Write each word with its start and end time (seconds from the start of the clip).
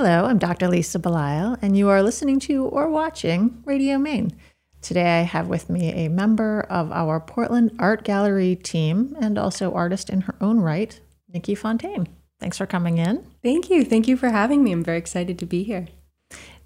Hello, 0.00 0.26
I'm 0.26 0.38
Dr. 0.38 0.68
Lisa 0.68 1.00
Belisle, 1.00 1.58
and 1.60 1.76
you 1.76 1.88
are 1.88 2.04
listening 2.04 2.38
to 2.38 2.66
or 2.66 2.88
watching 2.88 3.60
Radio 3.64 3.98
Maine. 3.98 4.30
Today 4.80 5.18
I 5.18 5.22
have 5.22 5.48
with 5.48 5.68
me 5.68 5.90
a 5.90 6.08
member 6.08 6.60
of 6.70 6.92
our 6.92 7.18
Portland 7.18 7.74
Art 7.80 8.04
Gallery 8.04 8.54
team 8.54 9.16
and 9.20 9.36
also 9.36 9.74
artist 9.74 10.08
in 10.08 10.20
her 10.20 10.36
own 10.40 10.60
right, 10.60 11.00
Nikki 11.34 11.56
Fontaine. 11.56 12.06
Thanks 12.38 12.58
for 12.58 12.64
coming 12.64 12.98
in. 12.98 13.26
Thank 13.42 13.70
you. 13.70 13.84
Thank 13.84 14.06
you 14.06 14.16
for 14.16 14.28
having 14.28 14.62
me. 14.62 14.70
I'm 14.70 14.84
very 14.84 14.98
excited 14.98 15.36
to 15.40 15.46
be 15.46 15.64
here. 15.64 15.88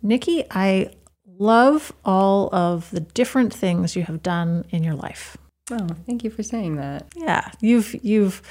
Nikki, 0.02 0.44
I 0.50 0.90
love 1.26 1.90
all 2.04 2.54
of 2.54 2.90
the 2.90 3.00
different 3.00 3.54
things 3.54 3.96
you 3.96 4.02
have 4.02 4.22
done 4.22 4.66
in 4.68 4.84
your 4.84 4.94
life. 4.94 5.38
Oh, 5.70 5.88
thank 6.04 6.22
you 6.22 6.28
for 6.28 6.42
saying 6.42 6.76
that. 6.76 7.06
Yeah, 7.16 7.50
you've 7.62 7.94
you've 8.04 8.42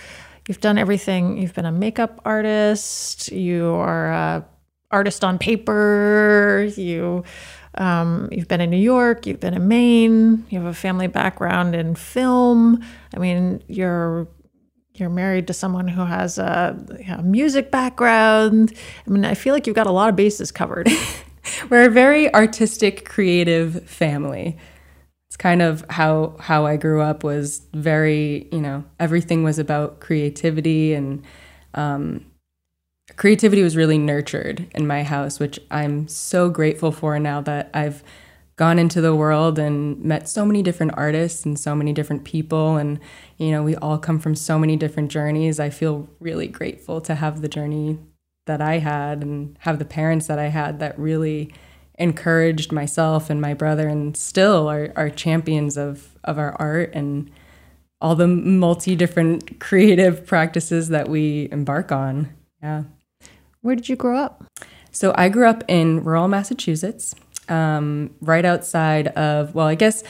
you've 0.47 0.59
done 0.59 0.79
everything. 0.79 1.37
You've 1.37 1.53
been 1.53 1.67
a 1.67 1.71
makeup 1.71 2.19
artist. 2.25 3.31
You 3.31 3.75
are 3.75 4.11
a 4.11 4.45
artist 4.91 5.23
on 5.23 5.37
paper. 5.37 6.69
You 6.75 7.23
um, 7.75 8.27
you've 8.31 8.47
been 8.47 8.61
in 8.61 8.69
New 8.69 8.77
York. 8.77 9.25
You've 9.25 9.39
been 9.39 9.53
in 9.53 9.67
Maine. 9.67 10.45
You 10.49 10.59
have 10.59 10.67
a 10.67 10.73
family 10.73 11.07
background 11.07 11.75
in 11.75 11.95
film. 11.95 12.83
I 13.15 13.19
mean, 13.19 13.63
you're 13.67 14.27
you're 14.93 15.09
married 15.09 15.47
to 15.47 15.53
someone 15.53 15.87
who 15.87 16.03
has 16.03 16.37
a, 16.37 16.77
music 17.23 17.71
background. 17.71 18.73
I 19.07 19.09
mean, 19.09 19.25
I 19.25 19.35
feel 19.35 19.53
like 19.53 19.65
you've 19.65 19.75
got 19.75 19.87
a 19.87 19.91
lot 19.91 20.09
of 20.09 20.15
bases 20.15 20.51
covered. 20.51 20.89
We're 21.69 21.87
a 21.87 21.89
very 21.89 22.31
artistic, 22.33 23.07
creative 23.07 23.89
family. 23.89 24.57
It's 25.29 25.37
kind 25.37 25.61
of 25.61 25.85
how 25.89 26.35
how 26.39 26.65
I 26.65 26.75
grew 26.75 27.01
up 27.01 27.23
was 27.23 27.61
very, 27.73 28.49
you 28.51 28.59
know, 28.59 28.83
everything 28.99 29.43
was 29.43 29.59
about 29.59 30.01
creativity 30.01 30.93
and 30.93 31.23
um, 31.73 32.25
creativity 33.21 33.61
was 33.61 33.77
really 33.77 33.99
nurtured 33.99 34.65
in 34.73 34.87
my 34.87 35.03
house, 35.03 35.39
which 35.39 35.59
I'm 35.69 36.07
so 36.07 36.49
grateful 36.49 36.91
for 36.91 37.19
now 37.19 37.39
that 37.41 37.69
I've 37.71 38.03
gone 38.55 38.79
into 38.79 38.99
the 38.99 39.15
world 39.15 39.59
and 39.59 40.03
met 40.03 40.27
so 40.27 40.43
many 40.43 40.63
different 40.63 40.93
artists 40.97 41.45
and 41.45 41.59
so 41.59 41.75
many 41.75 41.93
different 41.93 42.23
people. 42.23 42.77
And 42.77 42.99
you 43.37 43.51
know 43.51 43.61
we 43.61 43.75
all 43.75 43.99
come 43.99 44.17
from 44.17 44.33
so 44.33 44.57
many 44.57 44.75
different 44.75 45.11
journeys. 45.11 45.59
I 45.59 45.69
feel 45.69 46.09
really 46.19 46.47
grateful 46.47 46.99
to 47.01 47.13
have 47.13 47.43
the 47.43 47.47
journey 47.47 47.99
that 48.47 48.59
i 48.59 48.79
had 48.79 49.21
and 49.21 49.55
have 49.59 49.77
the 49.77 49.85
parents 49.85 50.25
that 50.25 50.39
i 50.39 50.47
had 50.47 50.79
that 50.79 50.97
really 50.97 51.53
encouraged 51.99 52.71
myself 52.71 53.29
and 53.29 53.39
my 53.39 53.53
brother 53.53 53.87
and 53.87 54.17
still 54.17 54.67
are, 54.67 54.91
are 54.95 55.11
champions 55.11 55.77
of 55.77 56.17
of 56.23 56.39
our 56.39 56.55
art 56.59 56.89
and 56.95 57.29
all 58.01 58.15
the 58.15 58.27
multi 58.27 58.95
different 58.95 59.59
creative 59.67 60.25
practices 60.25 60.89
that 60.89 61.07
we 61.07 61.47
embark 61.51 61.91
on. 61.91 62.35
Yeah 62.63 62.85
where 63.61 63.75
did 63.75 63.89
you 63.89 63.95
grow 63.95 64.17
up? 64.17 64.43
So 64.91 65.13
I 65.15 65.29
grew 65.29 65.47
up 65.47 65.63
in 65.67 66.03
rural 66.03 66.27
Massachusetts, 66.27 67.15
um, 67.47 68.13
right 68.21 68.45
outside 68.45 69.07
of, 69.09 69.55
well, 69.55 69.67
I 69.67 69.75
guess 69.75 70.03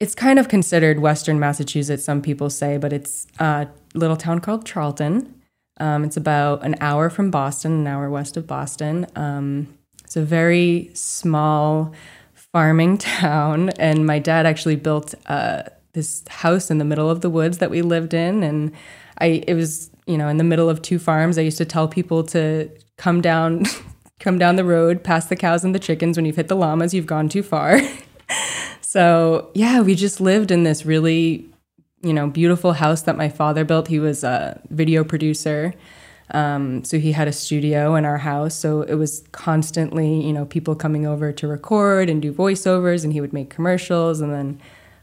it's 0.00 0.16
kind 0.16 0.40
of 0.40 0.48
considered 0.48 0.98
Western 0.98 1.38
Massachusetts, 1.38 2.04
some 2.04 2.20
people 2.20 2.50
say, 2.50 2.76
but 2.76 2.92
it's 2.92 3.28
a 3.38 3.68
little 3.94 4.16
town 4.16 4.40
called 4.40 4.66
Charlton. 4.66 5.40
Um, 5.78 6.02
it's 6.02 6.16
about 6.16 6.64
an 6.64 6.74
hour 6.80 7.08
from 7.08 7.30
Boston, 7.30 7.72
an 7.72 7.86
hour 7.86 8.10
west 8.10 8.36
of 8.36 8.46
Boston. 8.46 9.06
Um, 9.14 9.78
it's 10.02 10.16
a 10.16 10.22
very 10.22 10.90
small 10.92 11.92
farming 12.34 12.98
town, 12.98 13.70
and 13.78 14.04
my 14.04 14.18
dad 14.18 14.44
actually 14.44 14.76
built 14.76 15.14
uh, 15.26 15.62
this 15.92 16.24
house 16.28 16.70
in 16.70 16.78
the 16.78 16.84
middle 16.84 17.08
of 17.08 17.20
the 17.20 17.30
woods 17.30 17.58
that 17.58 17.70
we 17.70 17.80
lived 17.80 18.12
in, 18.12 18.42
and 18.42 18.72
I 19.18 19.44
it 19.46 19.54
was 19.54 19.91
you 20.06 20.18
know, 20.18 20.28
in 20.28 20.36
the 20.36 20.44
middle 20.44 20.68
of 20.68 20.82
two 20.82 20.98
farms. 20.98 21.38
I 21.38 21.42
used 21.42 21.58
to 21.58 21.64
tell 21.64 21.88
people 21.88 22.24
to 22.24 22.70
come 22.96 23.20
down 23.20 23.64
come 24.20 24.38
down 24.38 24.54
the 24.54 24.64
road 24.64 25.02
past 25.02 25.28
the 25.28 25.36
cows 25.36 25.64
and 25.64 25.74
the 25.74 25.80
chickens 25.80 26.16
when 26.16 26.24
you've 26.24 26.36
hit 26.36 26.46
the 26.46 26.54
llamas, 26.54 26.94
you've 26.94 27.06
gone 27.06 27.28
too 27.28 27.42
far. 27.42 27.80
so, 28.80 29.50
yeah, 29.52 29.80
we 29.80 29.96
just 29.96 30.20
lived 30.20 30.52
in 30.52 30.62
this 30.62 30.86
really, 30.86 31.44
you 32.02 32.12
know, 32.12 32.28
beautiful 32.28 32.74
house 32.74 33.02
that 33.02 33.16
my 33.16 33.28
father 33.28 33.64
built. 33.64 33.88
He 33.88 33.98
was 33.98 34.22
a 34.22 34.60
video 34.70 35.02
producer. 35.02 35.74
Um, 36.30 36.84
so 36.84 36.98
he 36.98 37.12
had 37.12 37.26
a 37.26 37.32
studio 37.32 37.96
in 37.96 38.04
our 38.04 38.18
house. 38.18 38.54
So 38.54 38.82
it 38.82 38.94
was 38.94 39.24
constantly, 39.32 40.24
you 40.24 40.32
know, 40.32 40.44
people 40.44 40.76
coming 40.76 41.04
over 41.04 41.32
to 41.32 41.48
record 41.48 42.08
and 42.08 42.22
do 42.22 42.32
voiceovers, 42.32 43.02
and 43.04 43.12
he 43.12 43.20
would 43.20 43.32
make 43.32 43.50
commercials. 43.50 44.20
And 44.20 44.32
then 44.32 44.60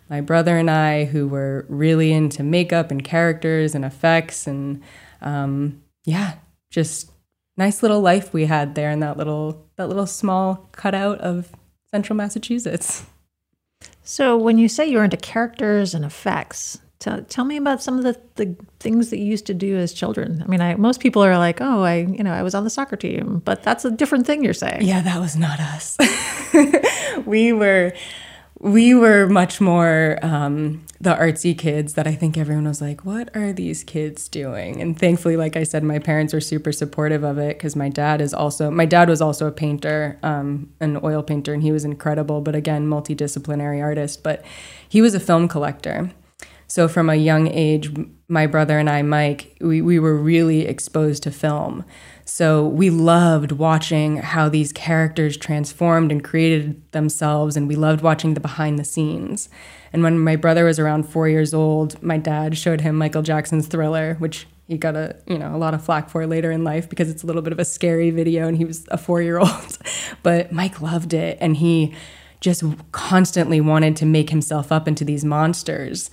my 0.10 0.22
brother 0.22 0.58
and 0.58 0.70
I, 0.70 1.06
who 1.06 1.28
were 1.28 1.66
really 1.70 2.12
into 2.12 2.44
makeup 2.44 2.92
and 2.92 3.04
characters 3.04 3.76
and 3.76 3.86
effects, 3.86 4.48
and 4.48 4.82
um, 5.22 5.82
yeah, 6.06 6.36
just 6.70 7.12
nice 7.58 7.84
little 7.84 8.02
life 8.02 8.34
we 8.34 8.46
had 8.46 8.76
there 8.76 8.90
in 8.90 9.02
that 9.02 9.18
little 9.18 9.66
that 9.76 9.88
little 9.88 10.08
small 10.08 10.68
cutout 10.72 11.20
of 11.20 11.52
central 11.92 12.16
Massachusetts. 12.16 13.06
So, 14.04 14.38
when 14.38 14.58
you 14.58 14.68
say 14.68 14.88
you're 14.88 15.04
into 15.04 15.18
characters 15.18 15.94
and 15.94 16.04
effects, 16.04 16.80
tell, 16.98 17.22
tell 17.24 17.46
me 17.46 17.58
about 17.58 17.84
some 17.84 17.98
of 17.98 18.04
the, 18.04 18.20
the 18.36 18.56
things 18.80 19.12
that 19.12 19.20
you 19.20 19.26
used 19.26 19.46
to 19.48 19.54
do 19.54 19.78
as 19.78 19.94
children. 19.94 20.42
I 20.44 20.48
mean, 20.48 20.62
I, 20.62 20.76
most 20.76 21.00
people 21.00 21.24
are 21.24 21.38
like, 21.38 21.62
"Oh, 21.62 21.84
I, 21.84 21.98
you 21.98 22.24
know, 22.24 22.34
I 22.34 22.42
was 22.42 22.56
on 22.56 22.64
the 22.64 22.70
soccer 22.70 22.96
team," 22.96 23.42
but 23.46 23.62
that's 23.62 23.86
a 23.86 23.92
different 23.92 24.26
thing 24.26 24.44
you're 24.44 24.54
saying. 24.54 24.82
Yeah, 24.82 25.02
that 25.02 25.20
was 25.20 25.36
not 25.36 25.60
us. 25.60 25.98
we 27.26 27.54
were 27.54 27.94
we 28.60 28.94
were 28.94 29.26
much 29.28 29.62
more 29.62 30.20
um, 30.22 30.86
the 31.00 31.16
artsy 31.16 31.58
kids 31.58 31.94
that 31.94 32.06
I 32.06 32.14
think 32.14 32.38
everyone 32.38 32.66
was 32.66 32.82
like, 32.82 33.06
what 33.06 33.34
are 33.36 33.54
these 33.54 33.86
kids 33.86 34.28
doing? 34.28 34.82
And 34.82 35.00
thankfully, 35.00 35.38
like 35.38 35.56
I 35.56 35.64
said, 35.64 35.82
my 35.82 35.98
parents 35.98 36.34
were 36.34 36.42
super 36.42 36.74
supportive 36.74 37.24
of 37.24 37.38
it 37.38 37.58
because 37.58 37.78
my 37.78 37.88
dad 37.88 38.20
is 38.20 38.34
also, 38.34 38.70
my 38.70 38.86
dad 38.86 39.08
was 39.08 39.22
also 39.22 39.48
a 39.48 39.52
painter, 39.52 40.20
um, 40.24 40.74
an 40.82 41.00
oil 41.04 41.24
painter, 41.24 41.54
and 41.54 41.64
he 41.64 41.72
was 41.72 41.86
incredible, 41.86 42.42
but 42.42 42.54
again, 42.54 42.86
multidisciplinary 42.86 43.82
artist. 43.82 44.24
But 44.24 44.44
he 44.90 45.02
was 45.02 45.16
a 45.16 45.22
film 45.22 45.48
collector. 45.48 46.12
So 46.68 46.88
from 46.88 47.10
a 47.10 47.16
young 47.16 47.48
age, 47.48 47.92
my 48.28 48.46
brother 48.46 48.78
and 48.78 48.90
I, 48.90 49.02
Mike, 49.02 49.56
we, 49.62 49.82
we 49.82 50.00
were 50.00 50.16
really 50.16 50.68
exposed 50.68 51.24
to 51.24 51.32
film. 51.32 51.86
So 52.30 52.64
we 52.64 52.92
loved 52.92 53.52
watching 53.54 54.18
how 54.18 54.50
these 54.50 54.72
characters 54.72 55.36
transformed 55.36 56.12
and 56.12 56.24
created 56.24 56.80
themselves, 56.92 57.58
and 57.58 57.68
we 57.68 57.76
loved 57.76 58.02
watching 58.02 58.36
the 58.36 58.40
behind 58.40 58.78
the 58.78 58.84
scenes. 58.84 59.50
And 59.92 60.04
when 60.04 60.20
my 60.20 60.36
brother 60.36 60.66
was 60.66 60.78
around 60.78 61.10
four 61.10 61.28
years 61.28 61.56
old, 61.56 62.02
my 62.04 62.18
dad 62.18 62.56
showed 62.56 62.82
him 62.82 62.96
Michael 62.96 63.24
Jackson's 63.24 63.66
Thriller, 63.66 64.14
which 64.20 64.46
he 64.68 64.78
got 64.78 64.96
a 64.96 65.18
you 65.26 65.40
know 65.40 65.56
a 65.56 65.58
lot 65.58 65.74
of 65.74 65.84
flack 65.84 66.08
for 66.08 66.28
later 66.28 66.52
in 66.52 66.64
life 66.64 66.88
because 66.88 67.10
it's 67.10 67.24
a 67.24 67.26
little 67.26 67.42
bit 67.42 67.52
of 67.52 67.58
a 67.58 67.66
scary 67.66 68.12
video, 68.12 68.48
and 68.48 68.58
he 68.58 68.64
was 68.64 68.88
a 68.90 68.98
four 68.98 69.24
year 69.24 69.40
old. 69.40 69.80
but 70.24 70.52
Mike 70.52 70.82
loved 70.82 71.16
it, 71.16 71.36
and 71.42 71.58
he 71.58 71.96
just 72.42 72.64
constantly 72.92 73.60
wanted 73.60 73.96
to 73.98 74.06
make 74.06 74.30
himself 74.30 74.72
up 74.72 74.88
into 74.88 75.04
these 75.04 75.26
monsters. 75.26 76.12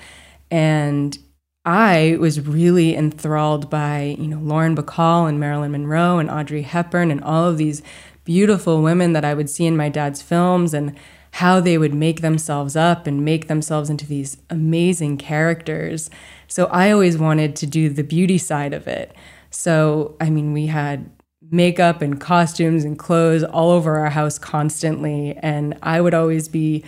And 0.50 1.18
I 1.66 2.16
was 2.20 2.40
really 2.40 2.94
enthralled 2.94 3.68
by, 3.68 4.16
you 4.18 4.28
know, 4.28 4.38
Lauren 4.38 4.76
Bacall 4.76 5.28
and 5.28 5.40
Marilyn 5.40 5.72
Monroe 5.72 6.18
and 6.18 6.30
Audrey 6.30 6.62
Hepburn 6.62 7.10
and 7.10 7.22
all 7.24 7.48
of 7.48 7.58
these 7.58 7.82
beautiful 8.24 8.82
women 8.82 9.12
that 9.14 9.24
I 9.24 9.34
would 9.34 9.50
see 9.50 9.66
in 9.66 9.76
my 9.76 9.88
dad's 9.88 10.22
films 10.22 10.72
and 10.72 10.96
how 11.32 11.58
they 11.60 11.76
would 11.76 11.92
make 11.92 12.20
themselves 12.20 12.76
up 12.76 13.06
and 13.08 13.24
make 13.24 13.48
themselves 13.48 13.90
into 13.90 14.06
these 14.06 14.38
amazing 14.48 15.18
characters. 15.18 16.08
So 16.46 16.66
I 16.66 16.92
always 16.92 17.18
wanted 17.18 17.56
to 17.56 17.66
do 17.66 17.88
the 17.88 18.04
beauty 18.04 18.38
side 18.38 18.72
of 18.72 18.86
it. 18.86 19.12
So, 19.50 20.16
I 20.20 20.30
mean, 20.30 20.52
we 20.52 20.66
had 20.66 21.10
makeup 21.50 22.00
and 22.00 22.20
costumes 22.20 22.84
and 22.84 22.98
clothes 22.98 23.42
all 23.42 23.70
over 23.70 23.98
our 23.98 24.10
house 24.10 24.38
constantly. 24.38 25.36
And 25.42 25.76
I 25.82 26.00
would 26.00 26.14
always 26.14 26.48
be 26.48 26.84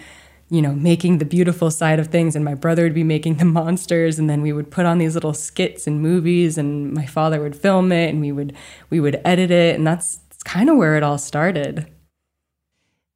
you 0.51 0.63
know, 0.63 0.73
making 0.73 1.19
the 1.19 1.25
beautiful 1.25 1.71
side 1.71 1.99
of 1.99 2.09
things, 2.09 2.35
and 2.35 2.45
my 2.45 2.55
brother 2.55 2.83
would 2.85 2.95
be 2.95 3.05
making 3.05 3.37
the 3.37 3.45
monsters, 3.61 4.19
and 4.19 4.29
then 4.29 4.43
we 4.43 4.53
would 4.53 4.71
put 4.71 4.87
on 4.87 4.99
these 4.99 5.15
little 5.15 5.35
skits 5.35 5.87
and 5.87 6.01
movies, 6.01 6.57
and 6.57 6.93
my 6.93 7.07
father 7.07 7.41
would 7.41 7.57
film 7.57 7.93
it, 7.93 8.09
and 8.09 8.21
we 8.21 8.33
would 8.33 8.55
we 8.91 9.01
would 9.01 9.21
edit 9.25 9.51
it, 9.51 9.77
and 9.77 9.87
that's, 9.87 10.17
that's 10.17 10.43
kind 10.43 10.71
of 10.71 10.77
where 10.77 10.97
it 10.97 11.03
all 11.03 11.19
started. 11.19 11.91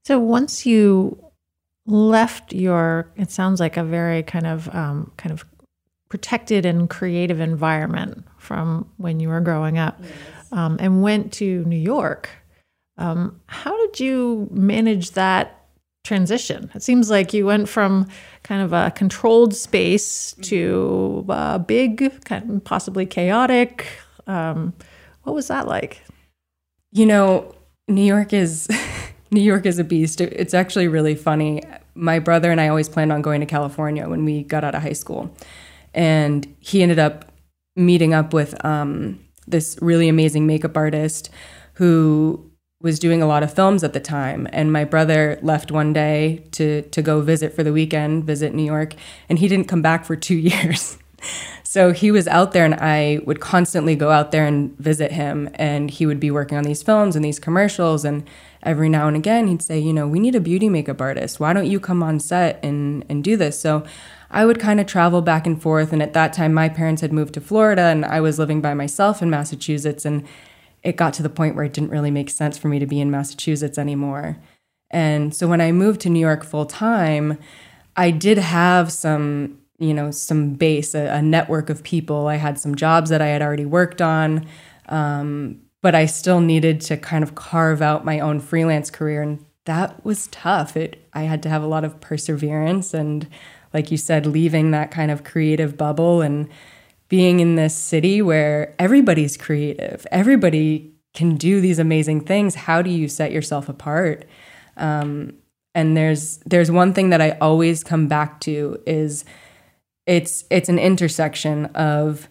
So 0.05 0.19
once 0.19 0.67
you 0.67 1.23
left 1.87 2.52
your, 2.52 3.11
it 3.17 3.31
sounds 3.31 3.61
like 3.61 3.76
a 3.76 3.84
very 3.84 4.23
kind 4.23 4.46
of 4.46 4.73
um, 4.75 5.12
kind 5.17 5.32
of 5.32 5.44
protected 6.08 6.67
and 6.67 6.90
creative 6.90 7.40
environment 7.40 8.25
from 8.37 8.90
when 8.99 9.20
you 9.20 9.29
were 9.29 9.40
growing 9.40 9.79
up, 9.79 9.99
yes. 10.02 10.12
um, 10.52 10.76
and 10.81 11.02
went 11.02 11.32
to 11.32 11.64
New 11.64 11.79
York. 11.79 12.29
Um, 12.99 13.40
how 13.46 13.75
did 13.87 14.00
you 14.00 14.49
manage 14.50 15.12
that 15.12 15.62
transition? 16.04 16.70
It 16.75 16.82
seems 16.82 17.10
like 17.10 17.32
you 17.32 17.46
went 17.46 17.69
from 17.69 18.08
kind 18.43 18.62
of 18.62 18.72
a 18.72 18.90
controlled 18.94 19.54
space 19.54 20.34
to 20.43 21.25
a 21.28 21.58
big, 21.58 22.25
kind 22.25 22.50
of 22.50 22.64
possibly 22.64 23.06
chaotic. 23.06 23.87
Um, 24.26 24.75
what 25.22 25.34
was 25.34 25.49
that 25.49 25.66
like? 25.66 26.02
You 26.90 27.06
know, 27.06 27.54
New 27.88 28.04
York 28.04 28.32
is 28.32 28.69
New 29.31 29.40
York 29.43 29.64
is 29.64 29.78
a 29.78 29.84
beast. 29.84 30.20
It's 30.20 30.54
actually 30.54 30.88
really 30.88 31.14
funny. 31.14 31.62
My 31.94 32.19
brother 32.19 32.50
and 32.50 32.60
I 32.60 32.69
always 32.69 32.88
planned 32.88 33.12
on 33.12 33.22
going 33.22 33.40
to 33.40 33.46
California 33.46 34.08
when 34.08 34.25
we 34.25 34.43
got 34.43 34.64
out 34.64 34.75
of 34.75 34.82
high 34.82 34.93
school, 34.93 35.34
and 35.94 36.55
he 36.60 36.82
ended 36.82 36.98
up 36.98 37.32
meeting 37.75 38.12
up 38.12 38.34
with 38.34 38.62
um, 38.64 39.19
this 39.46 39.78
really 39.81 40.08
amazing 40.08 40.46
makeup 40.46 40.76
artist 40.76 41.31
who 41.75 42.51
was 42.82 42.99
doing 42.99 43.23
a 43.23 43.26
lot 43.26 43.43
of 43.43 43.55
films 43.55 43.84
at 43.84 43.93
the 43.93 44.00
time 44.00 44.49
and 44.52 44.73
my 44.73 44.84
brother 44.84 45.38
left 45.40 45.70
one 45.70 45.93
day 45.93 46.44
to 46.50 46.82
to 46.82 47.00
go 47.00 47.20
visit 47.20 47.55
for 47.55 47.62
the 47.62 47.73
weekend 47.73 48.25
visit 48.25 48.52
new 48.52 48.64
york 48.64 48.94
and 49.29 49.38
he 49.38 49.49
didn't 49.49 49.69
come 49.69 49.81
back 49.81 50.05
for 50.05 50.17
two 50.17 50.34
years 50.50 50.99
so 51.62 51.93
he 51.93 52.11
was 52.11 52.26
out 52.26 52.52
there 52.52 52.64
and 52.64 52.75
i 52.75 53.20
would 53.25 53.40
constantly 53.40 53.94
go 53.94 54.11
out 54.11 54.32
there 54.32 54.46
and 54.46 54.76
visit 54.79 55.12
him 55.12 55.49
and 55.55 55.90
he 55.93 56.06
would 56.06 56.19
be 56.19 56.31
working 56.31 56.58
on 56.58 56.64
these 56.64 56.82
films 56.82 57.14
and 57.14 57.25
these 57.25 57.38
commercials 57.38 58.05
and 58.05 58.29
every 58.64 58.88
now 58.88 59.06
and 59.06 59.17
again 59.17 59.46
he'd 59.46 59.62
say 59.62 59.79
you 59.79 59.93
know 59.93 60.08
we 60.08 60.19
need 60.19 60.34
a 60.34 60.40
beauty 60.40 60.69
makeup 60.69 61.00
artist 61.00 61.38
why 61.38 61.52
don't 61.52 61.70
you 61.70 61.79
come 61.79 62.02
on 62.02 62.19
set 62.19 62.58
and 62.64 63.05
and 63.08 63.23
do 63.23 63.37
this 63.37 63.58
so 63.58 63.84
I 64.34 64.46
would 64.46 64.58
kind 64.58 64.81
of 64.81 64.87
travel 64.87 65.20
back 65.20 65.46
and 65.46 65.61
forth. 65.61 65.93
And 65.93 66.02
at 66.02 66.14
that 66.14 66.32
time, 66.32 66.55
my 66.55 66.70
parents 66.70 67.02
had 67.02 67.12
moved 67.12 67.34
to 67.34 67.40
Florida 67.43 67.82
and 67.82 68.02
I 68.02 68.23
was 68.23 68.38
living 68.38 68.62
by 68.62 68.73
myself 68.73 69.20
in 69.20 69.29
Massachusetts. 69.29 70.06
And 70.06 70.26
it 70.82 70.96
got 70.96 71.14
to 71.14 71.23
the 71.23 71.29
point 71.29 71.55
where 71.55 71.64
it 71.64 71.73
didn't 71.73 71.90
really 71.90 72.11
make 72.11 72.31
sense 72.31 72.58
for 72.58 72.69
me 72.69 72.79
to 72.79 72.87
be 72.87 73.00
in 73.00 73.11
Massachusetts 73.11 73.79
anymore. 73.79 74.38
And 74.90 75.34
so 75.34 75.49
when 75.49 75.61
I 75.61 75.73
moved 75.73 76.00
to 76.02 76.11
New 76.11 76.20
York 76.20 76.44
full 76.44 76.67
time, 76.67 77.38
I 77.96 78.11
did 78.11 78.38
have 78.38 78.93
some, 78.93 79.58
you 79.79 79.94
know, 79.94 80.11
some 80.11 80.55
base, 80.55 80.94
a, 80.94 81.06
a, 81.06 81.23
network 81.23 81.70
of 81.70 81.82
people. 81.82 82.26
I 82.26 82.37
had 82.37 82.58
some 82.58 82.75
jobs 82.75 83.11
that 83.11 83.23
I 83.23 83.29
had 83.29 83.43
already 83.43 83.64
worked 83.64 84.02
on, 84.02 84.46
um, 84.88 85.61
but 85.81 85.94
I 85.94 86.06
still 86.06 86.40
needed 86.40 86.81
to 86.82 86.96
kind 86.96 87.23
of 87.23 87.34
carve 87.34 87.81
out 87.81 88.05
my 88.05 88.20
own 88.20 88.40
freelance 88.40 88.90
career, 88.90 89.23
and 89.23 89.44
that 89.64 90.05
was 90.05 90.26
tough. 90.29 90.76
It 90.76 91.08
I 91.12 91.23
had 91.23 91.43
to 91.44 91.49
have 91.49 91.62
a 91.62 91.67
lot 91.67 91.84
of 91.84 92.00
perseverance 92.00 92.94
and 92.94 93.29
like 93.73 93.90
you 93.90 93.96
said, 93.96 94.26
leaving 94.26 94.70
that 94.70 94.90
kind 94.90 95.11
of 95.11 95.25
creative 95.25 95.76
bubble 95.76 96.20
and 96.20 96.49
being 97.12 97.41
in 97.41 97.56
this 97.56 97.76
city 97.76 98.23
where 98.23 98.75
everybody's 98.79 99.37
creative, 99.37 100.06
everybody 100.11 100.94
can 101.12 101.37
do 101.37 101.61
these 101.61 101.79
amazing 101.79 102.23
things. 102.23 102.55
How 102.55 102.81
do 102.81 102.88
you 102.88 103.06
set 103.06 103.32
yourself 103.32 103.69
apart? 103.69 104.25
Um, 104.79 105.35
and 105.75 105.94
there's 105.94 106.38
there's 106.47 106.70
one 106.70 106.94
thing 106.94 107.11
that 107.11 107.20
I 107.20 107.32
always 107.32 107.85
come 107.85 108.09
back 108.09 108.41
to 108.41 108.81
is 108.87 109.26
it's 110.06 110.44
it's 110.49 110.70
an 110.70 110.79
intersection 110.79 111.67
of 111.75 112.31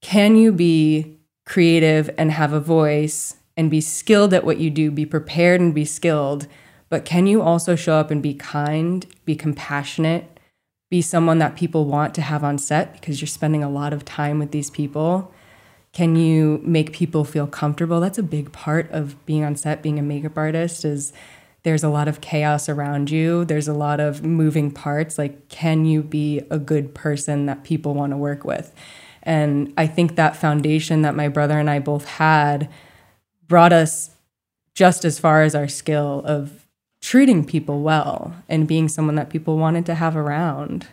can 0.00 0.34
you 0.36 0.50
be 0.50 1.18
creative 1.44 2.08
and 2.16 2.32
have 2.32 2.54
a 2.54 2.60
voice 2.60 3.36
and 3.58 3.70
be 3.70 3.82
skilled 3.82 4.32
at 4.32 4.44
what 4.44 4.56
you 4.56 4.70
do, 4.70 4.90
be 4.90 5.04
prepared 5.04 5.60
and 5.60 5.74
be 5.74 5.84
skilled, 5.84 6.46
but 6.88 7.04
can 7.04 7.26
you 7.26 7.42
also 7.42 7.76
show 7.76 7.96
up 7.96 8.10
and 8.10 8.22
be 8.22 8.32
kind, 8.32 9.04
be 9.26 9.36
compassionate, 9.36 10.31
be 10.92 11.00
someone 11.00 11.38
that 11.38 11.56
people 11.56 11.86
want 11.86 12.14
to 12.14 12.20
have 12.20 12.44
on 12.44 12.58
set 12.58 12.92
because 12.92 13.18
you're 13.18 13.26
spending 13.26 13.64
a 13.64 13.70
lot 13.70 13.94
of 13.94 14.04
time 14.04 14.38
with 14.38 14.50
these 14.50 14.68
people? 14.68 15.32
Can 15.94 16.16
you 16.16 16.60
make 16.62 16.92
people 16.92 17.24
feel 17.24 17.46
comfortable? 17.46 17.98
That's 17.98 18.18
a 18.18 18.22
big 18.22 18.52
part 18.52 18.90
of 18.90 19.24
being 19.24 19.42
on 19.42 19.56
set, 19.56 19.82
being 19.82 19.98
a 19.98 20.02
makeup 20.02 20.36
artist 20.36 20.84
is 20.84 21.14
there's 21.62 21.82
a 21.82 21.88
lot 21.88 22.08
of 22.08 22.20
chaos 22.20 22.68
around 22.68 23.10
you. 23.10 23.46
There's 23.46 23.68
a 23.68 23.72
lot 23.72 24.00
of 24.00 24.22
moving 24.22 24.70
parts. 24.70 25.16
Like, 25.16 25.48
can 25.48 25.86
you 25.86 26.02
be 26.02 26.42
a 26.50 26.58
good 26.58 26.94
person 26.94 27.46
that 27.46 27.64
people 27.64 27.94
want 27.94 28.10
to 28.10 28.18
work 28.18 28.44
with? 28.44 28.74
And 29.22 29.72
I 29.78 29.86
think 29.86 30.16
that 30.16 30.36
foundation 30.36 31.00
that 31.02 31.14
my 31.14 31.28
brother 31.28 31.58
and 31.58 31.70
I 31.70 31.78
both 31.78 32.04
had 32.04 32.68
brought 33.48 33.72
us 33.72 34.10
just 34.74 35.06
as 35.06 35.18
far 35.18 35.42
as 35.42 35.54
our 35.54 35.68
skill 35.68 36.22
of 36.26 36.61
treating 37.02 37.44
people 37.44 37.82
well 37.82 38.32
and 38.48 38.66
being 38.66 38.88
someone 38.88 39.16
that 39.16 39.28
people 39.28 39.58
wanted 39.58 39.84
to 39.84 39.94
have 39.94 40.16
around. 40.16 40.86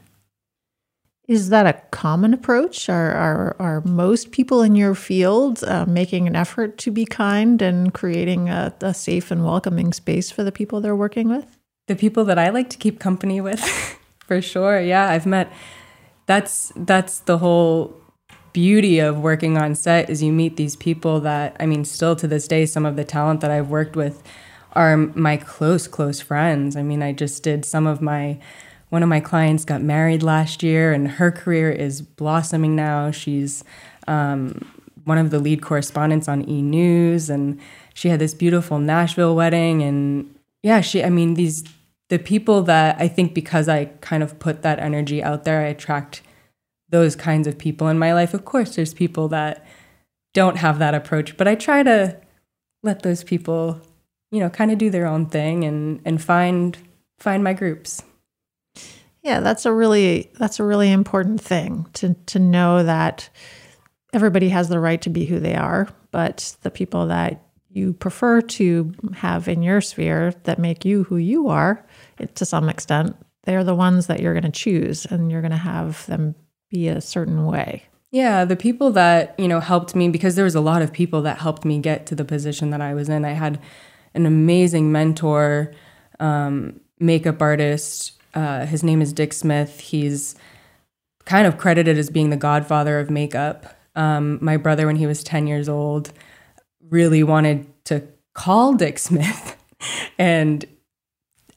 Is 1.28 1.50
that 1.50 1.68
a 1.68 1.80
common 1.92 2.34
approach? 2.34 2.90
Are, 2.90 3.12
are, 3.12 3.56
are 3.60 3.82
most 3.82 4.32
people 4.32 4.64
in 4.64 4.76
your 4.76 4.96
field 4.96 5.64
uh, 5.64 5.86
making 5.86 6.26
an 6.26 6.36
effort 6.36 6.80
to 6.80 6.92
be 6.92 7.06
kind 7.06 7.62
and 7.62 7.94
creating 7.94 8.50
a, 8.50 8.74
a 8.82 8.96
safe 8.96 9.30
and 9.30 9.46
welcoming 9.46 9.94
space 9.94 10.32
for 10.32 10.44
the 10.44 10.52
people 10.52 10.82
they're 10.82 10.96
working 10.96 11.30
with? 11.30 11.60
The 11.88 11.96
people 11.96 12.26
that 12.26 12.40
I 12.40 12.50
like 12.50 12.72
to 12.72 12.78
keep 12.78 13.00
company 13.00 13.40
with, 13.40 13.62
for 14.26 14.42
sure. 14.42 14.82
Yeah, 14.82 15.08
I've 15.08 15.28
met. 15.28 15.52
That's 16.26 16.72
that's 16.76 17.20
the 17.20 17.38
whole 17.38 17.96
beauty 18.52 19.00
of 19.00 19.20
working 19.20 19.58
on 19.58 19.76
set 19.76 20.10
is 20.10 20.24
you 20.24 20.32
meet 20.32 20.56
these 20.56 20.76
people 20.76 21.20
that 21.22 21.56
I 21.60 21.68
mean, 21.68 21.86
still 21.86 22.16
to 22.16 22.28
this 22.28 22.48
day, 22.48 22.66
some 22.66 22.86
of 22.86 22.96
the 22.96 23.04
talent 23.04 23.42
that 23.42 23.52
I've 23.52 23.70
worked 23.70 23.96
with 23.96 24.24
are 24.74 24.98
my 24.98 25.38
close, 25.38 25.88
close 25.88 26.22
friends. 26.22 26.76
I 26.76 26.84
mean, 26.84 27.02
I 27.02 27.12
just 27.12 27.44
did 27.44 27.66
some 27.66 27.88
of 27.88 28.02
my, 28.02 28.40
one 28.90 29.04
of 29.04 29.10
my 29.10 29.20
clients 29.20 29.66
got 29.66 29.82
married 29.82 30.24
last 30.24 30.62
year 30.64 30.94
and 30.94 31.08
her 31.08 31.32
career 31.32 31.72
is 31.72 32.02
blossoming 32.02 32.76
now. 32.76 33.12
She's 33.12 33.64
um, 34.08 34.68
one 35.06 35.18
of 35.18 35.32
the 35.32 35.40
lead 35.40 35.62
correspondents 35.62 36.28
on 36.28 36.48
E! 36.48 36.62
News 36.62 37.30
and 37.30 37.60
she 37.94 38.10
had 38.10 38.20
this 38.20 38.34
beautiful 38.34 38.80
Nashville 38.80 39.36
wedding. 39.36 39.82
And 39.82 40.34
yeah, 40.64 40.82
she, 40.82 41.04
I 41.04 41.10
mean, 41.10 41.34
these, 41.34 41.64
the 42.10 42.20
people 42.20 42.62
that 42.64 42.96
I 43.00 43.08
think 43.08 43.34
because 43.34 43.68
I 43.68 43.86
kind 44.02 44.24
of 44.24 44.40
put 44.40 44.62
that 44.62 44.80
energy 44.80 45.22
out 45.24 45.44
there, 45.46 45.62
I 45.62 45.70
attract 45.70 46.22
those 46.90 47.16
kinds 47.16 47.48
of 47.48 47.58
people 47.58 47.88
in 47.88 48.00
my 48.00 48.14
life. 48.14 48.34
Of 48.34 48.46
course, 48.46 48.76
there's 48.76 48.94
people 48.94 49.28
that 49.30 49.66
don't 50.34 50.58
have 50.58 50.80
that 50.80 50.96
approach, 50.96 51.38
but 51.38 51.48
I 51.48 51.56
try 51.56 51.84
to 51.84 52.18
let 52.84 53.04
those 53.04 53.24
people 53.24 53.82
you 54.32 54.40
know, 54.40 54.50
kind 54.50 54.72
of 54.72 54.78
do 54.78 54.90
their 54.90 55.08
own 55.08 55.26
thing 55.26 55.64
and 55.64 56.02
and 56.06 56.22
find 56.22 56.78
find 57.18 57.44
my 57.44 57.54
groups. 57.54 58.04
Yeah, 59.24 59.42
that's 59.42 59.66
a 59.66 59.74
really 59.74 60.32
that's 60.38 60.60
a 60.60 60.64
really 60.64 60.92
important 60.92 61.42
thing 61.42 61.88
to 61.94 62.14
to 62.28 62.40
know 62.40 62.84
that 62.84 63.30
everybody 64.14 64.50
has 64.50 64.70
the 64.70 64.80
right 64.80 65.02
to 65.02 65.10
be 65.10 65.26
who 65.26 65.40
they 65.40 65.56
are, 65.56 65.88
but 66.12 66.56
the 66.62 66.72
people 66.72 67.08
that 67.08 67.42
you 67.70 67.94
prefer 67.94 68.42
to 68.42 68.92
have 69.14 69.48
in 69.48 69.62
your 69.62 69.82
sphere 69.82 70.34
that 70.44 70.58
make 70.58 70.84
you 70.84 71.04
who 71.04 71.18
you 71.18 71.50
are, 71.50 71.86
to 72.34 72.46
some 72.46 72.68
extent, 72.68 73.16
they're 73.44 73.64
the 73.64 73.76
ones 73.76 74.08
that 74.08 74.20
you're 74.20 74.34
going 74.34 74.44
to 74.44 74.52
choose 74.52 75.06
and 75.06 75.32
you're 75.32 75.42
going 75.42 75.52
to 75.52 75.58
have 75.58 76.06
them 76.08 76.34
be 76.70 76.88
a 76.88 77.02
certain 77.02 77.46
way. 77.46 77.84
Yeah, 78.12 78.44
the 78.44 78.56
people 78.56 78.92
that, 78.92 79.36
you 79.38 79.48
know, 79.48 79.60
helped 79.60 79.96
me 79.96 80.10
because 80.10 80.36
there 80.36 80.46
was 80.46 80.56
a 80.56 80.62
lot 80.62 80.82
of 80.82 80.92
people 80.92 81.22
that 81.22 81.38
helped 81.38 81.64
me 81.64 81.80
get 81.80 82.08
to 82.08 82.16
the 82.16 82.26
position 82.26 82.72
that 82.72 82.82
I 82.82 82.96
was 82.96 83.08
in. 83.08 83.24
I 83.24 83.34
had 83.34 83.60
an 84.14 84.26
amazing 84.26 84.92
mentor, 84.92 85.74
um, 86.20 86.80
makeup 87.00 87.42
artist. 87.42 88.14
Uh, 88.34 88.66
his 88.66 88.84
name 88.84 89.02
is 89.02 89.14
Dick 89.14 89.34
Smith. 89.34 89.80
He's 89.80 90.36
kind 91.26 91.48
of 91.48 91.58
credited 91.58 91.98
as 91.98 92.10
being 92.10 92.30
the 92.30 92.38
godfather 92.38 93.00
of 93.00 93.10
makeup. 93.10 93.78
Um, 93.96 94.40
my 94.42 94.58
brother, 94.58 94.88
when 94.88 94.96
he 94.96 95.08
was 95.08 95.24
10 95.24 95.48
years 95.48 95.70
old, 95.70 96.12
really 96.90 97.24
wanted 97.24 97.68
to 97.86 98.04
call 98.34 98.74
Dick 98.74 99.00
Smith 99.00 99.56
and 100.18 100.66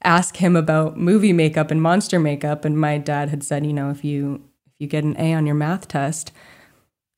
ask 0.04 0.37
him 0.37 0.56
about 0.56 0.99
movie 0.99 1.32
makeup 1.32 1.71
and 1.71 1.80
monster 1.80 2.18
makeup. 2.18 2.64
And 2.64 2.78
my 2.78 2.99
dad 2.99 3.28
had 3.28 3.42
said, 3.42 3.64
you 3.64 3.73
know, 3.73 3.90
if 3.90 4.04
you 4.04 4.42
if 4.66 4.73
you 4.78 4.87
get 4.87 5.04
an 5.04 5.16
A 5.18 5.35
on 5.35 5.47
your 5.47 5.54
math 5.54 5.88
test, 5.88 6.32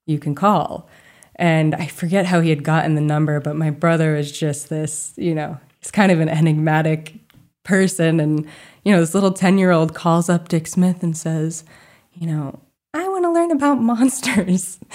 you 0.06 0.18
can 0.18 0.34
call. 0.34 0.88
And 1.36 1.74
I 1.74 1.86
forget 1.86 2.26
how 2.26 2.40
he 2.40 2.50
had 2.50 2.62
gotten 2.62 2.94
the 2.94 3.00
number, 3.00 3.40
but 3.40 3.56
my 3.56 3.70
brother 3.70 4.16
is 4.16 4.30
just 4.30 4.68
this, 4.68 5.12
you 5.16 5.34
know, 5.34 5.58
he's 5.80 5.90
kind 5.90 6.12
of 6.12 6.20
an 6.20 6.28
enigmatic 6.28 7.14
person. 7.64 8.20
And, 8.20 8.46
you 8.84 8.92
know, 8.92 9.00
this 9.00 9.14
little 9.14 9.32
10 9.32 9.58
year 9.58 9.70
old 9.70 9.94
calls 9.94 10.28
up 10.28 10.48
Dick 10.48 10.66
Smith 10.66 11.02
and 11.02 11.16
says, 11.16 11.64
you 12.12 12.26
know, 12.26 12.60
I 12.92 13.08
want 13.08 13.24
to 13.24 13.32
learn 13.32 13.50
about 13.50 13.80
monsters. 13.80 14.78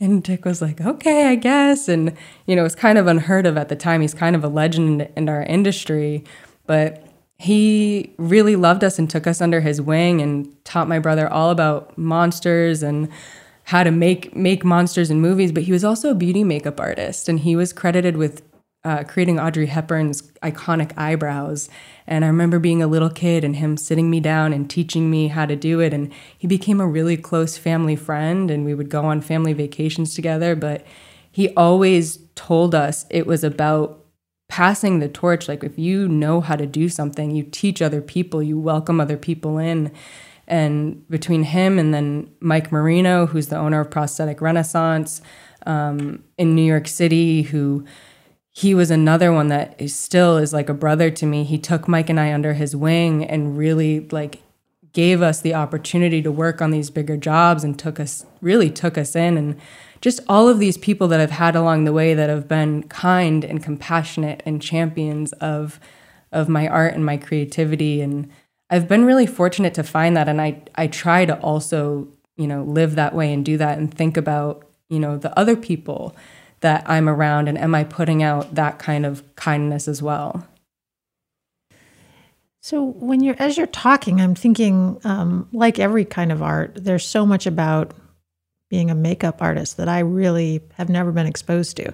And 0.00 0.24
Dick 0.24 0.44
was 0.44 0.60
like, 0.60 0.80
okay, 0.80 1.28
I 1.28 1.36
guess. 1.36 1.88
And, 1.88 2.14
you 2.46 2.56
know, 2.56 2.64
it's 2.64 2.74
kind 2.74 2.98
of 2.98 3.06
unheard 3.06 3.46
of 3.46 3.56
at 3.56 3.68
the 3.68 3.76
time. 3.76 4.00
He's 4.00 4.12
kind 4.12 4.34
of 4.34 4.42
a 4.42 4.48
legend 4.48 5.08
in 5.16 5.28
our 5.28 5.44
industry. 5.44 6.24
But 6.66 7.06
he 7.38 8.12
really 8.18 8.56
loved 8.56 8.84
us 8.84 8.98
and 8.98 9.08
took 9.08 9.26
us 9.26 9.40
under 9.40 9.60
his 9.60 9.80
wing 9.80 10.20
and 10.20 10.52
taught 10.64 10.88
my 10.88 10.98
brother 10.98 11.32
all 11.32 11.50
about 11.50 11.96
monsters 11.96 12.82
and 12.82 13.08
how 13.64 13.82
to 13.82 13.90
make 13.90 14.34
make 14.36 14.64
monsters 14.64 15.10
in 15.10 15.20
movies, 15.20 15.52
but 15.52 15.64
he 15.64 15.72
was 15.72 15.84
also 15.84 16.10
a 16.10 16.14
beauty 16.14 16.44
makeup 16.44 16.80
artist, 16.80 17.28
and 17.28 17.40
he 17.40 17.56
was 17.56 17.72
credited 17.72 18.16
with 18.16 18.42
uh, 18.84 19.02
creating 19.04 19.40
Audrey 19.40 19.66
Hepburn's 19.66 20.22
iconic 20.42 20.92
eyebrows. 20.96 21.70
And 22.06 22.22
I 22.24 22.28
remember 22.28 22.58
being 22.58 22.82
a 22.82 22.86
little 22.86 23.08
kid 23.08 23.42
and 23.42 23.56
him 23.56 23.78
sitting 23.78 24.10
me 24.10 24.20
down 24.20 24.52
and 24.52 24.68
teaching 24.68 25.10
me 25.10 25.28
how 25.28 25.46
to 25.46 25.56
do 25.56 25.80
it. 25.80 25.94
And 25.94 26.12
he 26.36 26.46
became 26.46 26.80
a 26.80 26.86
really 26.86 27.16
close 27.16 27.56
family 27.56 27.96
friend, 27.96 28.50
and 28.50 28.64
we 28.64 28.74
would 28.74 28.90
go 28.90 29.04
on 29.04 29.22
family 29.22 29.54
vacations 29.54 30.14
together. 30.14 30.54
But 30.54 30.84
he 31.30 31.48
always 31.54 32.18
told 32.34 32.74
us 32.74 33.06
it 33.08 33.26
was 33.26 33.42
about 33.42 34.04
passing 34.50 34.98
the 34.98 35.08
torch. 35.08 35.48
Like, 35.48 35.64
if 35.64 35.78
you 35.78 36.06
know 36.06 36.42
how 36.42 36.56
to 36.56 36.66
do 36.66 36.90
something, 36.90 37.30
you 37.30 37.42
teach 37.42 37.80
other 37.80 38.02
people, 38.02 38.42
you 38.42 38.58
welcome 38.58 39.00
other 39.00 39.16
people 39.16 39.56
in. 39.56 39.90
And 40.46 41.08
between 41.08 41.44
him 41.44 41.78
and 41.78 41.94
then 41.94 42.30
Mike 42.40 42.70
Marino, 42.70 43.26
who's 43.26 43.48
the 43.48 43.56
owner 43.56 43.80
of 43.80 43.90
Prosthetic 43.90 44.40
Renaissance 44.40 45.22
um, 45.66 46.22
in 46.36 46.54
New 46.54 46.64
York 46.64 46.86
City, 46.86 47.42
who 47.42 47.84
he 48.50 48.74
was 48.74 48.90
another 48.90 49.32
one 49.32 49.48
that 49.48 49.74
is 49.78 49.96
still 49.96 50.36
is 50.36 50.52
like 50.52 50.68
a 50.68 50.74
brother 50.74 51.10
to 51.10 51.26
me. 51.26 51.44
He 51.44 51.58
took 51.58 51.88
Mike 51.88 52.08
and 52.08 52.20
I 52.20 52.32
under 52.32 52.52
his 52.52 52.76
wing 52.76 53.24
and 53.24 53.58
really 53.58 54.00
like 54.10 54.42
gave 54.92 55.22
us 55.22 55.40
the 55.40 55.54
opportunity 55.54 56.22
to 56.22 56.30
work 56.30 56.62
on 56.62 56.70
these 56.70 56.88
bigger 56.88 57.16
jobs 57.16 57.64
and 57.64 57.76
took 57.76 57.98
us 57.98 58.24
really 58.40 58.70
took 58.70 58.96
us 58.96 59.16
in 59.16 59.36
and 59.36 59.60
just 60.00 60.20
all 60.28 60.48
of 60.48 60.60
these 60.60 60.76
people 60.78 61.08
that 61.08 61.18
I've 61.18 61.32
had 61.32 61.56
along 61.56 61.84
the 61.84 61.92
way 61.92 62.14
that 62.14 62.28
have 62.28 62.46
been 62.46 62.84
kind 62.84 63.42
and 63.44 63.62
compassionate 63.62 64.42
and 64.46 64.62
champions 64.62 65.32
of 65.34 65.80
of 66.30 66.48
my 66.48 66.68
art 66.68 66.94
and 66.94 67.04
my 67.04 67.16
creativity 67.16 68.00
and 68.00 68.30
I've 68.70 68.88
been 68.88 69.04
really 69.04 69.26
fortunate 69.26 69.74
to 69.74 69.82
find 69.82 70.16
that 70.16 70.28
and 70.28 70.40
I 70.40 70.62
I 70.74 70.86
try 70.86 71.24
to 71.24 71.38
also, 71.40 72.08
you 72.36 72.46
know, 72.46 72.62
live 72.62 72.94
that 72.96 73.14
way 73.14 73.32
and 73.32 73.44
do 73.44 73.56
that 73.58 73.78
and 73.78 73.92
think 73.92 74.16
about, 74.16 74.66
you 74.88 74.98
know, 74.98 75.16
the 75.16 75.36
other 75.38 75.56
people 75.56 76.16
that 76.60 76.82
I'm 76.88 77.08
around 77.08 77.48
and 77.48 77.58
am 77.58 77.74
I 77.74 77.84
putting 77.84 78.22
out 78.22 78.54
that 78.54 78.78
kind 78.78 79.04
of 79.04 79.22
kindness 79.36 79.86
as 79.86 80.02
well? 80.02 80.46
So 82.62 82.82
when 82.82 83.22
you're 83.22 83.36
as 83.38 83.58
you're 83.58 83.66
talking, 83.66 84.22
I'm 84.22 84.34
thinking, 84.34 84.98
um, 85.04 85.48
like 85.52 85.78
every 85.78 86.06
kind 86.06 86.32
of 86.32 86.42
art, 86.42 86.78
there's 86.82 87.06
so 87.06 87.26
much 87.26 87.46
about 87.46 87.92
being 88.70 88.90
a 88.90 88.94
makeup 88.94 89.42
artist 89.42 89.76
that 89.76 89.88
I 89.88 89.98
really 89.98 90.62
have 90.72 90.88
never 90.88 91.12
been 91.12 91.26
exposed 91.26 91.76
to. 91.76 91.92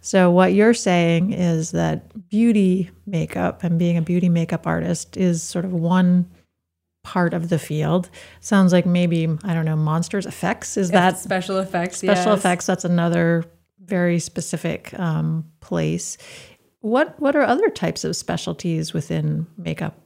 So 0.00 0.30
what 0.30 0.52
you're 0.52 0.74
saying 0.74 1.32
is 1.32 1.72
that 1.72 2.28
beauty 2.28 2.90
makeup 3.06 3.64
and 3.64 3.78
being 3.78 3.96
a 3.96 4.02
beauty 4.02 4.28
makeup 4.28 4.66
artist 4.66 5.16
is 5.16 5.42
sort 5.42 5.64
of 5.64 5.72
one 5.72 6.30
part 7.02 7.34
of 7.34 7.48
the 7.48 7.58
field. 7.58 8.10
Sounds 8.40 8.72
like 8.72 8.86
maybe 8.86 9.28
I 9.44 9.54
don't 9.54 9.64
know 9.64 9.76
monsters 9.76 10.26
effects. 10.26 10.76
Is 10.76 10.90
that 10.90 11.18
special 11.18 11.58
effects? 11.58 11.98
Special 11.98 12.32
yes. 12.32 12.38
effects. 12.38 12.66
That's 12.66 12.84
another 12.84 13.44
very 13.84 14.18
specific 14.18 14.98
um, 14.98 15.44
place. 15.60 16.18
What 16.80 17.18
what 17.20 17.34
are 17.34 17.42
other 17.42 17.70
types 17.70 18.04
of 18.04 18.14
specialties 18.14 18.92
within 18.92 19.46
makeup? 19.56 20.00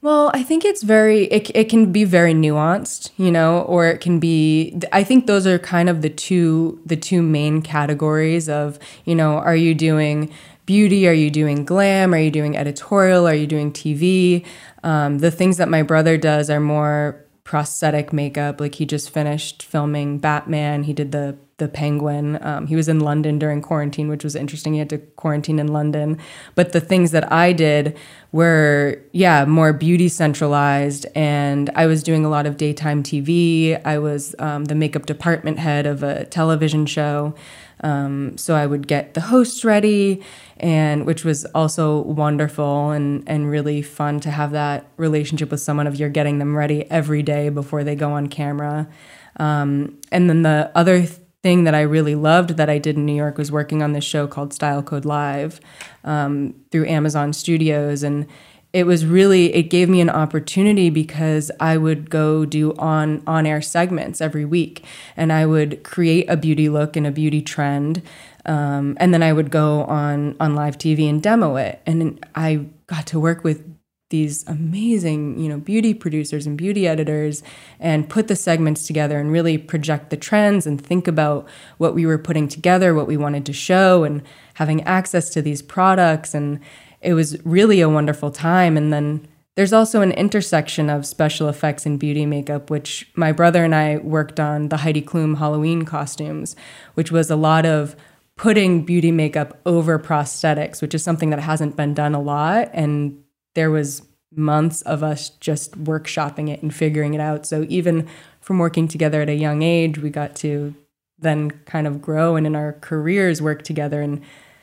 Well, 0.00 0.30
I 0.32 0.44
think 0.44 0.64
it's 0.64 0.82
very 0.82 1.24
it 1.24 1.50
it 1.54 1.68
can 1.68 1.90
be 1.90 2.04
very 2.04 2.32
nuanced, 2.32 3.10
you 3.16 3.32
know, 3.32 3.62
or 3.62 3.86
it 3.88 4.00
can 4.00 4.20
be 4.20 4.78
I 4.92 5.02
think 5.02 5.26
those 5.26 5.46
are 5.46 5.58
kind 5.58 5.88
of 5.88 6.02
the 6.02 6.10
two 6.10 6.80
the 6.86 6.96
two 6.96 7.20
main 7.20 7.62
categories 7.62 8.48
of, 8.48 8.78
you 9.04 9.14
know, 9.16 9.34
are 9.38 9.56
you 9.56 9.74
doing 9.74 10.32
beauty? 10.66 11.08
Are 11.08 11.12
you 11.12 11.30
doing 11.30 11.64
glam? 11.64 12.14
Are 12.14 12.18
you 12.18 12.30
doing 12.30 12.56
editorial? 12.56 13.26
Are 13.26 13.34
you 13.34 13.46
doing 13.46 13.72
TV? 13.72 14.44
Um, 14.84 15.18
the 15.18 15.32
things 15.32 15.56
that 15.56 15.68
my 15.68 15.82
brother 15.82 16.16
does 16.16 16.48
are 16.48 16.60
more 16.60 17.24
prosthetic 17.42 18.12
makeup. 18.12 18.60
Like 18.60 18.76
he 18.76 18.86
just 18.86 19.10
finished 19.10 19.64
filming 19.64 20.18
Batman. 20.18 20.84
He 20.84 20.92
did 20.92 21.10
the 21.10 21.36
the 21.58 21.68
Penguin. 21.68 22.38
Um, 22.40 22.66
he 22.66 22.76
was 22.76 22.88
in 22.88 23.00
London 23.00 23.38
during 23.38 23.60
quarantine, 23.60 24.08
which 24.08 24.24
was 24.24 24.34
interesting. 24.34 24.72
He 24.72 24.78
had 24.78 24.90
to 24.90 24.98
quarantine 24.98 25.58
in 25.58 25.68
London. 25.68 26.18
But 26.54 26.72
the 26.72 26.80
things 26.80 27.10
that 27.10 27.30
I 27.32 27.52
did 27.52 27.96
were, 28.32 29.00
yeah, 29.12 29.44
more 29.44 29.72
beauty 29.72 30.08
centralized. 30.08 31.06
And 31.14 31.70
I 31.74 31.86
was 31.86 32.02
doing 32.02 32.24
a 32.24 32.28
lot 32.28 32.46
of 32.46 32.56
daytime 32.56 33.02
TV. 33.02 33.80
I 33.84 33.98
was 33.98 34.34
um, 34.38 34.66
the 34.66 34.74
makeup 34.74 35.06
department 35.06 35.58
head 35.58 35.86
of 35.86 36.02
a 36.02 36.24
television 36.26 36.86
show. 36.86 37.34
Um, 37.80 38.36
so 38.36 38.54
I 38.54 38.66
would 38.66 38.88
get 38.88 39.14
the 39.14 39.20
hosts 39.20 39.64
ready, 39.64 40.22
and 40.56 41.06
which 41.06 41.24
was 41.24 41.44
also 41.54 42.00
wonderful 42.00 42.90
and 42.90 43.22
and 43.28 43.48
really 43.48 43.82
fun 43.82 44.18
to 44.20 44.32
have 44.32 44.50
that 44.50 44.86
relationship 44.96 45.52
with 45.52 45.60
someone 45.60 45.86
of 45.86 45.94
you're 45.94 46.08
getting 46.08 46.38
them 46.38 46.56
ready 46.56 46.90
every 46.90 47.22
day 47.22 47.50
before 47.50 47.84
they 47.84 47.94
go 47.94 48.12
on 48.12 48.26
camera. 48.26 48.88
Um, 49.36 50.00
and 50.10 50.28
then 50.28 50.42
the 50.42 50.72
other 50.74 51.06
th- 51.06 51.20
thing 51.48 51.64
that 51.64 51.74
I 51.74 51.80
really 51.80 52.14
loved 52.14 52.58
that 52.58 52.68
I 52.68 52.76
did 52.76 52.96
in 52.96 53.06
New 53.06 53.14
York 53.14 53.38
was 53.38 53.50
working 53.50 53.82
on 53.82 53.94
this 53.94 54.04
show 54.04 54.26
called 54.26 54.52
Style 54.52 54.82
Code 54.82 55.06
Live 55.06 55.62
um, 56.04 56.54
through 56.70 56.86
Amazon 56.86 57.32
Studios. 57.32 58.02
And 58.02 58.26
it 58.74 58.84
was 58.84 59.06
really, 59.06 59.54
it 59.54 59.70
gave 59.70 59.88
me 59.88 60.02
an 60.02 60.10
opportunity 60.10 60.90
because 60.90 61.50
I 61.58 61.78
would 61.78 62.10
go 62.10 62.44
do 62.44 62.74
on, 62.74 63.22
on 63.26 63.46
air 63.46 63.62
segments 63.62 64.20
every 64.20 64.44
week 64.44 64.84
and 65.16 65.32
I 65.32 65.46
would 65.46 65.84
create 65.84 66.28
a 66.28 66.36
beauty 66.36 66.68
look 66.68 66.96
and 66.96 67.06
a 67.06 67.10
beauty 67.10 67.40
trend. 67.40 68.02
Um, 68.44 68.98
and 69.00 69.14
then 69.14 69.22
I 69.22 69.32
would 69.32 69.50
go 69.50 69.84
on, 69.84 70.36
on 70.38 70.54
live 70.54 70.76
TV 70.76 71.08
and 71.08 71.22
demo 71.22 71.56
it. 71.56 71.80
And 71.86 72.22
I 72.34 72.66
got 72.88 73.06
to 73.06 73.18
work 73.18 73.42
with 73.42 73.64
these 74.10 74.46
amazing, 74.48 75.38
you 75.38 75.48
know, 75.48 75.58
beauty 75.58 75.92
producers 75.92 76.46
and 76.46 76.56
beauty 76.56 76.88
editors 76.88 77.42
and 77.78 78.08
put 78.08 78.28
the 78.28 78.36
segments 78.36 78.86
together 78.86 79.18
and 79.18 79.30
really 79.30 79.58
project 79.58 80.10
the 80.10 80.16
trends 80.16 80.66
and 80.66 80.80
think 80.80 81.06
about 81.06 81.46
what 81.76 81.94
we 81.94 82.06
were 82.06 82.18
putting 82.18 82.48
together, 82.48 82.94
what 82.94 83.06
we 83.06 83.16
wanted 83.16 83.44
to 83.46 83.52
show 83.52 84.04
and 84.04 84.22
having 84.54 84.82
access 84.84 85.30
to 85.30 85.42
these 85.42 85.60
products 85.60 86.34
and 86.34 86.60
it 87.00 87.14
was 87.14 87.44
really 87.44 87.80
a 87.80 87.88
wonderful 87.88 88.30
time 88.30 88.76
and 88.76 88.92
then 88.92 89.26
there's 89.58 89.72
also 89.72 90.02
an 90.02 90.12
intersection 90.12 90.88
of 90.88 91.04
special 91.04 91.48
effects 91.48 91.84
and 91.84 91.98
beauty 91.98 92.24
makeup, 92.26 92.70
which 92.70 93.10
my 93.16 93.32
brother 93.32 93.64
and 93.64 93.74
I 93.74 93.96
worked 93.96 94.38
on 94.38 94.68
the 94.68 94.76
Heidi 94.76 95.02
Klum 95.02 95.38
Halloween 95.38 95.84
costumes, 95.84 96.54
which 96.94 97.10
was 97.10 97.28
a 97.28 97.34
lot 97.34 97.66
of 97.66 97.96
putting 98.36 98.84
beauty 98.84 99.10
makeup 99.10 99.58
over 99.66 99.98
prosthetics, 99.98 100.80
which 100.80 100.94
is 100.94 101.02
something 101.02 101.30
that 101.30 101.40
hasn't 101.40 101.74
been 101.74 101.92
done 101.92 102.14
a 102.14 102.20
lot. 102.20 102.70
And 102.72 103.20
there 103.54 103.70
was 103.70 104.02
months 104.34 104.82
of 104.82 105.02
us 105.02 105.30
just 105.30 105.84
workshopping 105.84 106.50
it 106.50 106.62
and 106.62 106.74
figuring 106.74 107.14
it 107.14 107.20
out. 107.20 107.46
So 107.46 107.64
even 107.68 108.06
from 108.40 108.58
working 108.58 108.88
together 108.88 109.22
at 109.22 109.28
a 109.28 109.34
young 109.34 109.62
age, 109.62 109.98
we 109.98 110.10
got 110.10 110.36
to 110.36 110.74
then 111.18 111.50
kind 111.66 111.86
of 111.86 112.00
grow 112.00 112.36
and 112.36 112.46
in 112.46 112.54
our 112.54 112.74
careers 112.74 113.42
work 113.42 113.62
together 113.62 114.00
and 114.00 114.22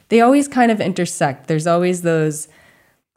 they 0.09 0.21
always 0.21 0.47
kind 0.47 0.71
of 0.71 0.79
intersect. 0.79 1.47
There's 1.47 1.67
always 1.67 2.03
those 2.03 2.47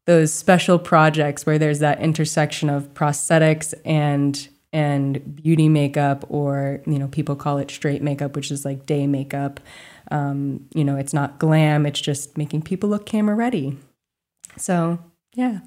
those 0.07 0.33
special 0.33 0.79
projects 0.79 1.45
where 1.45 1.59
there's 1.59 1.81
that 1.81 2.01
intersection 2.01 2.71
of 2.71 2.95
prosthetics 2.95 3.75
and 3.85 4.49
and 4.73 5.37
beauty 5.37 5.69
makeup 5.69 6.25
or 6.29 6.81
you 6.87 6.99
know 6.99 7.09
people 7.09 7.37
call 7.37 7.59
it 7.59 7.71
straight 7.71 8.03
makeup 8.03 8.35
which 8.35 8.51
is 8.51 8.65
like 8.65 8.87
day 8.87 9.07
makeup 9.07 9.61
um, 10.11 10.67
you 10.75 10.85
know 10.85 10.97
it's 10.97 11.13
not 11.13 11.39
glam 11.39 11.87
it's 11.87 12.01
just 12.01 12.37
making 12.39 12.63
people 12.63 12.89
look 12.89 13.07
camera 13.07 13.35
ready 13.35 13.77
so 14.57 14.99
yeah. 15.39 15.61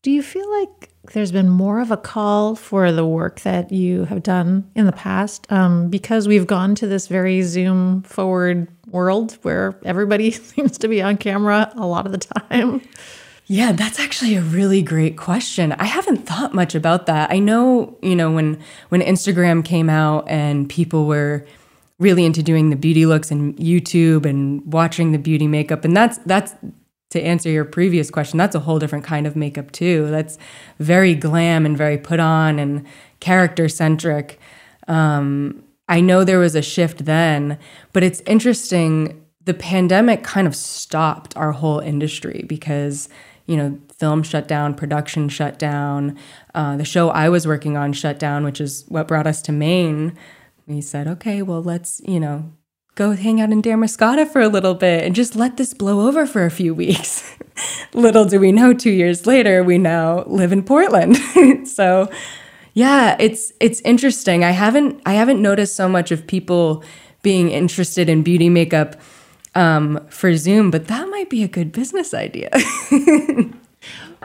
Do 0.00 0.10
you 0.10 0.22
feel 0.22 0.50
like 0.60 0.90
there's 1.12 1.32
been 1.32 1.50
more 1.50 1.80
of 1.80 1.90
a 1.90 1.98
call 1.98 2.54
for 2.56 2.90
the 2.90 3.04
work 3.04 3.40
that 3.40 3.70
you 3.70 4.06
have 4.06 4.22
done 4.22 4.70
in 4.74 4.86
the 4.86 4.92
past 4.92 5.46
um, 5.52 5.90
because 5.90 6.26
we've 6.26 6.46
gone 6.46 6.74
to 6.76 6.86
this 6.86 7.08
very 7.08 7.42
Zoom 7.42 8.02
forward 8.04 8.68
world 8.86 9.32
where 9.42 9.78
everybody 9.84 10.30
seems 10.52 10.78
to 10.78 10.88
be 10.88 11.02
on 11.02 11.18
camera 11.18 11.70
a 11.76 11.86
lot 11.86 12.06
of 12.06 12.12
the 12.12 12.18
time? 12.18 12.80
Yeah, 13.48 13.72
that's 13.72 14.00
actually 14.00 14.34
a 14.34 14.40
really 14.40 14.80
great 14.80 15.18
question. 15.18 15.72
I 15.72 15.84
haven't 15.84 16.26
thought 16.26 16.54
much 16.54 16.74
about 16.74 17.04
that. 17.04 17.30
I 17.30 17.40
know, 17.40 17.98
you 18.00 18.16
know, 18.16 18.30
when 18.30 18.58
when 18.88 19.02
Instagram 19.02 19.62
came 19.62 19.90
out 19.90 20.26
and 20.26 20.70
people 20.70 21.06
were 21.06 21.46
really 21.98 22.24
into 22.24 22.42
doing 22.42 22.70
the 22.70 22.76
beauty 22.76 23.04
looks 23.04 23.30
and 23.30 23.54
YouTube 23.56 24.24
and 24.24 24.64
watching 24.72 25.12
the 25.12 25.18
beauty 25.18 25.48
makeup 25.48 25.84
and 25.84 25.94
that's 25.94 26.16
that's 26.24 26.54
to 27.10 27.20
answer 27.22 27.48
your 27.48 27.64
previous 27.64 28.10
question, 28.10 28.38
that's 28.38 28.54
a 28.54 28.60
whole 28.60 28.78
different 28.78 29.04
kind 29.04 29.26
of 29.26 29.34
makeup 29.34 29.72
too. 29.72 30.08
That's 30.10 30.38
very 30.78 31.14
glam 31.14 31.64
and 31.64 31.76
very 31.76 31.98
put 31.98 32.20
on 32.20 32.58
and 32.58 32.86
character 33.20 33.68
centric. 33.68 34.38
Um, 34.86 35.62
I 35.88 36.00
know 36.00 36.22
there 36.22 36.38
was 36.38 36.54
a 36.54 36.62
shift 36.62 37.06
then, 37.06 37.58
but 37.92 38.02
it's 38.02 38.20
interesting. 38.26 39.24
The 39.44 39.54
pandemic 39.54 40.22
kind 40.22 40.46
of 40.46 40.54
stopped 40.54 41.34
our 41.36 41.52
whole 41.52 41.78
industry 41.78 42.44
because, 42.46 43.08
you 43.46 43.56
know, 43.56 43.78
film 43.96 44.22
shut 44.22 44.46
down, 44.46 44.74
production 44.74 45.30
shut 45.30 45.58
down. 45.58 46.18
Uh, 46.54 46.76
the 46.76 46.84
show 46.84 47.08
I 47.08 47.30
was 47.30 47.46
working 47.46 47.76
on 47.76 47.94
shut 47.94 48.18
down, 48.18 48.44
which 48.44 48.60
is 48.60 48.84
what 48.88 49.08
brought 49.08 49.26
us 49.26 49.40
to 49.42 49.52
Maine. 49.52 50.16
We 50.66 50.82
said, 50.82 51.08
okay, 51.08 51.40
well, 51.40 51.62
let's, 51.62 52.02
you 52.04 52.20
know, 52.20 52.52
go 52.98 53.12
hang 53.12 53.40
out 53.40 53.52
in 53.52 53.62
Damariscotta 53.62 54.26
for 54.28 54.40
a 54.40 54.48
little 54.48 54.74
bit 54.74 55.04
and 55.04 55.14
just 55.14 55.36
let 55.36 55.56
this 55.56 55.72
blow 55.72 56.08
over 56.08 56.26
for 56.26 56.44
a 56.44 56.50
few 56.50 56.74
weeks. 56.74 57.32
little 57.94 58.24
do 58.24 58.40
we 58.40 58.50
know, 58.50 58.74
two 58.74 58.90
years 58.90 59.24
later, 59.24 59.62
we 59.62 59.78
now 59.78 60.24
live 60.24 60.50
in 60.50 60.64
Portland. 60.64 61.16
so 61.68 62.10
yeah, 62.74 63.16
it's 63.20 63.52
it's 63.60 63.80
interesting. 63.82 64.42
I 64.42 64.50
haven't 64.50 65.00
I 65.06 65.12
haven't 65.12 65.40
noticed 65.40 65.76
so 65.76 65.88
much 65.88 66.10
of 66.10 66.26
people 66.26 66.82
being 67.22 67.50
interested 67.50 68.08
in 68.08 68.24
beauty 68.24 68.48
makeup 68.48 68.96
um, 69.54 70.04
for 70.08 70.34
Zoom, 70.34 70.72
but 70.72 70.88
that 70.88 71.08
might 71.08 71.30
be 71.30 71.44
a 71.44 71.48
good 71.48 71.70
business 71.70 72.12
idea. 72.12 72.50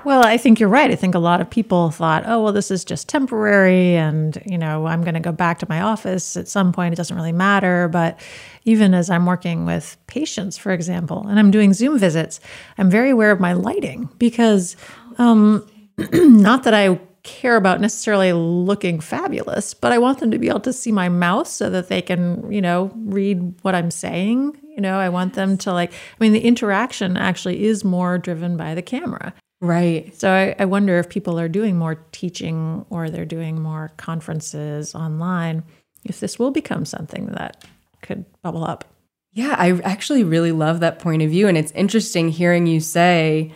Well, 0.05 0.25
I 0.25 0.35
think 0.37 0.59
you're 0.59 0.67
right. 0.67 0.91
I 0.91 0.95
think 0.95 1.15
a 1.15 1.19
lot 1.19 1.39
of 1.39 1.49
people 1.49 1.89
thought, 1.89 2.23
oh, 2.25 2.43
well, 2.43 2.51
this 2.51 2.69
is 2.69 2.83
just 2.83 3.07
temporary 3.07 3.95
and, 3.95 4.41
you 4.45 4.57
know, 4.57 4.85
I'm 4.85 5.01
going 5.01 5.13
to 5.13 5.21
go 5.21 5.31
back 5.31 5.59
to 5.59 5.65
my 5.69 5.79
office 5.79 6.35
at 6.35 6.49
some 6.49 6.73
point. 6.73 6.91
It 6.91 6.97
doesn't 6.97 7.15
really 7.15 7.31
matter. 7.31 7.87
But 7.87 8.19
even 8.65 8.93
as 8.93 9.09
I'm 9.09 9.25
working 9.25 9.65
with 9.65 9.95
patients, 10.07 10.57
for 10.57 10.73
example, 10.73 11.25
and 11.27 11.39
I'm 11.39 11.51
doing 11.51 11.71
Zoom 11.73 11.97
visits, 11.97 12.41
I'm 12.77 12.89
very 12.89 13.11
aware 13.11 13.31
of 13.31 13.39
my 13.39 13.53
lighting 13.53 14.09
because 14.17 14.75
um, 15.19 15.65
not 15.97 16.63
that 16.63 16.73
I 16.73 16.99
care 17.23 17.55
about 17.55 17.79
necessarily 17.79 18.33
looking 18.33 18.99
fabulous, 18.99 19.73
but 19.73 19.93
I 19.93 19.99
want 19.99 20.19
them 20.19 20.31
to 20.31 20.37
be 20.37 20.49
able 20.49 20.59
to 20.61 20.73
see 20.73 20.91
my 20.91 21.07
mouth 21.07 21.47
so 21.47 21.69
that 21.69 21.87
they 21.87 22.01
can, 22.01 22.51
you 22.51 22.61
know, 22.61 22.91
read 22.95 23.55
what 23.61 23.73
I'm 23.73 23.89
saying. 23.89 24.59
You 24.75 24.81
know, 24.81 24.97
I 24.97 25.07
want 25.07 25.35
them 25.35 25.57
to 25.59 25.71
like, 25.71 25.93
I 25.93 25.95
mean, 26.19 26.33
the 26.33 26.41
interaction 26.41 27.15
actually 27.15 27.63
is 27.63 27.85
more 27.85 28.17
driven 28.17 28.57
by 28.57 28.75
the 28.75 28.81
camera. 28.81 29.33
Right. 29.63 30.13
So 30.19 30.29
I, 30.29 30.53
I, 30.59 30.65
wonder 30.65 30.99
if 30.99 31.07
people 31.07 31.39
are 31.39 31.47
doing 31.47 31.77
more 31.77 31.95
teaching 32.11 32.85
or 32.89 33.09
they're 33.09 33.23
doing 33.23 33.61
more 33.61 33.93
conferences 33.95 34.93
online. 34.93 35.63
if 36.03 36.19
this 36.19 36.37
will 36.37 36.51
become 36.51 36.83
something 36.83 37.27
that 37.27 37.63
could 38.01 38.25
bubble 38.41 38.65
up. 38.65 38.83
Yeah, 39.31 39.55
I 39.57 39.79
actually 39.85 40.25
really 40.25 40.51
love 40.51 40.81
that 40.81 40.99
point 40.99 41.21
of 41.21 41.29
view. 41.29 41.47
And 41.47 41.57
it's 41.57 41.71
interesting 41.71 42.27
hearing 42.27 42.67
you 42.67 42.81
say, 42.81 43.53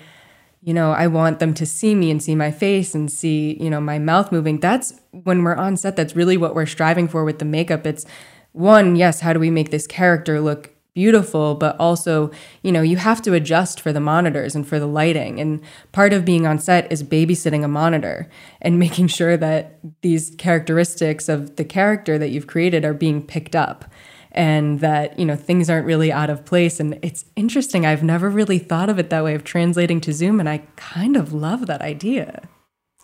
you 0.61 0.73
know, 0.73 0.93
I 0.93 1.07
want 1.07 1.39
them 1.39 1.53
to 1.55 1.65
see 1.65 1.93
me 1.93 2.09
and 2.09 2.23
see 2.23 2.35
my 2.35 2.51
face 2.51 2.95
and 2.95 3.11
see, 3.11 3.61
you 3.61 3.69
know, 3.69 3.81
my 3.81 3.99
mouth 3.99 4.31
moving. 4.31 4.61
That's 4.61 4.93
when 5.11 5.43
we're 5.43 5.57
on 5.57 5.75
set, 5.75 5.97
that's 5.97 6.15
really 6.15 6.37
what 6.37 6.55
we're 6.55 6.67
striving 6.67 7.09
for 7.09 7.25
with 7.25 7.39
the 7.39 7.45
makeup. 7.45 7.85
It's 7.85 8.05
one, 8.53 8.95
yes, 8.95 9.19
how 9.19 9.33
do 9.33 9.41
we 9.41 9.51
make 9.51 9.71
this 9.71 9.85
character 9.85 10.39
look 10.39 10.73
beautiful, 10.98 11.54
but 11.54 11.80
also, 11.80 12.32
you 12.63 12.72
know, 12.72 12.82
you 12.82 12.98
have 12.98 13.22
to 13.22 13.36
adjust 13.36 13.80
for 13.80 13.94
the 13.94 14.00
monitors 14.00 14.56
and 14.56 14.68
for 14.68 14.80
the 14.80 14.88
lighting. 14.88 15.39
And 15.39 15.62
part 15.92 16.12
of 16.12 16.25
being 16.25 16.48
on 16.48 16.58
set 16.58 16.92
is 16.92 17.04
babysitting 17.04 17.63
a 17.63 17.68
monitor 17.68 18.27
and 18.63 18.80
making 18.86 19.06
sure 19.06 19.38
that 19.38 19.77
these 20.01 20.34
characteristics 20.39 21.30
of 21.30 21.56
the 21.56 21.63
character 21.63 22.18
that 22.18 22.30
you've 22.30 22.48
created 22.48 22.84
are 22.84 22.96
being 22.96 23.22
picked 23.22 23.56
up 23.56 23.86
and 24.32 24.80
that, 24.80 25.20
you 25.20 25.25
know, 25.25 25.36
things 25.36 25.70
aren't 25.70 25.86
really 25.86 26.12
out 26.12 26.32
of 26.32 26.46
place. 26.46 26.80
And 26.80 26.98
it's 27.04 27.25
interesting. 27.36 27.86
I've 27.86 28.01
never 28.01 28.27
really 28.27 28.58
thought 28.58 28.89
of 28.89 28.98
it 28.98 29.12
that 29.12 29.24
way 29.24 29.36
of 29.36 29.44
translating 29.44 30.01
to 30.01 30.12
Zoom, 30.12 30.39
and 30.39 30.50
I 30.50 30.63
kind 30.77 31.16
of 31.16 31.32
love 31.32 31.68
that 31.68 31.82
idea. 31.82 32.50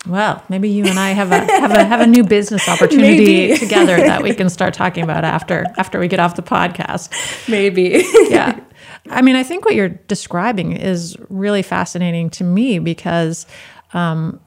Well, 0.08 0.44
maybe 0.50 0.70
you 0.70 0.86
and 0.86 1.00
I 1.00 1.12
have 1.12 1.32
a 1.32 1.40
have 1.60 1.72
a 1.72 1.84
have 1.84 2.02
a 2.02 2.08
new 2.08 2.24
business 2.24 2.68
opportunity 2.68 3.58
together 3.58 3.98
that 3.98 4.22
we 4.22 4.34
can 4.34 4.50
start 4.50 4.74
talking 4.74 5.04
about 5.04 5.24
after 5.24 5.66
after 5.78 6.00
we 6.00 6.08
get 6.08 6.20
off 6.20 6.36
the 6.36 6.44
podcast. 6.44 7.10
Maybe. 7.50 8.04
yeah. 8.30 8.60
I 9.10 9.22
mean, 9.22 9.36
I 9.36 9.44
think 9.44 9.66
what 9.66 9.76
you're 9.76 9.90
describing 9.90 10.74
is 10.74 11.18
really 11.30 11.62
fascinating 11.62 12.30
to 12.32 12.44
me 12.44 12.80
because 12.80 13.46
um, 13.94 14.40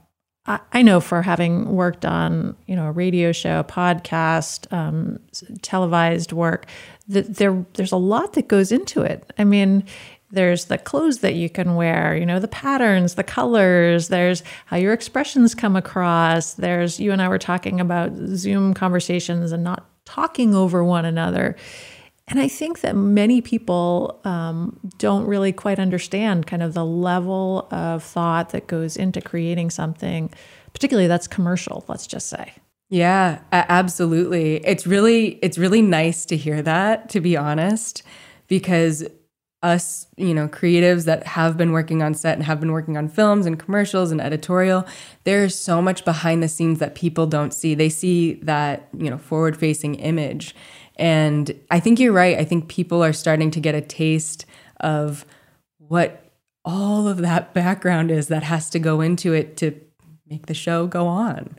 I, 0.46 0.60
I, 0.72 0.82
know 0.82 1.00
for 1.00 1.22
having 1.22 1.68
worked 1.68 2.04
on 2.04 2.56
you 2.66 2.76
know 2.76 2.86
a 2.86 2.92
radio 2.92 3.32
show, 3.32 3.60
a 3.60 3.64
podcast, 3.64 4.70
um, 4.72 5.18
televised 5.62 6.32
work, 6.32 6.66
that 7.08 7.36
there 7.36 7.64
there's 7.74 7.92
a 7.92 7.96
lot 7.96 8.34
that 8.34 8.48
goes 8.48 8.72
into 8.72 9.02
it. 9.02 9.30
I 9.38 9.44
mean, 9.44 9.84
there's 10.30 10.66
the 10.66 10.78
clothes 10.78 11.18
that 11.18 11.34
you 11.34 11.48
can 11.48 11.76
wear, 11.76 12.16
you 12.16 12.26
know, 12.26 12.38
the 12.38 12.48
patterns, 12.48 13.14
the 13.14 13.22
colors, 13.24 14.08
there's 14.08 14.42
how 14.66 14.76
your 14.76 14.92
expressions 14.92 15.54
come 15.54 15.76
across. 15.76 16.54
There's 16.54 16.98
you 16.98 17.12
and 17.12 17.22
I 17.22 17.28
were 17.28 17.38
talking 17.38 17.80
about 17.80 18.12
Zoom 18.14 18.74
conversations 18.74 19.52
and 19.52 19.62
not 19.62 19.86
talking 20.04 20.54
over 20.54 20.82
one 20.82 21.04
another. 21.04 21.56
And 22.28 22.40
I 22.40 22.48
think 22.48 22.80
that 22.80 22.96
many 22.96 23.40
people 23.40 24.20
um, 24.24 24.78
don't 24.98 25.26
really 25.26 25.52
quite 25.52 25.78
understand 25.78 26.46
kind 26.46 26.62
of 26.62 26.74
the 26.74 26.84
level 26.84 27.68
of 27.70 28.02
thought 28.02 28.50
that 28.50 28.66
goes 28.66 28.96
into 28.96 29.20
creating 29.20 29.70
something, 29.70 30.32
particularly 30.72 31.06
that's 31.06 31.28
commercial, 31.28 31.84
let's 31.86 32.06
just 32.06 32.28
say. 32.28 32.52
Yeah, 32.88 33.40
absolutely. 33.52 34.56
It's 34.64 34.86
really 34.86 35.38
it's 35.42 35.58
really 35.58 35.82
nice 35.82 36.24
to 36.26 36.36
hear 36.36 36.62
that 36.62 37.08
to 37.10 37.20
be 37.20 37.36
honest 37.36 38.02
because 38.48 39.04
us, 39.62 40.06
you 40.16 40.34
know, 40.34 40.48
creatives 40.48 41.04
that 41.04 41.26
have 41.26 41.56
been 41.56 41.72
working 41.72 42.02
on 42.02 42.14
set 42.14 42.34
and 42.34 42.44
have 42.44 42.60
been 42.60 42.72
working 42.72 42.96
on 42.96 43.08
films 43.08 43.46
and 43.46 43.58
commercials 43.58 44.10
and 44.10 44.20
editorial, 44.20 44.86
there's 45.24 45.54
so 45.58 45.80
much 45.80 46.04
behind 46.04 46.42
the 46.42 46.48
scenes 46.48 46.78
that 46.78 46.94
people 46.94 47.26
don't 47.26 47.52
see. 47.52 47.74
They 47.74 47.88
see 47.88 48.34
that, 48.42 48.88
you 48.96 49.10
know, 49.10 49.18
forward 49.18 49.56
facing 49.56 49.96
image. 49.96 50.54
And 50.96 51.58
I 51.70 51.80
think 51.80 51.98
you're 51.98 52.12
right. 52.12 52.38
I 52.38 52.44
think 52.44 52.68
people 52.68 53.02
are 53.02 53.12
starting 53.12 53.50
to 53.52 53.60
get 53.60 53.74
a 53.74 53.80
taste 53.80 54.46
of 54.80 55.24
what 55.78 56.30
all 56.64 57.08
of 57.08 57.18
that 57.18 57.54
background 57.54 58.10
is 58.10 58.28
that 58.28 58.42
has 58.42 58.70
to 58.70 58.78
go 58.78 59.00
into 59.00 59.32
it 59.32 59.56
to 59.58 59.78
make 60.28 60.46
the 60.46 60.54
show 60.54 60.86
go 60.86 61.06
on. 61.06 61.56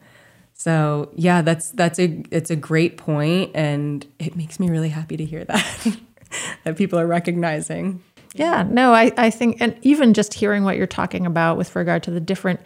So 0.53 1.11
yeah, 1.15 1.43
that's 1.43 1.69
that's 1.71 1.99
a 1.99 2.23
it's 2.31 2.49
a 2.49 2.55
great 2.55 2.97
point 2.97 3.51
and 3.53 4.05
it 4.17 4.35
makes 4.35 4.59
me 4.59 4.69
really 4.69 4.89
happy 4.89 5.15
to 5.15 5.25
hear 5.25 5.45
that. 5.45 5.97
that 6.63 6.77
people 6.77 6.99
are 6.99 7.07
recognizing. 7.07 8.03
Yeah, 8.33 8.63
no, 8.69 8.93
I, 8.93 9.11
I 9.17 9.29
think, 9.29 9.57
and 9.59 9.75
even 9.81 10.13
just 10.13 10.33
hearing 10.33 10.63
what 10.63 10.77
you're 10.77 10.85
talking 10.85 11.25
about 11.25 11.57
with 11.57 11.75
regard 11.75 12.03
to 12.03 12.11
the 12.11 12.19
different 12.19 12.59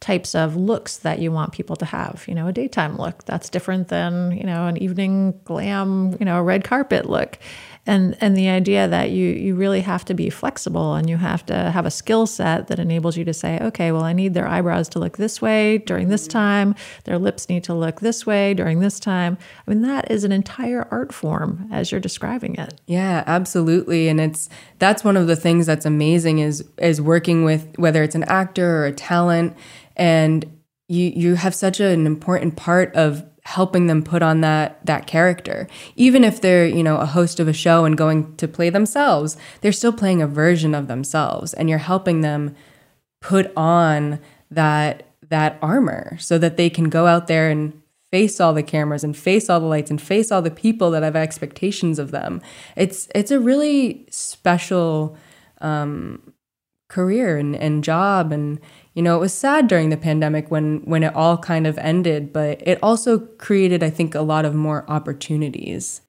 types 0.00 0.34
of 0.34 0.56
looks 0.56 0.98
that 0.98 1.20
you 1.20 1.30
want 1.30 1.52
people 1.52 1.76
to 1.76 1.84
have. 1.84 2.24
You 2.26 2.34
know, 2.34 2.48
a 2.48 2.52
daytime 2.52 2.98
look 2.98 3.24
that's 3.24 3.48
different 3.48 3.88
than, 3.88 4.32
you 4.32 4.44
know, 4.44 4.66
an 4.66 4.76
evening 4.78 5.40
glam, 5.44 6.16
you 6.18 6.26
know, 6.26 6.38
a 6.38 6.42
red 6.42 6.64
carpet 6.64 7.08
look 7.08 7.38
and 7.86 8.16
and 8.20 8.36
the 8.36 8.48
idea 8.48 8.86
that 8.86 9.10
you 9.10 9.28
you 9.28 9.54
really 9.54 9.80
have 9.80 10.04
to 10.04 10.14
be 10.14 10.30
flexible 10.30 10.94
and 10.94 11.10
you 11.10 11.16
have 11.16 11.44
to 11.46 11.70
have 11.70 11.86
a 11.86 11.90
skill 11.90 12.26
set 12.26 12.68
that 12.68 12.78
enables 12.78 13.16
you 13.16 13.24
to 13.24 13.34
say 13.34 13.58
okay 13.60 13.90
well 13.90 14.04
i 14.04 14.12
need 14.12 14.34
their 14.34 14.46
eyebrows 14.46 14.88
to 14.88 14.98
look 14.98 15.16
this 15.16 15.42
way 15.42 15.78
during 15.78 16.08
this 16.08 16.22
mm-hmm. 16.22 16.38
time. 16.38 16.74
Their 17.04 17.18
lips 17.18 17.48
need 17.48 17.64
to 17.64 17.74
look 17.74 18.00
this 18.00 18.26
way 18.26 18.54
during 18.54 18.80
this 18.80 19.00
time. 19.00 19.38
I 19.66 19.70
mean 19.70 19.82
that 19.82 20.10
is 20.10 20.24
an 20.24 20.32
entire 20.32 20.86
art 20.90 21.12
form 21.12 21.68
as 21.72 21.90
you're 21.90 22.00
describing 22.00 22.54
it. 22.56 22.80
Yeah 22.86 23.24
absolutely. 23.26 24.08
And 24.08 24.20
it's 24.20 24.48
that's 24.78 25.04
one 25.04 25.16
of 25.16 25.26
the 25.26 25.36
things 25.36 25.66
that's 25.66 25.86
amazing 25.86 26.38
is 26.38 26.64
is 26.78 27.00
working 27.00 27.44
with 27.44 27.68
whether 27.76 28.02
it's 28.02 28.14
an 28.14 28.24
actor 28.24 28.78
or 28.78 28.86
a 28.86 28.92
talent. 28.92 29.56
And 29.96 30.44
you 30.88 31.12
you 31.14 31.34
have 31.34 31.54
such 31.54 31.80
an 31.80 32.06
important 32.06 32.56
part 32.56 32.94
of 32.94 33.24
helping 33.42 33.86
them 33.86 34.02
put 34.02 34.22
on 34.22 34.40
that 34.40 34.84
that 34.86 35.06
character. 35.06 35.66
Even 35.96 36.24
if 36.24 36.40
they're 36.40 36.66
you 36.66 36.82
know 36.82 36.96
a 36.96 37.06
host 37.06 37.40
of 37.40 37.48
a 37.48 37.52
show 37.52 37.84
and 37.84 37.96
going 37.96 38.36
to 38.36 38.46
play 38.48 38.70
themselves 38.70 39.36
they're 39.60 39.72
still 39.72 39.92
playing 39.92 40.22
a 40.22 40.26
version 40.26 40.74
of 40.74 40.88
themselves 40.88 41.52
and 41.54 41.68
you're 41.68 41.78
helping 41.78 42.20
them 42.20 42.54
put 43.20 43.52
on 43.56 44.20
that 44.50 45.04
that 45.28 45.58
armor 45.62 46.16
so 46.20 46.38
that 46.38 46.56
they 46.56 46.68
can 46.68 46.88
go 46.88 47.06
out 47.06 47.26
there 47.26 47.48
and 47.48 47.72
face 48.10 48.38
all 48.38 48.52
the 48.52 48.62
cameras 48.62 49.02
and 49.02 49.16
face 49.16 49.48
all 49.48 49.58
the 49.58 49.66
lights 49.66 49.90
and 49.90 50.00
face 50.00 50.30
all 50.30 50.42
the 50.42 50.50
people 50.50 50.90
that 50.90 51.02
have 51.02 51.16
expectations 51.16 51.98
of 51.98 52.10
them. 52.10 52.42
It's 52.76 53.08
it's 53.14 53.30
a 53.30 53.40
really 53.40 54.06
special 54.10 55.16
um, 55.62 56.34
career 56.88 57.38
and, 57.38 57.56
and 57.56 57.82
job 57.82 58.30
and 58.30 58.60
you 58.94 59.02
know, 59.02 59.16
it 59.16 59.20
was 59.20 59.32
sad 59.32 59.68
during 59.68 59.90
the 59.90 59.96
pandemic 59.96 60.50
when 60.50 60.82
when 60.84 61.02
it 61.02 61.14
all 61.14 61.38
kind 61.38 61.66
of 61.66 61.78
ended, 61.78 62.32
but 62.32 62.60
it 62.66 62.78
also 62.82 63.18
created, 63.18 63.82
I 63.82 63.90
think, 63.90 64.14
a 64.14 64.20
lot 64.20 64.44
of 64.44 64.54
more 64.54 64.84
opportunities. 64.88 66.02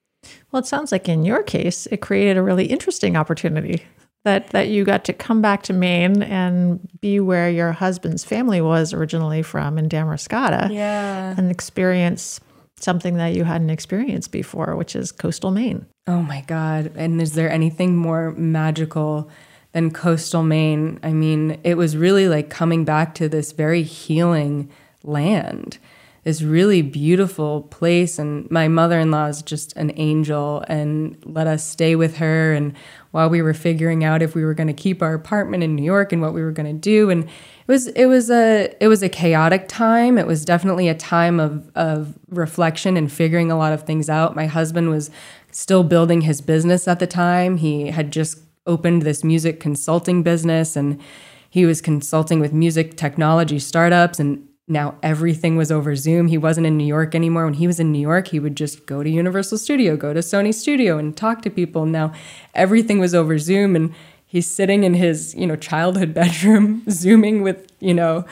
Well, 0.51 0.61
it 0.61 0.65
sounds 0.65 0.91
like 0.91 1.09
in 1.09 1.25
your 1.25 1.43
case, 1.43 1.87
it 1.87 1.97
created 2.01 2.37
a 2.37 2.43
really 2.43 2.65
interesting 2.65 3.15
opportunity 3.15 3.83
that 4.23 4.49
that 4.51 4.69
you 4.69 4.83
got 4.83 5.05
to 5.05 5.13
come 5.13 5.41
back 5.41 5.63
to 5.63 5.73
Maine 5.73 6.21
and 6.23 6.79
be 7.01 7.19
where 7.19 7.49
your 7.49 7.71
husband's 7.71 8.23
family 8.23 8.61
was 8.61 8.93
originally 8.93 9.41
from 9.43 9.77
in 9.77 9.89
Damariscotta. 9.89 10.73
Yeah. 10.73 11.35
And 11.37 11.51
experience 11.51 12.39
something 12.77 13.15
that 13.15 13.33
you 13.33 13.43
hadn't 13.43 13.69
experienced 13.69 14.31
before, 14.31 14.75
which 14.75 14.95
is 14.95 15.11
coastal 15.11 15.51
Maine. 15.51 15.85
Oh 16.07 16.21
my 16.21 16.41
God. 16.41 16.91
And 16.95 17.21
is 17.21 17.33
there 17.33 17.49
anything 17.49 17.95
more 17.95 18.31
magical 18.31 19.29
than 19.73 19.91
coastal 19.91 20.43
Maine. 20.43 20.99
I 21.03 21.11
mean, 21.11 21.59
it 21.63 21.75
was 21.75 21.97
really 21.97 22.29
like 22.29 22.49
coming 22.49 22.85
back 22.85 23.13
to 23.15 23.27
this 23.27 23.51
very 23.51 23.83
healing 23.83 24.69
land, 25.03 25.79
this 26.23 26.41
really 26.41 26.81
beautiful 26.81 27.63
place. 27.63 28.17
And 28.17 28.49
my 28.49 28.67
mother 28.67 28.99
in 28.99 29.11
law 29.11 29.25
is 29.25 29.41
just 29.41 29.75
an 29.75 29.91
angel 29.95 30.63
and 30.67 31.17
let 31.25 31.47
us 31.47 31.67
stay 31.67 31.95
with 31.95 32.17
her. 32.17 32.53
And 32.53 32.73
while 33.11 33.29
we 33.29 33.41
were 33.41 33.53
figuring 33.53 34.03
out 34.03 34.21
if 34.21 34.35
we 34.35 34.45
were 34.45 34.53
going 34.53 34.67
to 34.67 34.73
keep 34.73 35.01
our 35.01 35.15
apartment 35.15 35.63
in 35.63 35.75
New 35.75 35.83
York 35.83 36.13
and 36.13 36.21
what 36.21 36.33
we 36.33 36.43
were 36.43 36.51
going 36.51 36.71
to 36.71 36.79
do, 36.79 37.09
and 37.09 37.23
it 37.23 37.71
was 37.71 37.87
it 37.87 38.05
was 38.05 38.29
a 38.29 38.73
it 38.79 38.87
was 38.87 39.01
a 39.01 39.09
chaotic 39.09 39.67
time. 39.67 40.17
It 40.17 40.27
was 40.27 40.45
definitely 40.45 40.87
a 40.87 40.95
time 40.95 41.39
of 41.39 41.71
of 41.75 42.13
reflection 42.29 42.95
and 42.95 43.11
figuring 43.11 43.51
a 43.51 43.57
lot 43.57 43.73
of 43.73 43.83
things 43.83 44.09
out. 44.09 44.35
My 44.35 44.45
husband 44.45 44.89
was 44.89 45.09
still 45.51 45.83
building 45.83 46.21
his 46.21 46.41
business 46.41 46.87
at 46.87 46.99
the 46.99 47.07
time. 47.07 47.57
He 47.57 47.87
had 47.87 48.11
just 48.11 48.42
opened 48.65 49.01
this 49.01 49.23
music 49.23 49.59
consulting 49.59 50.23
business 50.23 50.75
and 50.75 51.01
he 51.49 51.65
was 51.65 51.81
consulting 51.81 52.39
with 52.39 52.53
music 52.53 52.97
technology 52.97 53.59
startups 53.59 54.19
and 54.19 54.47
now 54.67 54.95
everything 55.03 55.57
was 55.57 55.71
over 55.71 55.95
Zoom. 55.95 56.27
He 56.27 56.37
wasn't 56.37 56.65
in 56.65 56.77
New 56.77 56.85
York 56.85 57.13
anymore. 57.13 57.43
When 57.45 57.55
he 57.55 57.67
was 57.67 57.79
in 57.79 57.91
New 57.91 57.99
York, 57.99 58.29
he 58.29 58.39
would 58.39 58.55
just 58.55 58.85
go 58.85 59.03
to 59.03 59.09
Universal 59.09 59.57
Studio, 59.57 59.97
go 59.97 60.13
to 60.13 60.21
Sony 60.21 60.53
Studio 60.53 60.97
and 60.97 61.15
talk 61.15 61.41
to 61.41 61.49
people. 61.49 61.85
Now 61.85 62.13
everything 62.53 62.99
was 62.99 63.13
over 63.13 63.37
Zoom 63.37 63.75
and 63.75 63.93
he's 64.25 64.49
sitting 64.49 64.83
in 64.83 64.93
his, 64.93 65.35
you 65.35 65.45
know, 65.45 65.57
childhood 65.57 66.13
bedroom 66.15 66.83
zooming 66.89 67.41
with, 67.41 67.71
you 67.79 67.93
know, 67.93 68.25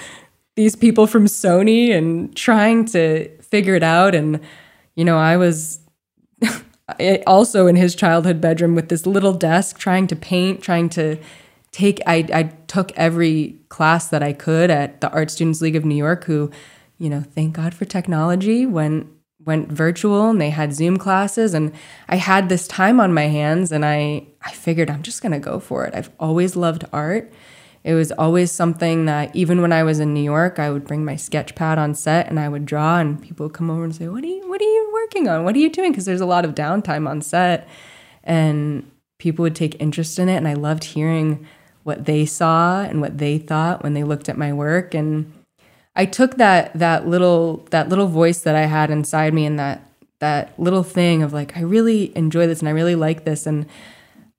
these 0.55 0.75
people 0.75 1.07
from 1.07 1.25
Sony 1.25 1.91
and 1.91 2.35
trying 2.35 2.85
to 2.85 3.29
figure 3.39 3.75
it 3.75 3.83
out 3.83 4.15
and 4.15 4.39
you 4.95 5.05
know, 5.05 5.17
I 5.17 5.37
was 5.37 5.79
also 7.27 7.67
in 7.67 7.75
his 7.75 7.95
childhood 7.95 8.41
bedroom 8.41 8.75
with 8.75 8.89
this 8.89 9.05
little 9.05 9.33
desk 9.33 9.77
trying 9.77 10.07
to 10.07 10.15
paint 10.15 10.61
trying 10.61 10.89
to 10.89 11.17
take 11.71 12.01
I, 12.05 12.27
I 12.33 12.43
took 12.67 12.91
every 12.93 13.59
class 13.69 14.09
that 14.09 14.23
i 14.23 14.33
could 14.33 14.69
at 14.69 15.01
the 15.01 15.09
art 15.11 15.31
students 15.31 15.61
league 15.61 15.75
of 15.75 15.85
new 15.85 15.95
york 15.95 16.25
who 16.25 16.51
you 16.97 17.09
know 17.09 17.21
thank 17.21 17.53
god 17.53 17.73
for 17.73 17.85
technology 17.85 18.65
went 18.65 19.07
went 19.43 19.71
virtual 19.71 20.29
and 20.29 20.39
they 20.39 20.51
had 20.51 20.73
zoom 20.73 20.97
classes 20.97 21.53
and 21.53 21.73
i 22.07 22.15
had 22.15 22.49
this 22.49 22.67
time 22.67 22.99
on 22.99 23.13
my 23.13 23.27
hands 23.27 23.71
and 23.71 23.85
i 23.85 24.25
i 24.43 24.51
figured 24.51 24.89
i'm 24.89 25.01
just 25.01 25.21
going 25.21 25.31
to 25.31 25.39
go 25.39 25.59
for 25.59 25.85
it. 25.85 25.95
I've 25.95 26.11
always 26.19 26.55
loved 26.55 26.85
art 26.93 27.31
it 27.83 27.95
was 27.95 28.11
always 28.11 28.51
something 28.51 29.05
that 29.05 29.35
even 29.35 29.61
when 29.61 29.73
I 29.73 29.83
was 29.83 29.99
in 29.99 30.13
New 30.13 30.23
York, 30.23 30.59
I 30.59 30.69
would 30.69 30.85
bring 30.85 31.03
my 31.03 31.15
sketch 31.15 31.55
pad 31.55 31.79
on 31.79 31.95
set 31.95 32.27
and 32.27 32.39
I 32.39 32.47
would 32.47 32.65
draw 32.65 32.99
and 32.99 33.21
people 33.21 33.47
would 33.47 33.55
come 33.55 33.71
over 33.71 33.83
and 33.83 33.95
say, 33.95 34.07
"What 34.07 34.23
are 34.23 34.27
you 34.27 34.47
what 34.47 34.61
are 34.61 34.65
you 34.65 34.91
working 34.93 35.27
on? 35.27 35.43
What 35.43 35.55
are 35.55 35.59
you 35.59 35.69
doing?" 35.69 35.91
because 35.91 36.05
there's 36.05 36.21
a 36.21 36.25
lot 36.25 36.45
of 36.45 36.53
downtime 36.53 37.09
on 37.09 37.21
set 37.21 37.67
and 38.23 38.89
people 39.17 39.43
would 39.43 39.55
take 39.55 39.81
interest 39.81 40.19
in 40.19 40.29
it 40.29 40.35
and 40.35 40.47
I 40.47 40.53
loved 40.53 40.83
hearing 40.83 41.47
what 41.83 42.05
they 42.05 42.25
saw 42.25 42.81
and 42.81 43.01
what 43.01 43.17
they 43.17 43.37
thought 43.39 43.81
when 43.81 43.93
they 43.93 44.03
looked 44.03 44.29
at 44.29 44.37
my 44.37 44.53
work 44.53 44.93
and 44.93 45.31
I 45.95 46.05
took 46.05 46.37
that 46.37 46.73
that 46.75 47.07
little 47.07 47.65
that 47.71 47.89
little 47.89 48.07
voice 48.07 48.41
that 48.41 48.55
I 48.55 48.65
had 48.65 48.91
inside 48.91 49.33
me 49.33 49.45
and 49.45 49.57
that 49.59 49.83
that 50.19 50.57
little 50.59 50.83
thing 50.83 51.23
of 51.23 51.33
like 51.33 51.57
I 51.57 51.61
really 51.61 52.15
enjoy 52.15 52.45
this 52.45 52.59
and 52.59 52.69
I 52.69 52.71
really 52.71 52.95
like 52.95 53.25
this 53.25 53.47
and 53.47 53.65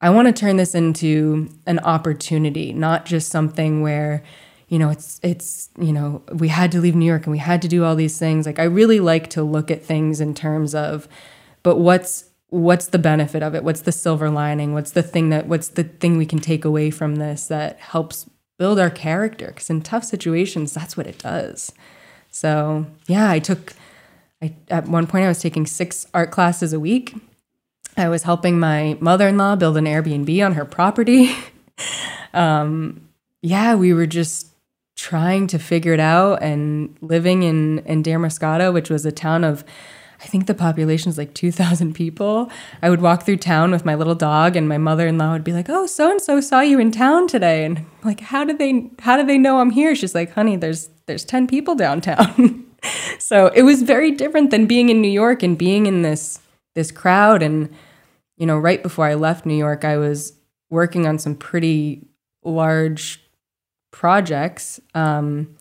I 0.03 0.11
want 0.11 0.27
to 0.27 0.33
turn 0.33 0.57
this 0.57 0.75
into 0.75 1.49
an 1.65 1.79
opportunity, 1.79 2.73
not 2.73 3.07
just 3.07 3.31
something 3.31 3.83
where, 3.83 4.25
you 4.67 4.79
know, 4.79 4.91
it's 4.91 5.21
it's, 5.23 5.71
you 5.79 5.93
know, 5.93 6.23
we 6.35 6.49
had 6.49 6.73
to 6.73 6.81
leave 6.81 6.97
New 6.97 7.07
York 7.07 7.23
and 7.25 7.31
we 7.31 7.39
had 7.39 7.63
to 7.63 7.69
do 7.69 7.85
all 7.85 7.95
these 7.95 8.19
things. 8.19 8.45
Like 8.45 8.59
I 8.59 8.65
really 8.65 8.99
like 8.99 9.31
to 9.31 9.45
look 9.45 9.71
at 9.71 9.85
things 9.85 10.21
in 10.21 10.35
terms 10.35 10.75
of 10.75 11.07
but 11.63 11.77
what's 11.77 12.25
what's 12.49 12.89
the 12.89 12.99
benefit 12.99 13.45
of 13.45 13.55
it? 13.55 13.63
What's 13.63 13.83
the 13.83 13.93
silver 13.93 14.29
lining? 14.29 14.75
What's 14.75 14.91
the 14.91 15.05
thing 15.05 15.31
that 15.31 15.47
what's 15.47 15.69
the 15.69 15.85
thing 15.85 16.19
we 16.19 16.27
can 16.27 16.41
take 16.41 16.65
away 16.65 16.91
from 16.91 17.17
this 17.17 17.47
that 17.47 17.79
helps 17.79 18.29
build 18.59 18.81
our 18.81 18.91
character? 18.91 19.53
Cuz 19.57 19.71
in 19.71 19.83
tough 19.83 20.05
situations, 20.05 20.75
that's 20.75 20.97
what 20.97 21.07
it 21.07 21.19
does. 21.19 21.73
So, 22.33 22.87
yeah, 23.07 23.31
I 23.31 23.39
took 23.39 23.75
I, 24.43 24.57
at 24.69 24.89
one 24.89 25.07
point 25.07 25.25
I 25.27 25.29
was 25.29 25.39
taking 25.39 25.67
6 25.67 26.07
art 26.13 26.33
classes 26.33 26.73
a 26.73 26.81
week 26.81 27.15
I 27.97 28.09
was 28.09 28.23
helping 28.23 28.59
my 28.59 28.97
mother 29.01 29.29
in 29.29 29.37
law 29.37 29.57
build 29.57 29.77
an 29.77 29.85
Airbnb 29.85 30.45
on 30.45 30.55
her 30.55 30.65
property. 30.65 31.35
um, 32.35 33.09
yeah, 33.43 33.75
we 33.75 33.93
were 33.93 34.07
just 34.07 34.49
trying 34.97 35.47
to 35.49 35.59
figure 35.59 35.93
it 35.93 36.01
out 36.01 36.43
and 36.43 36.97
living 37.01 37.43
in, 37.43 37.81
in 37.81 38.03
Damariscotta, 38.03 38.73
which 38.73 38.89
was 38.89 39.05
a 39.05 39.13
town 39.13 39.43
of, 39.45 39.65
I 40.23 40.27
think 40.27 40.47
the 40.47 40.55
population 40.55 41.11
is 41.11 41.19
like 41.19 41.35
2,000 41.35 41.95
people. 41.95 42.51
I 42.81 42.89
would 42.89 43.01
walk 43.01 43.25
through 43.25 43.39
town 43.39 43.73
with 43.73 43.85
my 43.85 43.97
little 43.97 44.15
dog, 44.15 44.55
and 44.55 44.69
my 44.69 44.79
mother 44.79 45.07
in 45.09 45.19
law 45.19 45.33
would 45.33 45.43
be 45.43 45.53
like, 45.53 45.69
Oh, 45.69 45.87
so 45.87 46.11
and 46.11 46.23
so 46.23 46.41
saw 46.41 46.61
you 46.61 46.79
in 46.79 46.93
town 46.93 47.27
today. 47.27 47.65
And 47.65 47.79
I'm 47.79 47.87
like, 48.05 48.21
how 48.21 48.45
do 48.45 48.57
they 48.57 48.91
how 49.01 49.17
do 49.17 49.27
they 49.27 49.39
know 49.39 49.59
I'm 49.59 49.71
here? 49.71 49.97
She's 49.97 50.15
like, 50.15 50.33
honey, 50.33 50.57
there's 50.57 50.89
there's 51.07 51.25
10 51.25 51.49
people 51.49 51.75
downtown. 51.75 52.65
so 53.19 53.49
it 53.49 53.63
was 53.63 53.83
very 53.83 54.13
different 54.13 54.51
than 54.51 54.67
being 54.67 54.89
in 54.89 55.01
New 55.03 55.11
York 55.11 55.43
and 55.43 55.59
being 55.59 55.87
in 55.87 56.03
this 56.03 56.39
this 56.75 56.91
crowd. 56.91 57.43
And 57.43 57.75
you 58.43 58.47
know 58.47 58.59
right 58.59 58.83
before 58.83 59.07
i 59.07 59.15
left 59.15 59.47
new 59.47 59.55
york 59.55 59.85
i 59.85 59.97
was 59.97 60.33
working 60.69 61.07
on 61.07 61.19
some 61.19 61.37
pretty 61.37 62.09
large 62.43 63.23
projects. 63.93 64.81
Um, 64.95 65.57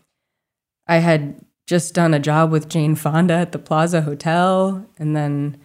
i 0.88 0.98
had 0.98 1.46
just 1.68 1.94
done 1.94 2.14
a 2.14 2.20
job 2.20 2.50
with 2.50 2.70
jane 2.70 2.96
fonda 2.96 3.36
at 3.36 3.52
the 3.52 3.60
plaza 3.60 4.02
hotel. 4.02 4.86
And 4.98 5.16
then 5.16 5.58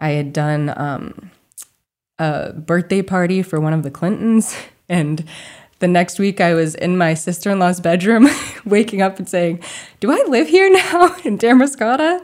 i 0.00 0.10
had 0.10 0.32
done 0.32 0.72
um, 0.76 1.30
a 2.18 2.52
birthday 2.52 3.02
party 3.02 3.42
for 3.42 3.60
one 3.60 3.72
of 3.72 3.82
the 3.82 3.90
clintons. 3.90 4.56
And 4.86 5.24
the 5.78 5.88
next 5.88 6.18
week 6.18 6.42
i 6.42 6.52
was 6.52 6.74
in 6.74 6.98
my 6.98 7.14
sister-in-law's 7.14 7.80
bedroom 7.80 8.28
waking 8.66 9.00
up 9.00 9.18
and 9.18 9.26
saying 9.26 9.60
do 9.98 10.10
i 10.10 10.22
live 10.28 10.46
here 10.46 10.70
now 10.70 11.16
in 11.24 11.38
damariscotta 11.38 12.20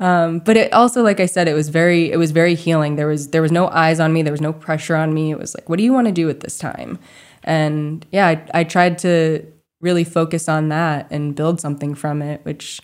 um, 0.00 0.38
but 0.38 0.56
it 0.56 0.72
also, 0.72 1.02
like 1.02 1.20
I 1.20 1.26
said, 1.26 1.46
it 1.46 1.52
was 1.52 1.68
very 1.68 2.10
it 2.10 2.16
was 2.16 2.30
very 2.30 2.54
healing. 2.54 2.96
There 2.96 3.06
was 3.06 3.28
there 3.28 3.42
was 3.42 3.52
no 3.52 3.68
eyes 3.68 4.00
on 4.00 4.12
me. 4.12 4.22
There 4.22 4.32
was 4.32 4.40
no 4.40 4.52
pressure 4.52 4.96
on 4.96 5.12
me. 5.12 5.30
It 5.30 5.38
was 5.38 5.54
like, 5.54 5.68
what 5.68 5.76
do 5.76 5.84
you 5.84 5.92
want 5.92 6.06
to 6.06 6.12
do 6.12 6.28
at 6.30 6.40
this 6.40 6.58
time? 6.58 6.98
And 7.44 8.04
yeah, 8.10 8.26
I, 8.28 8.46
I 8.54 8.64
tried 8.64 8.98
to 9.00 9.46
really 9.80 10.04
focus 10.04 10.48
on 10.48 10.70
that 10.70 11.06
and 11.10 11.34
build 11.34 11.60
something 11.60 11.94
from 11.94 12.22
it. 12.22 12.40
Which, 12.44 12.80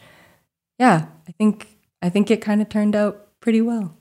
yeah, 0.79 1.07
I 1.27 1.33
think 1.33 1.79
I 2.03 2.11
think 2.11 2.31
it 2.31 2.43
kind 2.43 2.61
of 2.61 2.69
turned 2.69 2.95
out 2.95 3.27
pretty 3.41 3.63
well. 3.63 3.97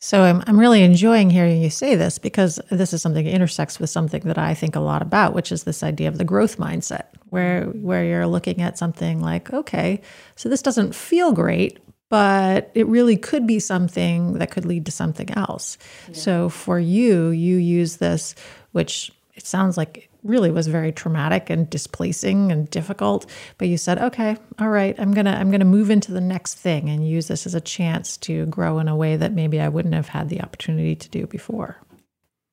So 0.00 0.22
I'm, 0.22 0.42
I'm 0.46 0.60
really 0.60 0.82
enjoying 0.82 1.30
hearing 1.30 1.62
you 1.62 1.70
say 1.70 1.94
this 1.94 2.18
because 2.18 2.60
this 2.70 2.92
is 2.92 3.00
something 3.00 3.24
that 3.24 3.30
intersects 3.32 3.80
with 3.80 3.88
something 3.88 4.20
that 4.24 4.36
I 4.36 4.52
think 4.52 4.76
a 4.76 4.80
lot 4.80 5.00
about, 5.00 5.32
which 5.32 5.50
is 5.50 5.64
this 5.64 5.82
idea 5.82 6.08
of 6.08 6.18
the 6.18 6.24
growth 6.24 6.58
mindset, 6.58 7.06
where 7.34 7.64
where 7.64 8.04
you're 8.04 8.28
looking 8.28 8.62
at 8.62 8.78
something 8.78 9.20
like, 9.20 9.52
okay, 9.52 10.00
so 10.36 10.48
this 10.48 10.62
doesn't 10.62 10.94
feel 10.94 11.32
great, 11.32 11.80
but 12.08 12.70
it 12.74 12.86
really 12.86 13.16
could 13.16 13.44
be 13.44 13.58
something 13.58 14.34
that 14.34 14.52
could 14.52 14.64
lead 14.64 14.86
to 14.86 14.92
something 14.92 15.30
else. 15.32 15.76
Yeah. 16.08 16.14
So 16.14 16.48
for 16.48 16.78
you, 16.78 17.30
you 17.30 17.56
use 17.56 17.96
this, 17.96 18.36
which 18.70 19.10
it 19.34 19.44
sounds 19.44 19.76
like 19.76 20.08
really 20.22 20.52
was 20.52 20.68
very 20.68 20.92
traumatic 20.92 21.50
and 21.50 21.68
displacing 21.68 22.50
and 22.50 22.70
difficult 22.70 23.30
but 23.58 23.68
you 23.68 23.76
said 23.76 23.98
okay 23.98 24.38
all 24.58 24.70
right 24.70 24.98
i'm 24.98 25.12
going 25.12 25.26
to 25.26 25.32
i'm 25.32 25.50
going 25.50 25.60
to 25.60 25.66
move 25.66 25.90
into 25.90 26.12
the 26.12 26.20
next 26.20 26.54
thing 26.54 26.88
and 26.88 27.06
use 27.06 27.28
this 27.28 27.44
as 27.44 27.54
a 27.54 27.60
chance 27.60 28.16
to 28.16 28.46
grow 28.46 28.78
in 28.78 28.88
a 28.88 28.96
way 28.96 29.16
that 29.16 29.32
maybe 29.32 29.60
i 29.60 29.68
wouldn't 29.68 29.92
have 29.92 30.08
had 30.08 30.30
the 30.30 30.40
opportunity 30.40 30.96
to 30.96 31.10
do 31.10 31.26
before 31.26 31.76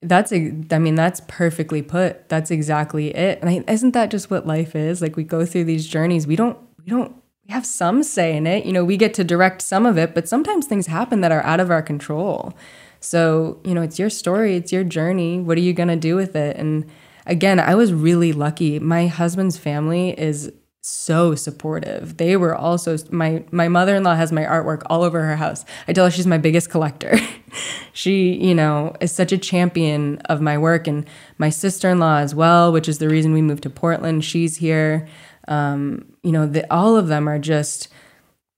that's 0.01 0.31
a, 0.31 0.53
I 0.71 0.79
mean 0.79 0.95
that's 0.95 1.21
perfectly 1.27 1.81
put. 1.81 2.27
That's 2.29 2.51
exactly 2.51 3.15
it. 3.15 3.39
And 3.41 3.49
I, 3.49 3.63
isn't 3.71 3.91
that 3.91 4.11
just 4.11 4.31
what 4.31 4.47
life 4.47 4.75
is? 4.75 5.01
Like 5.01 5.15
we 5.15 5.23
go 5.23 5.45
through 5.45 5.65
these 5.65 5.87
journeys. 5.87 6.25
We 6.25 6.35
don't 6.35 6.57
we 6.83 6.89
don't 6.89 7.15
we 7.47 7.53
have 7.53 7.65
some 7.65 8.03
say 8.03 8.35
in 8.35 8.47
it. 8.47 8.65
You 8.65 8.73
know 8.73 8.83
we 8.83 8.97
get 8.97 9.13
to 9.15 9.23
direct 9.23 9.61
some 9.61 9.85
of 9.85 9.97
it 9.97 10.15
but 10.15 10.27
sometimes 10.27 10.65
things 10.65 10.87
happen 10.87 11.21
that 11.21 11.31
are 11.31 11.43
out 11.43 11.59
of 11.59 11.69
our 11.69 11.81
control. 11.81 12.53
So 12.99 13.59
you 13.63 13.73
know 13.73 13.81
it's 13.81 13.99
your 13.99 14.09
story 14.09 14.55
it's 14.55 14.71
your 14.71 14.83
journey. 14.83 15.39
What 15.39 15.57
are 15.57 15.61
you 15.61 15.73
going 15.73 15.89
to 15.89 15.95
do 15.95 16.15
with 16.15 16.35
it? 16.35 16.57
And 16.57 16.89
again, 17.27 17.59
I 17.59 17.75
was 17.75 17.93
really 17.93 18.33
lucky. 18.33 18.79
My 18.79 19.07
husband's 19.07 19.57
family 19.57 20.19
is 20.19 20.51
so 20.81 21.35
supportive. 21.35 22.17
They 22.17 22.35
were 22.35 22.55
also 22.55 22.97
my 23.11 23.43
my 23.51 23.67
mother-in-law 23.67 24.15
has 24.15 24.31
my 24.31 24.43
artwork 24.43 24.81
all 24.87 25.03
over 25.03 25.21
her 25.21 25.35
house. 25.35 25.63
I 25.87 25.93
tell 25.93 26.05
her 26.05 26.11
she's 26.11 26.27
my 26.27 26.39
biggest 26.39 26.69
collector. 26.71 27.17
she, 27.93 28.33
you 28.33 28.55
know, 28.55 28.95
is 28.99 29.11
such 29.11 29.31
a 29.31 29.37
champion 29.37 30.17
of 30.25 30.41
my 30.41 30.57
work 30.57 30.87
and 30.87 31.07
my 31.37 31.49
sister-in-law 31.49 32.17
as 32.17 32.33
well, 32.33 32.71
which 32.71 32.89
is 32.89 32.97
the 32.97 33.09
reason 33.09 33.31
we 33.31 33.43
moved 33.43 33.63
to 33.63 33.69
Portland. 33.69 34.25
She's 34.25 34.57
here. 34.57 35.07
Um, 35.47 36.13
you 36.23 36.31
know, 36.31 36.47
the, 36.47 36.71
all 36.73 36.95
of 36.95 37.07
them 37.07 37.29
are 37.29 37.39
just 37.39 37.87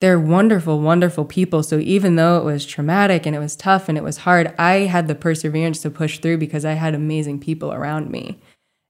they're 0.00 0.18
wonderful, 0.20 0.80
wonderful 0.80 1.24
people. 1.24 1.62
So 1.62 1.78
even 1.78 2.16
though 2.16 2.38
it 2.38 2.44
was 2.44 2.66
traumatic 2.66 3.26
and 3.26 3.36
it 3.36 3.38
was 3.38 3.56
tough 3.56 3.88
and 3.88 3.96
it 3.96 4.04
was 4.04 4.18
hard, 4.18 4.54
I 4.58 4.80
had 4.80 5.08
the 5.08 5.14
perseverance 5.14 5.80
to 5.82 5.90
push 5.90 6.18
through 6.18 6.38
because 6.38 6.64
I 6.64 6.72
had 6.72 6.94
amazing 6.94 7.40
people 7.40 7.72
around 7.72 8.10
me. 8.10 8.38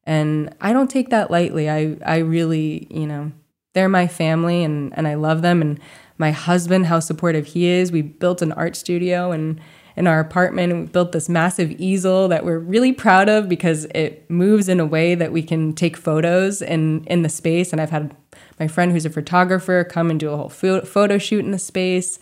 And 0.07 0.55
I 0.61 0.73
don't 0.73 0.91
take 0.91 1.11
that 1.11 1.31
lightly. 1.31 1.71
I, 1.71 1.97
I 2.05 2.19
really, 2.19 2.87
you 2.91 3.07
know, 3.07 3.33
they're 3.73 3.89
my 3.89 4.07
family 4.07 4.63
and, 4.63 4.97
and 4.97 5.09
I 5.09 5.15
love 5.15 5.43
them. 5.43 5.61
And 5.61 5.81
my 6.19 6.31
husband, 6.31 6.87
how 6.87 7.01
supportive 7.01 7.47
he 7.47 7.67
is. 7.67 7.91
We 7.91 8.03
built 8.03 8.43
an 8.43 8.53
art 8.53 8.77
studio 8.77 9.33
and 9.33 9.61
in 9.97 10.07
our 10.07 10.21
apartment 10.21 10.73
we 10.73 10.87
built 10.87 11.13
this 11.13 11.29
massive 11.29 11.71
easel 11.73 12.29
that 12.29 12.45
we're 12.45 12.59
really 12.59 12.93
proud 12.93 13.29
of 13.29 13.49
because 13.49 13.85
it 13.95 14.29
moves 14.29 14.69
in 14.69 14.81
a 14.81 14.87
way 14.87 15.15
that 15.15 15.33
we 15.33 15.43
can 15.43 15.73
take 15.73 15.97
photos 15.97 16.61
in, 16.61 17.05
in 17.05 17.23
the 17.23 17.29
space. 17.29 17.73
And 17.73 17.81
I've 17.81 17.91
had 17.91 18.15
my 18.59 18.67
friend 18.69 18.93
who's 18.93 19.07
a 19.07 19.11
photographer 19.11 19.85
come 19.85 20.11
and 20.11 20.19
do 20.19 20.31
a 20.31 20.37
whole 20.37 20.49
photo 20.49 21.19
shoot 21.19 21.45
in 21.45 21.53
the 21.53 21.59
space. 21.59 22.19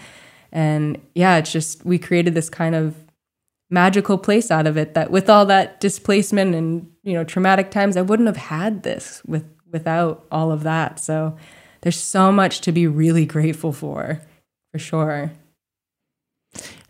And 0.50 1.00
yeah, 1.14 1.38
it's 1.38 1.52
just, 1.52 1.84
we 1.84 1.98
created 1.98 2.34
this 2.34 2.50
kind 2.50 2.74
of 2.74 2.94
magical 3.72 4.18
place 4.18 4.50
out 4.50 4.66
of 4.66 4.76
it 4.76 4.94
that 4.94 5.10
with 5.10 5.30
all 5.30 5.46
that 5.46 5.80
displacement 5.80 6.54
and 6.54 6.90
you 7.02 7.14
know 7.14 7.24
traumatic 7.24 7.70
times 7.70 7.96
i 7.96 8.02
wouldn't 8.02 8.26
have 8.26 8.36
had 8.36 8.82
this 8.82 9.22
with 9.26 9.44
without 9.72 10.26
all 10.30 10.52
of 10.52 10.62
that. 10.62 11.00
So 11.00 11.36
there's 11.80 11.98
so 11.98 12.30
much 12.30 12.60
to 12.60 12.72
be 12.72 12.86
really 12.86 13.26
grateful 13.26 13.72
for 13.72 14.20
for 14.70 14.78
sure. 14.78 15.32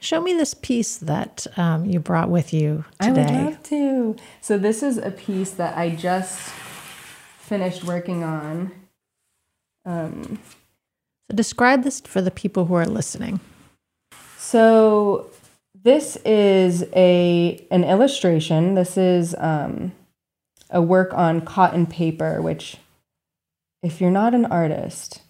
Show 0.01 0.21
me 0.21 0.33
this 0.33 0.55
piece 0.55 0.97
that 0.99 1.47
um, 1.57 1.85
you 1.85 2.01
brought 2.01 2.29
with 2.29 2.53
you 2.53 2.85
today 3.01 3.23
i 3.23 3.45
would 3.45 3.45
love 3.45 3.63
to. 3.65 4.17
So 4.41 4.59
this 4.59 4.83
is 4.83 4.99
a 4.99 5.13
piece 5.13 5.53
that 5.53 5.79
i 5.79 5.91
just 5.91 6.41
finished 7.39 7.85
working 7.85 8.25
on. 8.25 8.73
Um, 9.85 10.41
so 11.31 11.37
describe 11.37 11.85
this 11.85 12.01
for 12.01 12.21
the 12.21 12.31
people 12.31 12.67
who 12.67 12.75
are 12.75 12.87
listening. 12.87 13.41
so 14.37 15.31
this 15.83 16.17
is 16.25 16.85
a 16.95 17.67
an 17.71 17.85
illustration. 17.85 18.75
This 18.75 18.97
is 18.97 19.35
um, 19.39 19.93
a 20.71 20.81
work 20.81 21.13
on 21.15 21.41
cotton 21.41 21.87
paper, 21.87 22.41
which, 22.41 22.77
if 23.83 24.01
you're 24.01 24.11
not 24.11 24.35
an 24.35 24.47
artist, 24.47 25.23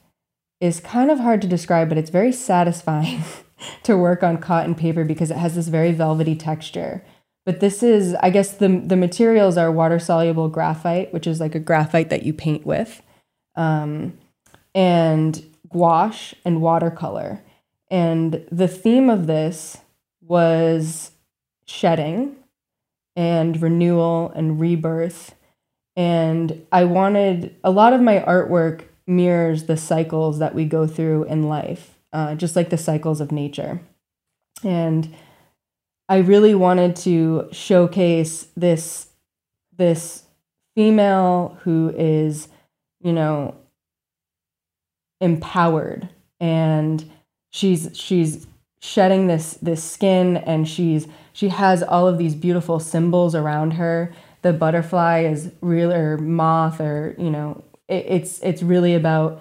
is 0.60 0.78
kind 0.80 1.10
of 1.10 1.20
hard 1.20 1.40
to 1.42 1.48
describe, 1.48 1.88
but 1.88 1.98
it's 1.98 2.10
very 2.10 2.32
satisfying 2.32 3.22
to 3.82 3.96
work 3.96 4.22
on 4.22 4.38
cotton 4.38 4.74
paper 4.74 5.04
because 5.04 5.30
it 5.30 5.36
has 5.36 5.54
this 5.54 5.68
very 5.68 5.92
velvety 5.92 6.36
texture. 6.36 7.02
But 7.44 7.60
this 7.60 7.82
is, 7.82 8.14
I 8.16 8.30
guess, 8.30 8.52
the 8.52 8.68
the 8.68 8.96
materials 8.96 9.56
are 9.56 9.72
water 9.72 9.98
soluble 9.98 10.48
graphite, 10.48 11.12
which 11.12 11.26
is 11.26 11.40
like 11.40 11.54
a 11.54 11.60
graphite 11.60 12.10
that 12.10 12.24
you 12.24 12.34
paint 12.34 12.66
with, 12.66 13.02
um, 13.56 14.18
and 14.74 15.42
gouache 15.70 16.36
and 16.44 16.60
watercolor. 16.60 17.42
And 17.90 18.46
the 18.50 18.68
theme 18.68 19.10
of 19.10 19.26
this 19.26 19.78
was 20.26 21.12
shedding 21.66 22.37
and 23.16 23.61
renewal 23.61 24.32
and 24.35 24.61
rebirth. 24.61 25.35
And 25.96 26.66
I 26.72 26.85
wanted 26.85 27.54
a 27.62 27.70
lot 27.70 27.92
of 27.92 28.00
my 28.00 28.20
artwork 28.20 28.85
mirrors 29.06 29.64
the 29.64 29.76
cycles 29.76 30.38
that 30.38 30.54
we 30.54 30.64
go 30.64 30.87
through 30.87 31.24
in 31.24 31.42
life, 31.42 31.98
uh, 32.12 32.35
just 32.35 32.56
like 32.56 32.70
the 32.70 32.78
cycles 32.78 33.20
of 33.20 33.32
nature. 33.32 33.80
And 34.64 35.14
I 36.08 36.18
really 36.18 36.54
wanted 36.54 36.96
to 36.96 37.48
showcase 37.52 38.46
this 38.56 39.08
this 39.76 40.24
female 40.74 41.58
who 41.62 41.92
is, 41.96 42.48
you 43.00 43.12
know, 43.12 43.56
empowered 45.20 46.08
and 46.40 47.11
she's 47.50 47.90
she's 47.94 48.46
shedding 48.82 49.28
this 49.28 49.54
this 49.62 49.82
skin 49.82 50.36
and 50.38 50.68
she's 50.68 51.06
she 51.32 51.48
has 51.48 51.84
all 51.84 52.08
of 52.08 52.18
these 52.18 52.34
beautiful 52.34 52.80
symbols 52.80 53.34
around 53.34 53.74
her. 53.74 54.12
The 54.42 54.52
butterfly 54.52 55.20
is 55.20 55.52
real 55.60 55.92
or 55.92 56.18
moth 56.18 56.80
or 56.80 57.14
you 57.16 57.30
know 57.30 57.62
it, 57.88 58.04
it's 58.08 58.40
it's 58.40 58.62
really 58.62 58.94
about 58.94 59.40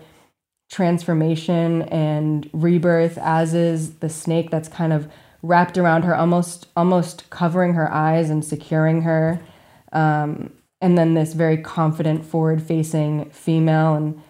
transformation 0.70 1.82
and 1.84 2.50
rebirth 2.54 3.18
as 3.18 3.54
is 3.56 3.96
the 3.96 4.10
snake 4.10 4.52
that's 4.52 4.70
kind 4.70 4.94
of 4.94 5.12
wrapped 5.42 5.78
around 5.78 6.04
her 6.04 6.16
almost 6.16 6.68
almost 6.78 7.28
covering 7.32 7.74
her 7.74 7.92
eyes 7.92 8.30
and 8.30 8.46
securing 8.46 9.02
her. 9.02 9.42
Um, 9.92 10.54
and 10.82 10.98
then 10.98 11.16
this 11.16 11.34
very 11.34 11.58
confident 11.58 12.26
forward 12.26 12.62
facing 12.62 13.30
female. 13.32 13.96
And 13.96 14.22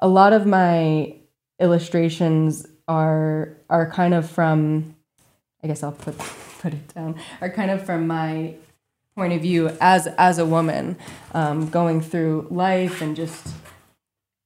a 0.00 0.08
lot 0.08 0.32
of 0.32 0.46
my 0.46 1.14
illustrations 1.60 2.66
are 2.88 3.56
are 3.70 3.88
kind 3.90 4.14
of 4.14 4.28
from 4.28 4.96
I 5.62 5.68
guess 5.68 5.82
I'll 5.82 5.92
put 5.92 6.18
put 6.18 6.74
it 6.74 6.94
down 6.94 7.16
are 7.40 7.50
kind 7.50 7.70
of 7.70 7.84
from 7.84 8.06
my 8.06 8.54
point 9.14 9.32
of 9.32 9.42
view 9.42 9.68
as 9.80 10.06
as 10.18 10.38
a 10.38 10.46
woman 10.46 10.96
um, 11.34 11.68
going 11.68 12.00
through 12.00 12.48
life 12.50 13.00
and 13.00 13.14
just 13.14 13.54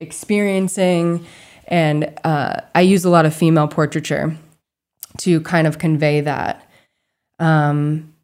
experiencing 0.00 1.24
and 1.68 2.12
uh, 2.24 2.60
I 2.74 2.82
use 2.82 3.04
a 3.04 3.10
lot 3.10 3.24
of 3.24 3.34
female 3.34 3.68
portraiture 3.68 4.36
to 5.18 5.40
kind 5.42 5.66
of 5.66 5.78
convey 5.78 6.20
that. 6.20 6.68
Um, 7.38 8.14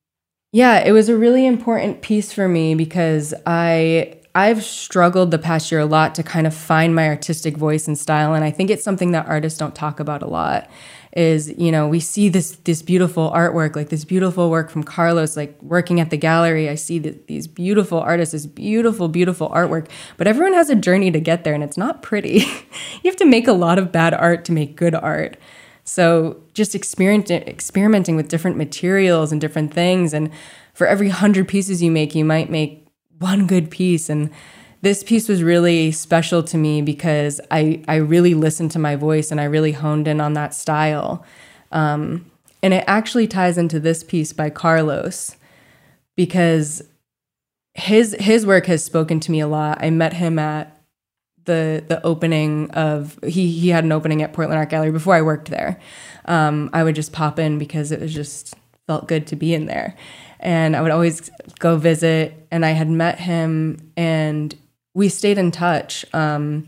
yeah, 0.53 0.85
it 0.85 0.93
was 0.93 1.09
a 1.09 1.17
really 1.17 1.47
important 1.47 2.03
piece 2.03 2.33
for 2.33 2.49
me 2.49 2.75
because 2.75 3.35
I 3.47 4.18
I've 4.39 4.63
struggled 4.63 5.33
the 5.33 5.39
past 5.39 5.73
year 5.73 5.81
a 5.81 5.87
lot 5.87 6.15
to 6.15 6.23
kind 6.23 6.47
of 6.47 6.55
find 6.55 6.95
my 6.95 7.09
artistic 7.09 7.57
voice 7.57 7.89
and 7.89 7.99
style 7.99 8.35
and 8.35 8.45
I 8.45 8.53
think 8.53 8.71
it's 8.71 8.85
something 8.85 9.11
that 9.11 9.27
artists 9.27 9.59
don't 9.59 9.75
talk 9.75 9.99
about 9.99 10.23
a 10.23 10.29
lot 10.29 10.71
is 11.17 11.53
you 11.59 11.73
know 11.73 11.89
we 11.89 11.99
see 11.99 12.29
this 12.29 12.53
this 12.65 12.81
beautiful 12.81 13.33
artwork 13.33 13.75
like 13.75 13.89
this 13.89 14.05
beautiful 14.05 14.49
work 14.49 14.71
from 14.71 14.85
Carlos 14.85 15.37
like 15.37 15.61
working 15.61 15.99
at 15.99 16.11
the 16.11 16.17
gallery 16.17 16.69
I 16.69 16.77
see 16.77 17.01
the, 17.01 17.19
these 17.27 17.49
beautiful 17.49 17.99
artists 17.99 18.33
this 18.33 18.47
beautiful 18.47 19.09
beautiful 19.09 19.49
artwork 19.49 19.89
but 20.17 20.29
everyone 20.29 20.55
has 20.55 20.71
a 20.71 20.77
journey 20.77 21.11
to 21.11 21.19
get 21.19 21.43
there 21.43 21.55
and 21.55 21.65
it's 21.65 21.77
not 21.77 22.03
pretty 22.03 22.39
you 23.03 23.07
have 23.07 23.17
to 23.17 23.27
make 23.27 23.49
a 23.49 23.53
lot 23.53 23.77
of 23.77 23.91
bad 23.91 24.15
art 24.15 24.45
to 24.45 24.53
make 24.53 24.77
good 24.77 24.95
art 24.95 25.37
so 25.89 26.37
just 26.53 26.75
experimenting 26.75 28.15
with 28.15 28.29
different 28.29 28.59
materials 28.59 29.33
and 29.33 29.41
different 29.41 29.73
things. 29.73 30.13
And 30.13 30.31
for 30.75 30.87
every 30.87 31.09
hundred 31.09 31.49
pieces 31.49 31.83
you 31.83 31.91
make, 31.91 32.15
you 32.15 32.27
might 32.27 32.51
make 32.51 32.88
one 33.19 33.47
good 33.47 33.71
piece. 33.71 34.09
And 34.09 34.31
this 34.81 35.03
piece 35.03 35.29
was 35.29 35.43
really 35.43 35.91
special 35.93 36.43
to 36.45 36.57
me 36.57 36.83
because 36.83 37.41
I, 37.51 37.83
I 37.89 37.97
really 37.97 38.35
listened 38.35 38.71
to 38.73 38.79
my 38.79 38.97
voice 38.97 39.31
and 39.31 39.41
I 39.41 39.45
really 39.45 39.73
honed 39.73 40.09
in 40.09 40.21
on 40.21 40.35
that 40.35 40.55
style. 40.55 41.25
Um, 41.73 42.31
and 42.63 42.75
it 42.75 42.85
actually 42.87 43.27
ties 43.27 43.59
into 43.59 43.81
this 43.81 44.03
piece 44.03 44.33
by 44.33 44.51
Carlos 44.51 45.37
because 46.17 46.83
his 47.75 48.17
his 48.19 48.45
work 48.45 48.67
has 48.67 48.85
spoken 48.85 49.21
to 49.21 49.31
me 49.31 49.41
a 49.41 49.47
lot. 49.47 49.79
I 49.81 49.91
met 49.91 50.15
him 50.15 50.39
at 50.39 50.81
the 51.45 51.85
the 51.87 52.05
opening 52.05 52.71
of 52.73 53.19
he 53.23 53.53
he 53.53 53.69
had 53.69 53.85
an 53.85 53.93
opening 53.93 54.23
at 54.23 54.33
Portland 54.33 54.59
Art 54.59 54.71
Gallery 54.71 54.91
before 54.91 55.15
I 55.15 55.23
worked 55.23 55.49
there. 55.49 55.79
Um, 56.25 56.71
I 56.73 56.83
would 56.83 56.97
just 56.97 57.13
pop 57.13 57.39
in 57.39 57.59
because 57.59 57.93
it 57.93 58.01
was 58.01 58.13
just 58.13 58.55
felt 58.89 59.07
good 59.07 59.29
to 59.29 59.37
be 59.37 59.55
in 59.55 59.67
there, 59.67 59.95
and 60.41 60.75
I 60.75 60.83
would 60.83 60.91
always 60.91 61.31
go 61.61 61.77
visit. 61.77 62.35
And 62.51 62.67
I 62.67 62.71
had 62.71 62.89
met 62.89 63.21
him, 63.21 63.93
and 63.97 64.53
we 64.95 65.09
stayed 65.09 65.39
in 65.39 65.53
touch. 65.53 66.05
Um, 66.13 66.67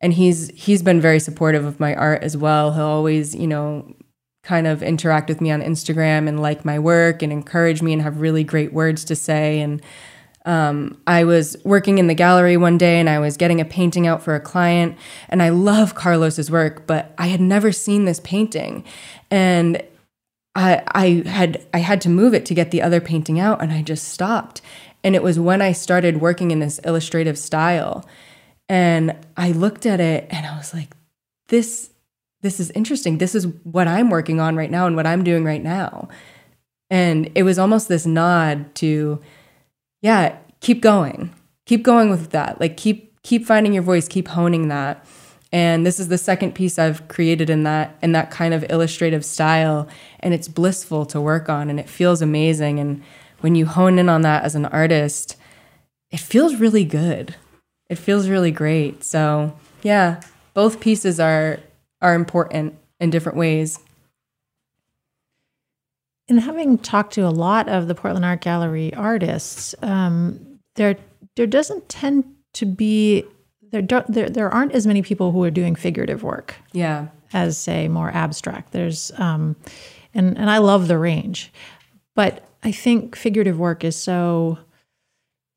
and 0.00 0.12
he's 0.12 0.50
he's 0.50 0.82
been 0.84 1.00
very 1.00 1.18
supportive 1.18 1.64
of 1.64 1.80
my 1.80 1.96
art 1.96 2.22
as 2.22 2.36
well. 2.36 2.72
He'll 2.74 2.84
always 2.84 3.34
you 3.34 3.48
know 3.48 3.92
kind 4.44 4.68
of 4.68 4.82
interact 4.82 5.28
with 5.28 5.40
me 5.40 5.50
on 5.50 5.60
Instagram 5.60 6.28
and 6.28 6.40
like 6.40 6.64
my 6.64 6.78
work 6.78 7.22
and 7.22 7.32
encourage 7.32 7.82
me 7.82 7.92
and 7.92 8.02
have 8.02 8.20
really 8.20 8.44
great 8.44 8.72
words 8.72 9.04
to 9.04 9.16
say 9.16 9.60
and 9.60 9.82
um, 10.48 10.98
I 11.06 11.24
was 11.24 11.58
working 11.62 11.98
in 11.98 12.06
the 12.06 12.14
gallery 12.14 12.56
one 12.56 12.78
day 12.78 12.98
and 12.98 13.10
I 13.10 13.18
was 13.18 13.36
getting 13.36 13.60
a 13.60 13.66
painting 13.66 14.06
out 14.06 14.22
for 14.22 14.34
a 14.34 14.40
client, 14.40 14.96
and 15.28 15.42
I 15.42 15.50
love 15.50 15.94
Carlos's 15.94 16.50
work, 16.50 16.86
but 16.86 17.12
I 17.18 17.26
had 17.26 17.40
never 17.40 17.70
seen 17.70 18.06
this 18.06 18.18
painting, 18.20 18.82
and 19.30 19.82
I, 20.54 20.82
I 20.88 21.28
had 21.28 21.66
I 21.72 21.78
had 21.78 22.00
to 22.02 22.08
move 22.08 22.34
it 22.34 22.46
to 22.46 22.54
get 22.54 22.70
the 22.70 22.82
other 22.82 23.00
painting 23.00 23.38
out, 23.38 23.62
and 23.62 23.72
I 23.72 23.82
just 23.82 24.08
stopped. 24.08 24.60
And 25.04 25.14
it 25.14 25.22
was 25.22 25.38
when 25.38 25.62
I 25.62 25.72
started 25.72 26.20
working 26.20 26.50
in 26.50 26.58
this 26.58 26.80
illustrative 26.84 27.38
style, 27.38 28.04
and 28.68 29.16
I 29.36 29.52
looked 29.52 29.86
at 29.86 30.00
it 30.00 30.26
and 30.30 30.46
I 30.46 30.56
was 30.56 30.74
like, 30.74 30.94
this 31.48 31.90
this 32.40 32.60
is 32.60 32.70
interesting. 32.72 33.18
This 33.18 33.34
is 33.34 33.46
what 33.64 33.88
I'm 33.88 34.10
working 34.10 34.40
on 34.40 34.56
right 34.56 34.70
now 34.70 34.86
and 34.86 34.94
what 34.94 35.06
I'm 35.06 35.24
doing 35.24 35.44
right 35.44 35.62
now. 35.62 36.08
And 36.90 37.30
it 37.34 37.42
was 37.42 37.58
almost 37.58 37.88
this 37.88 38.06
nod 38.06 38.74
to 38.76 39.20
yeah, 40.00 40.36
keep 40.60 40.80
going. 40.80 41.34
Keep 41.66 41.82
going 41.82 42.10
with 42.10 42.30
that. 42.30 42.60
Like 42.60 42.76
keep 42.76 43.20
keep 43.22 43.46
finding 43.46 43.72
your 43.72 43.82
voice, 43.82 44.08
keep 44.08 44.28
honing 44.28 44.68
that. 44.68 45.04
And 45.50 45.86
this 45.86 45.98
is 45.98 46.08
the 46.08 46.18
second 46.18 46.54
piece 46.54 46.78
I've 46.78 47.08
created 47.08 47.48
in 47.48 47.62
that 47.62 47.96
in 48.02 48.12
that 48.12 48.30
kind 48.30 48.52
of 48.52 48.64
illustrative 48.70 49.24
style 49.24 49.88
and 50.20 50.34
it's 50.34 50.48
blissful 50.48 51.06
to 51.06 51.20
work 51.20 51.48
on 51.48 51.70
and 51.70 51.80
it 51.80 51.88
feels 51.88 52.20
amazing 52.20 52.78
and 52.78 53.02
when 53.40 53.54
you 53.54 53.66
hone 53.66 53.98
in 53.98 54.08
on 54.08 54.22
that 54.22 54.44
as 54.44 54.54
an 54.54 54.66
artist, 54.66 55.36
it 56.10 56.20
feels 56.20 56.56
really 56.56 56.84
good. 56.84 57.34
It 57.88 57.96
feels 57.96 58.28
really 58.28 58.50
great. 58.50 59.04
So, 59.04 59.56
yeah, 59.82 60.20
both 60.54 60.80
pieces 60.80 61.20
are 61.20 61.60
are 62.00 62.14
important 62.14 62.78
in 63.00 63.10
different 63.10 63.38
ways. 63.38 63.78
And 66.28 66.40
having 66.40 66.78
talked 66.78 67.14
to 67.14 67.22
a 67.22 67.30
lot 67.30 67.68
of 67.68 67.88
the 67.88 67.94
Portland 67.94 68.24
Art 68.24 68.42
Gallery 68.42 68.92
artists, 68.94 69.74
um, 69.82 70.58
there 70.74 70.96
there 71.36 71.46
doesn't 71.46 71.88
tend 71.88 72.24
to 72.54 72.66
be 72.66 73.24
there 73.70 73.82
don't 73.82 74.06
there 74.12 74.28
there 74.28 74.50
aren't 74.50 74.72
as 74.72 74.86
many 74.86 75.02
people 75.02 75.32
who 75.32 75.42
are 75.44 75.50
doing 75.50 75.74
figurative 75.74 76.22
work. 76.22 76.56
Yeah. 76.72 77.08
As 77.32 77.58
say 77.58 77.88
more 77.88 78.10
abstract. 78.10 78.72
There's 78.72 79.12
um, 79.18 79.56
and 80.14 80.36
and 80.38 80.50
I 80.50 80.58
love 80.58 80.88
the 80.88 80.98
range, 80.98 81.52
but 82.14 82.44
I 82.62 82.72
think 82.72 83.16
figurative 83.16 83.58
work 83.58 83.84
is 83.84 83.96
so 83.96 84.58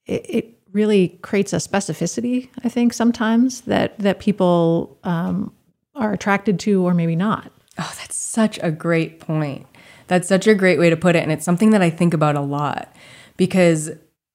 it, 0.06 0.26
it 0.30 0.60
really 0.74 1.20
creates 1.22 1.54
a 1.54 1.58
specificity. 1.58 2.50
I 2.64 2.70
think 2.70 2.94
sometimes 2.94 3.62
that 3.62 3.98
that 4.00 4.20
people 4.20 4.98
um, 5.04 5.54
are 5.96 6.14
attracted 6.14 6.60
to 6.62 6.86
or 6.86 6.94
maybe 6.94 7.16
not. 7.16 7.52
Oh, 7.78 7.94
that's 8.00 8.16
such 8.16 8.60
a 8.62 8.72
great 8.72 9.20
point. 9.20 9.66
That's 10.08 10.28
such 10.28 10.46
a 10.46 10.54
great 10.54 10.78
way 10.78 10.90
to 10.90 10.98
put 10.98 11.16
it. 11.16 11.24
And 11.24 11.32
it's 11.32 11.46
something 11.46 11.70
that 11.70 11.82
I 11.82 11.90
think 11.90 12.14
about 12.14 12.36
a 12.36 12.42
lot 12.42 12.94
because 13.38 13.92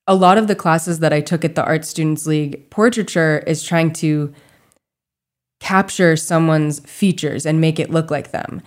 a 0.06 0.14
lot 0.14 0.38
of 0.38 0.46
the 0.46 0.54
classes 0.54 1.00
that 1.00 1.12
I 1.12 1.20
took 1.20 1.44
at 1.44 1.54
the 1.54 1.64
Art 1.64 1.84
Students 1.84 2.26
League, 2.26 2.70
portraiture 2.70 3.42
is 3.46 3.62
trying 3.62 3.92
to 3.94 4.32
capture 5.60 6.16
someone's 6.16 6.80
features 6.80 7.46
and 7.46 7.60
make 7.60 7.80
it 7.80 7.90
look 7.90 8.10
like 8.10 8.30
them. 8.30 8.62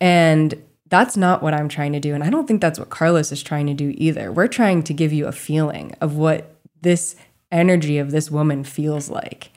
And 0.00 0.62
that's 0.88 1.16
not 1.16 1.42
what 1.42 1.54
I'm 1.54 1.68
trying 1.68 1.92
to 1.94 2.00
do. 2.00 2.14
And 2.14 2.22
I 2.22 2.30
don't 2.30 2.46
think 2.46 2.60
that's 2.60 2.78
what 2.78 2.90
Carlos 2.90 3.32
is 3.32 3.42
trying 3.42 3.66
to 3.66 3.74
do 3.74 3.94
either. 3.96 4.30
We're 4.30 4.46
trying 4.46 4.82
to 4.84 4.94
give 4.94 5.12
you 5.12 5.26
a 5.26 5.32
feeling 5.32 5.94
of 6.00 6.16
what 6.16 6.54
this 6.82 7.16
energy 7.50 7.98
of 7.98 8.10
this 8.10 8.30
woman 8.30 8.62
feels 8.62 9.08
like. 9.08 9.50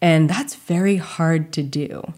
And 0.00 0.30
that's 0.30 0.54
very 0.54 0.96
hard 0.96 1.52
to 1.54 1.62
do. 1.62 2.14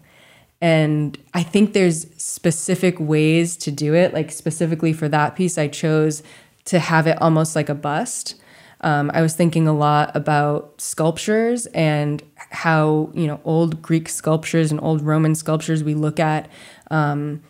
And 0.61 1.17
I 1.33 1.43
think 1.43 1.73
there's 1.73 2.07
specific 2.15 2.97
ways 2.99 3.57
to 3.57 3.71
do 3.71 3.93
it. 3.93 4.13
Like 4.13 4.31
specifically 4.31 4.93
for 4.93 5.09
that 5.09 5.35
piece, 5.35 5.57
I 5.57 5.67
chose 5.67 6.23
to 6.65 6.79
have 6.79 7.07
it 7.07 7.21
almost 7.21 7.55
like 7.55 7.67
a 7.67 7.75
bust. 7.75 8.35
Um, 8.83 9.11
I 9.13 9.21
was 9.21 9.35
thinking 9.35 9.67
a 9.67 9.73
lot 9.73 10.15
about 10.15 10.79
sculptures 10.79 11.65
and 11.67 12.21
how 12.35 13.11
you 13.13 13.27
know 13.27 13.39
old 13.43 13.81
Greek 13.81 14.09
sculptures 14.09 14.71
and 14.71 14.79
old 14.81 15.01
Roman 15.01 15.35
sculptures 15.35 15.83
we 15.83 15.95
look 15.95 16.19
at. 16.19 16.49
Um, 16.91 17.41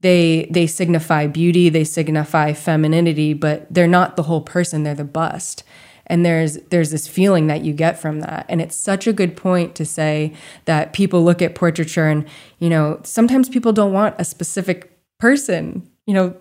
they 0.00 0.48
they 0.50 0.66
signify 0.66 1.26
beauty, 1.26 1.68
they 1.68 1.84
signify 1.84 2.52
femininity, 2.52 3.34
but 3.34 3.72
they're 3.72 3.86
not 3.86 4.16
the 4.16 4.24
whole 4.24 4.42
person. 4.42 4.82
They're 4.82 4.94
the 4.94 5.04
bust 5.04 5.64
and 6.06 6.24
there's 6.24 6.56
there's 6.70 6.90
this 6.90 7.08
feeling 7.08 7.46
that 7.46 7.64
you 7.64 7.72
get 7.72 7.98
from 7.98 8.20
that 8.20 8.46
and 8.48 8.60
it's 8.60 8.76
such 8.76 9.06
a 9.06 9.12
good 9.12 9.36
point 9.36 9.74
to 9.74 9.84
say 9.84 10.32
that 10.64 10.92
people 10.92 11.24
look 11.24 11.40
at 11.40 11.54
portraiture 11.54 12.08
and 12.08 12.26
you 12.58 12.68
know 12.68 13.00
sometimes 13.04 13.48
people 13.48 13.72
don't 13.72 13.92
want 13.92 14.14
a 14.18 14.24
specific 14.24 14.98
person 15.18 15.88
you 16.06 16.14
know 16.14 16.36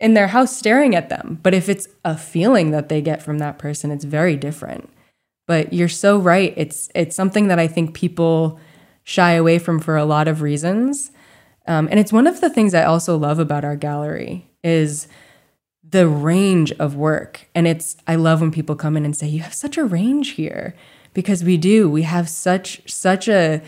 in 0.00 0.14
their 0.14 0.28
house 0.28 0.56
staring 0.56 0.94
at 0.94 1.08
them. 1.08 1.38
But 1.42 1.54
if 1.54 1.68
it's 1.68 1.88
a 2.04 2.16
feeling 2.16 2.70
that 2.70 2.88
they 2.88 3.00
get 3.00 3.22
from 3.22 3.38
that 3.38 3.58
person, 3.58 3.90
it's 3.90 4.04
very 4.04 4.36
different. 4.36 4.90
But 5.46 5.72
you're 5.72 5.88
so 5.88 6.18
right. 6.18 6.52
It's 6.56 6.90
it's 6.94 7.16
something 7.16 7.48
that 7.48 7.58
I 7.58 7.68
think 7.68 7.94
people 7.94 8.58
shy 9.04 9.32
away 9.32 9.58
from 9.58 9.78
for 9.78 9.96
a 9.96 10.04
lot 10.04 10.28
of 10.28 10.42
reasons. 10.42 11.12
Um, 11.68 11.88
and 11.90 11.98
it's 11.98 12.12
one 12.12 12.26
of 12.26 12.40
the 12.40 12.50
things 12.50 12.74
I 12.74 12.84
also 12.84 13.16
love 13.16 13.38
about 13.38 13.64
our 13.64 13.76
gallery 13.76 14.50
is 14.62 15.08
the 15.88 16.08
range 16.08 16.72
of 16.72 16.96
work. 16.96 17.48
And 17.54 17.66
it's 17.66 17.96
I 18.06 18.16
love 18.16 18.40
when 18.40 18.50
people 18.50 18.74
come 18.74 18.96
in 18.96 19.04
and 19.04 19.16
say, 19.16 19.28
"You 19.28 19.40
have 19.42 19.54
such 19.54 19.78
a 19.78 19.84
range 19.84 20.30
here," 20.30 20.74
because 21.14 21.44
we 21.44 21.56
do. 21.56 21.88
We 21.88 22.02
have 22.02 22.28
such 22.28 22.82
such 22.86 23.28
a 23.28 23.62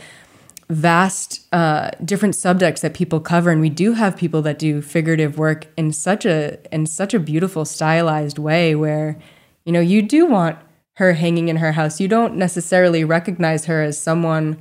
vast 0.69 1.47
uh, 1.53 1.91
different 2.05 2.35
subjects 2.35 2.83
that 2.83 2.95
people 2.95 3.21
cover. 3.21 3.51
And 3.51 3.61
we 3.61 3.71
do 3.71 3.93
have 3.95 4.17
people 4.17 4.43
that 4.43 4.59
do 4.59 4.83
figurative 4.83 5.39
work 5.39 5.67
in 5.77 5.93
such 5.93 6.27
a 6.27 6.59
in 6.73 6.87
such 6.87 7.15
a 7.15 7.19
beautiful 7.19 7.65
stylized 7.65 8.39
way 8.39 8.75
where 8.75 9.19
you 9.65 9.73
know 9.73 9.81
you 9.81 10.03
do 10.03 10.27
want 10.27 10.59
her 10.97 11.15
hanging 11.15 11.49
in 11.49 11.57
her 11.57 11.73
house. 11.73 12.01
You 12.01 12.09
don't 12.09 12.37
necessarily 12.37 13.05
recognize 13.05 13.65
her 13.67 13.83
as 13.83 13.99
someone 13.99 14.59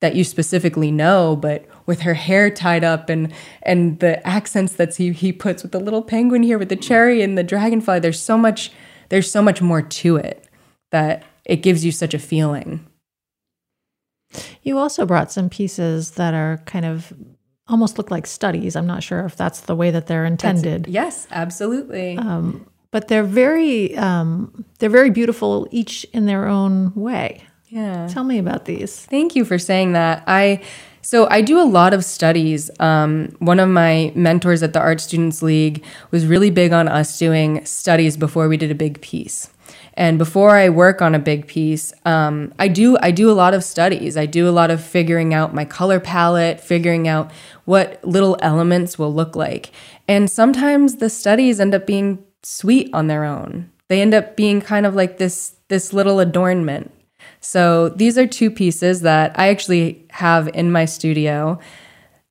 that 0.00 0.16
you 0.16 0.24
specifically 0.24 0.90
know 0.90 1.36
but 1.36 1.64
with 1.86 2.00
her 2.00 2.14
hair 2.14 2.50
tied 2.50 2.84
up 2.84 3.08
and 3.08 3.32
and 3.62 4.00
the 4.00 4.24
accents 4.26 4.74
that 4.74 4.96
he, 4.96 5.12
he 5.12 5.32
puts 5.32 5.62
with 5.62 5.72
the 5.72 5.78
little 5.78 6.02
penguin 6.02 6.42
here 6.42 6.58
with 6.58 6.68
the 6.68 6.76
cherry 6.76 7.22
and 7.22 7.38
the 7.38 7.44
dragonfly 7.44 8.00
there's 8.00 8.20
so 8.20 8.36
much 8.36 8.72
there's 9.10 9.30
so 9.30 9.40
much 9.40 9.62
more 9.62 9.80
to 9.80 10.16
it 10.16 10.48
that 10.90 11.22
it 11.44 11.62
gives 11.62 11.84
you 11.84 11.92
such 11.92 12.14
a 12.14 12.18
feeling 12.18 12.84
you 14.62 14.78
also 14.78 15.06
brought 15.06 15.32
some 15.32 15.48
pieces 15.48 16.12
that 16.12 16.34
are 16.34 16.58
kind 16.66 16.84
of 16.84 17.12
almost 17.68 17.98
look 17.98 18.10
like 18.10 18.26
studies. 18.26 18.76
I'm 18.76 18.86
not 18.86 19.02
sure 19.02 19.24
if 19.24 19.36
that's 19.36 19.60
the 19.60 19.76
way 19.76 19.90
that 19.90 20.06
they're 20.06 20.24
intended. 20.24 20.84
That's, 20.84 20.92
yes, 20.92 21.26
absolutely. 21.30 22.18
Um, 22.18 22.66
but 22.90 23.08
they're 23.08 23.24
very 23.24 23.96
um, 23.96 24.64
they're 24.78 24.90
very 24.90 25.10
beautiful, 25.10 25.66
each 25.70 26.04
in 26.12 26.26
their 26.26 26.46
own 26.46 26.92
way. 26.94 27.42
Yeah. 27.68 28.06
Tell 28.08 28.24
me 28.24 28.38
about 28.38 28.66
these. 28.66 29.06
Thank 29.06 29.34
you 29.34 29.44
for 29.44 29.58
saying 29.58 29.92
that. 29.94 30.22
I 30.26 30.62
so 31.00 31.26
I 31.30 31.40
do 31.40 31.60
a 31.60 31.64
lot 31.64 31.94
of 31.94 32.04
studies. 32.04 32.70
Um, 32.78 33.34
one 33.38 33.58
of 33.58 33.68
my 33.68 34.12
mentors 34.14 34.62
at 34.62 34.72
the 34.72 34.78
Art 34.78 35.00
Students 35.00 35.42
League 35.42 35.82
was 36.10 36.26
really 36.26 36.50
big 36.50 36.72
on 36.72 36.86
us 36.86 37.18
doing 37.18 37.64
studies 37.64 38.16
before 38.16 38.46
we 38.46 38.56
did 38.56 38.70
a 38.70 38.74
big 38.74 39.00
piece. 39.00 39.48
And 39.94 40.18
before 40.18 40.50
I 40.56 40.68
work 40.68 41.02
on 41.02 41.14
a 41.14 41.18
big 41.18 41.46
piece, 41.46 41.92
um, 42.04 42.54
I 42.58 42.68
do 42.68 42.96
I 43.02 43.10
do 43.10 43.30
a 43.30 43.34
lot 43.34 43.54
of 43.54 43.62
studies. 43.62 44.16
I 44.16 44.26
do 44.26 44.48
a 44.48 44.50
lot 44.50 44.70
of 44.70 44.82
figuring 44.82 45.34
out 45.34 45.54
my 45.54 45.64
color 45.64 46.00
palette, 46.00 46.60
figuring 46.60 47.08
out 47.08 47.30
what 47.64 48.02
little 48.04 48.36
elements 48.40 48.98
will 48.98 49.12
look 49.12 49.36
like. 49.36 49.70
And 50.08 50.30
sometimes 50.30 50.96
the 50.96 51.10
studies 51.10 51.60
end 51.60 51.74
up 51.74 51.86
being 51.86 52.24
sweet 52.42 52.90
on 52.92 53.06
their 53.06 53.24
own. 53.24 53.70
They 53.88 54.00
end 54.00 54.14
up 54.14 54.36
being 54.36 54.60
kind 54.60 54.86
of 54.86 54.94
like 54.94 55.18
this 55.18 55.56
this 55.68 55.92
little 55.92 56.20
adornment. 56.20 56.90
So 57.40 57.88
these 57.90 58.16
are 58.16 58.26
two 58.26 58.50
pieces 58.50 59.02
that 59.02 59.38
I 59.38 59.48
actually 59.48 60.06
have 60.10 60.48
in 60.48 60.72
my 60.72 60.84
studio. 60.84 61.58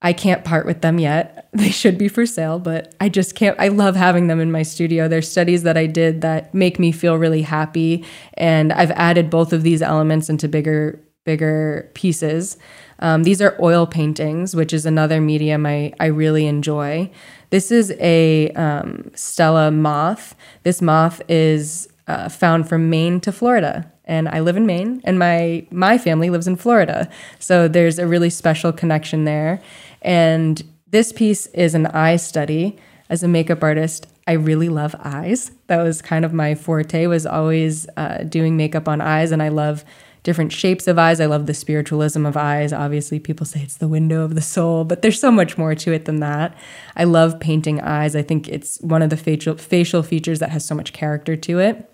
I 0.01 0.13
can't 0.13 0.43
part 0.43 0.65
with 0.65 0.81
them 0.81 0.99
yet. 0.99 1.37
They 1.53 1.69
should 1.69 1.97
be 1.97 2.07
for 2.07 2.25
sale, 2.25 2.59
but 2.59 2.95
I 3.01 3.09
just 3.09 3.35
can't. 3.35 3.59
I 3.59 3.67
love 3.67 3.97
having 3.97 4.27
them 4.27 4.39
in 4.39 4.53
my 4.53 4.63
studio. 4.63 5.09
They're 5.09 5.21
studies 5.21 5.63
that 5.63 5.75
I 5.75 5.85
did 5.85 6.21
that 6.21 6.53
make 6.53 6.79
me 6.79 6.93
feel 6.93 7.17
really 7.17 7.41
happy, 7.41 8.05
and 8.35 8.71
I've 8.71 8.91
added 8.91 9.29
both 9.29 9.51
of 9.51 9.61
these 9.61 9.81
elements 9.81 10.29
into 10.29 10.47
bigger 10.47 10.97
bigger 11.25 11.91
pieces. 11.93 12.57
Um, 12.99 13.23
these 13.23 13.41
are 13.41 13.57
oil 13.61 13.85
paintings, 13.85 14.55
which 14.55 14.71
is 14.71 14.85
another 14.85 15.19
medium 15.19 15.65
I, 15.65 15.91
I 15.99 16.05
really 16.05 16.47
enjoy. 16.47 17.11
This 17.49 17.69
is 17.69 17.93
a 17.99 18.49
um, 18.51 19.11
Stella 19.13 19.71
moth. 19.71 20.33
This 20.63 20.81
moth 20.81 21.21
is 21.27 21.89
uh, 22.07 22.29
found 22.29 22.69
from 22.69 22.89
Maine 22.89 23.19
to 23.19 23.33
Florida 23.33 23.91
and 24.11 24.27
I 24.27 24.41
live 24.41 24.57
in 24.57 24.65
Maine 24.65 25.01
and 25.05 25.17
my 25.17 25.65
my 25.71 25.97
family 25.97 26.29
lives 26.29 26.47
in 26.47 26.57
Florida. 26.57 27.09
So 27.39 27.69
there's 27.69 27.97
a 27.97 28.05
really 28.05 28.29
special 28.29 28.73
connection 28.73 29.23
there. 29.23 29.61
And 30.01 30.61
this 30.87 31.11
piece 31.11 31.47
is 31.47 31.75
an 31.75 31.87
eye 31.87 32.17
study. 32.17 32.77
As 33.09 33.23
a 33.23 33.27
makeup 33.27 33.61
artist, 33.61 34.07
I 34.25 34.33
really 34.33 34.69
love 34.69 34.95
eyes. 34.99 35.51
That 35.67 35.83
was 35.83 36.01
kind 36.01 36.23
of 36.23 36.33
my 36.33 36.55
forte. 36.55 37.07
Was 37.07 37.25
always 37.25 37.87
uh, 37.97 38.23
doing 38.23 38.55
makeup 38.55 38.87
on 38.87 39.01
eyes, 39.01 39.31
and 39.31 39.43
I 39.43 39.49
love 39.49 39.83
different 40.23 40.51
shapes 40.51 40.87
of 40.87 40.99
eyes. 40.99 41.19
I 41.19 41.25
love 41.25 41.45
the 41.45 41.53
spiritualism 41.53 42.25
of 42.25 42.37
eyes. 42.37 42.71
Obviously, 42.71 43.19
people 43.19 43.45
say 43.45 43.61
it's 43.61 43.77
the 43.77 43.87
window 43.87 44.23
of 44.23 44.35
the 44.35 44.41
soul, 44.41 44.85
but 44.85 45.01
there's 45.01 45.19
so 45.19 45.31
much 45.31 45.57
more 45.57 45.75
to 45.75 45.91
it 45.91 46.05
than 46.05 46.19
that. 46.19 46.55
I 46.95 47.03
love 47.05 47.39
painting 47.39 47.81
eyes. 47.81 48.15
I 48.15 48.21
think 48.21 48.47
it's 48.47 48.79
one 48.81 49.01
of 49.01 49.09
the 49.09 49.17
facial 49.17 49.57
facial 49.57 50.03
features 50.03 50.39
that 50.39 50.51
has 50.51 50.65
so 50.65 50.75
much 50.75 50.93
character 50.93 51.35
to 51.35 51.59
it. 51.59 51.87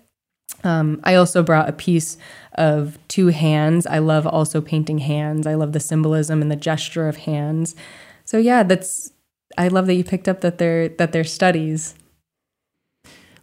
Um, 0.64 1.00
I 1.04 1.14
also 1.14 1.42
brought 1.42 1.68
a 1.68 1.72
piece 1.72 2.18
of 2.58 2.98
two 3.08 3.28
hands. 3.28 3.86
I 3.86 3.98
love 3.98 4.26
also 4.26 4.60
painting 4.60 4.98
hands. 4.98 5.46
I 5.46 5.54
love 5.54 5.72
the 5.72 5.80
symbolism 5.80 6.42
and 6.42 6.50
the 6.50 6.56
gesture 6.56 7.08
of 7.08 7.16
hands. 7.16 7.74
So 8.24 8.36
yeah, 8.36 8.62
that's 8.62 9.12
I 9.56 9.68
love 9.68 9.86
that 9.86 9.94
you 9.94 10.04
picked 10.04 10.28
up 10.28 10.42
that 10.42 10.58
they're 10.58 10.88
that 10.88 11.12
they're 11.12 11.24
studies. 11.24 11.94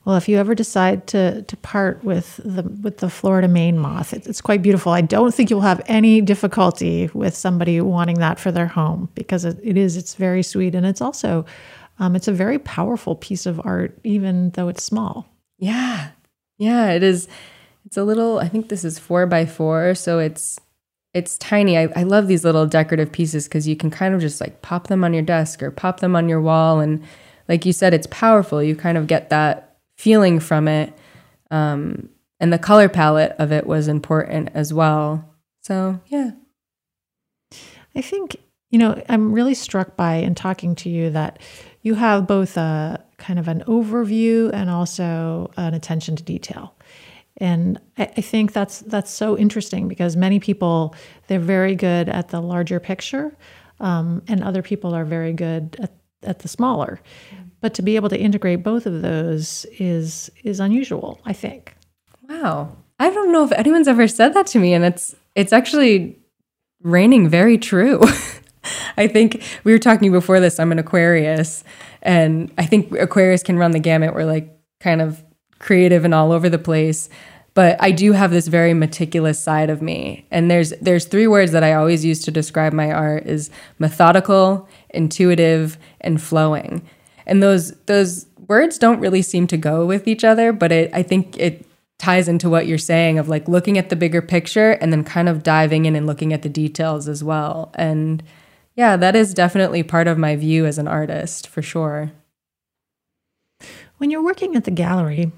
Well, 0.03 0.17
if 0.17 0.29
you 0.29 0.37
ever 0.37 0.53
decide 0.53 1.07
to 1.07 1.41
to 1.41 1.57
part 1.57 2.03
with 2.03 2.39
the 2.45 2.61
with 2.61 2.97
the 2.97 3.09
Florida 3.09 3.47
Maine 3.47 3.79
moth, 3.79 4.13
it, 4.13 4.27
it's 4.27 4.41
quite 4.41 4.61
beautiful. 4.61 4.91
I 4.91 5.01
don't 5.01 5.33
think 5.33 5.49
you'll 5.49 5.61
have 5.61 5.81
any 5.87 6.21
difficulty 6.21 7.09
with 7.13 7.35
somebody 7.35 7.81
wanting 7.81 8.19
that 8.19 8.39
for 8.39 8.51
their 8.51 8.67
home 8.67 9.09
because 9.15 9.45
it, 9.45 9.57
it 9.63 9.77
is 9.77 9.97
it's 9.97 10.13
very 10.13 10.43
sweet 10.43 10.75
and 10.75 10.85
it's 10.85 11.01
also 11.01 11.45
um, 11.97 12.15
it's 12.15 12.27
a 12.27 12.33
very 12.33 12.59
powerful 12.59 13.15
piece 13.15 13.45
of 13.45 13.59
art, 13.65 13.97
even 14.03 14.51
though 14.51 14.67
it's 14.67 14.83
small. 14.83 15.27
Yeah, 15.57 16.09
yeah, 16.57 16.91
it 16.91 17.01
is. 17.01 17.27
It's 17.85 17.97
a 17.97 18.03
little. 18.03 18.39
I 18.39 18.47
think 18.47 18.69
this 18.69 18.83
is 18.83 18.97
four 18.99 19.25
by 19.27 19.45
four, 19.45 19.95
so 19.95 20.19
it's 20.19 20.59
it's 21.13 21.37
tiny. 21.37 21.77
I, 21.77 21.87
I 21.95 22.03
love 22.03 22.27
these 22.27 22.43
little 22.43 22.65
decorative 22.67 23.11
pieces 23.11 23.45
because 23.45 23.67
you 23.67 23.75
can 23.77 23.89
kind 23.89 24.13
of 24.13 24.19
just 24.19 24.41
like 24.41 24.61
pop 24.61 24.87
them 24.87 25.03
on 25.03 25.13
your 25.13 25.23
desk 25.23 25.63
or 25.63 25.71
pop 25.71 26.01
them 26.01 26.13
on 26.13 26.27
your 26.27 26.41
wall. 26.41 26.81
And 26.81 27.01
like 27.47 27.65
you 27.65 27.71
said, 27.71 27.93
it's 27.93 28.07
powerful. 28.07 28.61
You 28.61 28.75
kind 28.75 28.97
of 28.97 29.07
get 29.07 29.29
that 29.29 29.77
feeling 29.97 30.41
from 30.41 30.67
it. 30.67 30.91
Um, 31.51 32.09
and 32.41 32.51
the 32.51 32.59
color 32.59 32.89
palette 32.89 33.33
of 33.39 33.53
it 33.53 33.65
was 33.65 33.87
important 33.87 34.49
as 34.53 34.73
well. 34.73 35.33
So, 35.61 36.01
yeah. 36.07 36.31
I 37.95 38.01
think, 38.01 38.35
you 38.69 38.77
know, 38.77 39.01
I'm 39.07 39.31
really 39.31 39.53
struck 39.53 39.95
by 39.95 40.15
in 40.15 40.35
talking 40.35 40.75
to 40.75 40.89
you 40.89 41.11
that 41.11 41.39
you 41.81 41.95
have 41.95 42.27
both 42.27 42.57
a 42.57 43.01
kind 43.17 43.39
of 43.39 43.47
an 43.47 43.63
overview 43.67 44.51
and 44.53 44.69
also 44.69 45.49
an 45.55 45.73
attention 45.73 46.17
to 46.17 46.23
detail. 46.23 46.74
And 47.37 47.79
I, 47.97 48.03
I 48.17 48.21
think 48.21 48.53
that's 48.53 48.79
that's 48.81 49.11
so 49.11 49.37
interesting 49.37 49.87
because 49.87 50.15
many 50.15 50.39
people 50.39 50.95
they're 51.27 51.39
very 51.39 51.75
good 51.75 52.09
at 52.09 52.29
the 52.29 52.41
larger 52.41 52.79
picture, 52.79 53.35
um, 53.79 54.21
and 54.27 54.43
other 54.43 54.61
people 54.61 54.93
are 54.93 55.05
very 55.05 55.33
good 55.33 55.75
at, 55.79 55.93
at 56.23 56.39
the 56.39 56.47
smaller. 56.47 57.01
But 57.61 57.73
to 57.75 57.81
be 57.81 57.95
able 57.95 58.09
to 58.09 58.19
integrate 58.19 58.63
both 58.63 58.85
of 58.85 59.01
those 59.01 59.65
is 59.79 60.29
is 60.43 60.59
unusual, 60.59 61.19
I 61.25 61.33
think. 61.33 61.75
Wow. 62.29 62.77
I 62.99 63.09
don't 63.09 63.31
know 63.31 63.43
if 63.43 63.51
anyone's 63.51 63.87
ever 63.87 64.07
said 64.07 64.33
that 64.33 64.47
to 64.47 64.59
me 64.59 64.73
and 64.73 64.85
it's 64.85 65.15
it's 65.35 65.51
actually 65.51 66.17
raining 66.81 67.27
very 67.27 67.57
true. 67.57 68.01
I 68.97 69.07
think 69.07 69.43
we 69.63 69.73
were 69.73 69.79
talking 69.79 70.11
before 70.11 70.39
this 70.39 70.59
I'm 70.59 70.71
an 70.71 70.79
Aquarius 70.79 71.63
and 72.01 72.51
I 72.57 72.65
think 72.65 72.93
Aquarius 72.93 73.43
can 73.43 73.57
run 73.57 73.71
the 73.71 73.79
gamut. 73.79 74.13
We're 74.13 74.25
like 74.25 74.55
kind 74.79 75.01
of 75.01 75.23
creative 75.59 76.05
and 76.05 76.13
all 76.13 76.31
over 76.31 76.49
the 76.49 76.57
place 76.57 77.09
but 77.55 77.77
I 77.81 77.91
do 77.91 78.11
have 78.11 78.31
this 78.31 78.47
very 78.47 78.73
meticulous 78.73 79.39
side 79.39 79.69
of 79.69 79.81
me. 79.81 80.27
And 80.29 80.51
there's 80.51 80.71
there's 80.81 81.05
three 81.05 81.25
words 81.25 81.53
that 81.53 81.63
I 81.63 81.73
always 81.73 82.05
use 82.05 82.21
to 82.23 82.31
describe 82.31 82.73
my 82.73 82.91
art 82.91 83.25
is 83.25 83.49
methodical, 83.79 84.67
intuitive, 84.89 85.79
and 86.01 86.21
flowing. 86.21 86.87
And 87.25 87.41
those 87.41 87.71
those 87.85 88.27
words 88.47 88.77
don't 88.77 88.99
really 88.99 89.21
seem 89.21 89.47
to 89.47 89.57
go 89.57 89.85
with 89.85 90.05
each 90.07 90.25
other, 90.25 90.51
but 90.51 90.71
it 90.71 90.91
I 90.93 91.01
think 91.01 91.39
it 91.39 91.65
ties 91.97 92.27
into 92.27 92.49
what 92.49 92.67
you're 92.67 92.77
saying 92.77 93.17
of 93.17 93.29
like 93.29 93.47
looking 93.47 93.77
at 93.77 93.87
the 93.87 93.95
bigger 93.95 94.21
picture 94.21 94.71
and 94.71 94.91
then 94.91 95.05
kind 95.05 95.29
of 95.29 95.41
diving 95.41 95.85
in 95.85 95.95
and 95.95 96.05
looking 96.05 96.33
at 96.33 96.41
the 96.41 96.49
details 96.49 97.07
as 97.07 97.23
well. 97.23 97.71
And 97.75 98.21
yeah, 98.75 98.97
that 98.97 99.15
is 99.15 99.33
definitely 99.33 99.81
part 99.81 100.07
of 100.07 100.17
my 100.17 100.35
view 100.35 100.65
as 100.65 100.77
an 100.77 100.89
artist 100.89 101.47
for 101.47 101.61
sure. 101.61 102.11
When 103.97 104.09
you're 104.09 104.21
working 104.21 104.57
at 104.57 104.65
the 104.65 104.71
gallery, 104.71 105.31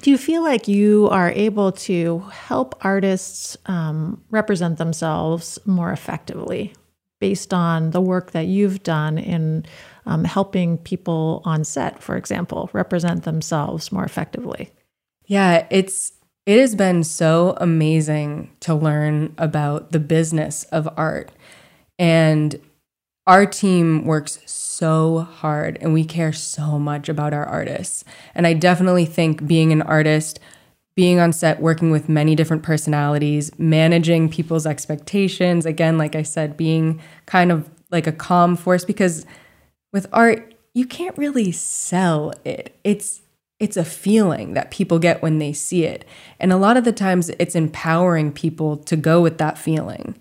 do 0.00 0.10
you 0.10 0.18
feel 0.18 0.42
like 0.42 0.68
you 0.68 1.08
are 1.10 1.30
able 1.30 1.72
to 1.72 2.20
help 2.30 2.74
artists 2.84 3.56
um, 3.66 4.22
represent 4.30 4.78
themselves 4.78 5.58
more 5.66 5.92
effectively 5.92 6.72
based 7.20 7.52
on 7.52 7.90
the 7.90 8.00
work 8.00 8.30
that 8.32 8.46
you've 8.46 8.82
done 8.82 9.18
in 9.18 9.64
um, 10.06 10.24
helping 10.24 10.78
people 10.78 11.42
on 11.44 11.64
set, 11.64 12.02
for 12.02 12.16
example, 12.16 12.70
represent 12.72 13.24
themselves 13.24 13.92
more 13.92 14.04
effectively? 14.04 14.70
Yeah, 15.26 15.66
it's 15.70 16.12
it 16.46 16.58
has 16.58 16.74
been 16.74 17.04
so 17.04 17.54
amazing 17.58 18.50
to 18.60 18.74
learn 18.74 19.34
about 19.38 19.92
the 19.92 20.00
business 20.00 20.64
of 20.64 20.88
art. 20.96 21.30
And 21.98 22.58
our 23.26 23.46
team 23.46 24.04
works 24.04 24.38
so 24.46 25.20
hard 25.20 25.78
and 25.80 25.92
we 25.92 26.04
care 26.04 26.32
so 26.32 26.78
much 26.78 27.08
about 27.08 27.32
our 27.32 27.44
artists. 27.44 28.04
And 28.34 28.46
I 28.46 28.54
definitely 28.54 29.06
think 29.06 29.46
being 29.46 29.72
an 29.72 29.82
artist, 29.82 30.40
being 30.94 31.18
on 31.18 31.32
set, 31.32 31.60
working 31.60 31.90
with 31.90 32.08
many 32.08 32.34
different 32.34 32.62
personalities, 32.62 33.50
managing 33.58 34.28
people's 34.28 34.66
expectations, 34.66 35.66
again, 35.66 35.98
like 35.98 36.14
I 36.14 36.22
said, 36.22 36.56
being 36.56 37.00
kind 37.26 37.52
of 37.52 37.70
like 37.90 38.06
a 38.06 38.12
calm 38.12 38.56
force 38.56 38.84
because 38.84 39.26
with 39.92 40.06
art, 40.12 40.54
you 40.74 40.86
can't 40.86 41.16
really 41.18 41.52
sell 41.52 42.32
it. 42.44 42.78
It's 42.84 43.22
it's 43.58 43.76
a 43.76 43.84
feeling 43.84 44.54
that 44.54 44.70
people 44.70 44.98
get 44.98 45.20
when 45.20 45.38
they 45.38 45.52
see 45.52 45.84
it. 45.84 46.06
And 46.40 46.50
a 46.50 46.56
lot 46.56 46.78
of 46.78 46.84
the 46.84 46.92
times 46.92 47.28
it's 47.38 47.54
empowering 47.54 48.32
people 48.32 48.78
to 48.78 48.96
go 48.96 49.20
with 49.20 49.36
that 49.36 49.58
feeling. 49.58 50.18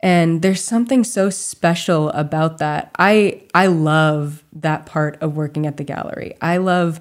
And 0.00 0.42
there's 0.42 0.62
something 0.62 1.02
so 1.02 1.28
special 1.28 2.10
about 2.10 2.58
that. 2.58 2.90
I 2.98 3.42
I 3.54 3.66
love 3.66 4.44
that 4.52 4.86
part 4.86 5.20
of 5.20 5.36
working 5.36 5.66
at 5.66 5.76
the 5.76 5.84
gallery. 5.84 6.34
I 6.40 6.58
love 6.58 7.00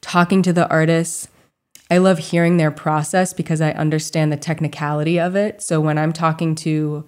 talking 0.00 0.42
to 0.42 0.52
the 0.52 0.68
artists. 0.68 1.28
I 1.90 1.98
love 1.98 2.18
hearing 2.18 2.56
their 2.56 2.70
process 2.70 3.32
because 3.32 3.60
I 3.60 3.72
understand 3.72 4.32
the 4.32 4.36
technicality 4.36 5.18
of 5.18 5.36
it. 5.36 5.60
So 5.60 5.80
when 5.80 5.98
I'm 5.98 6.12
talking 6.12 6.54
to 6.56 7.04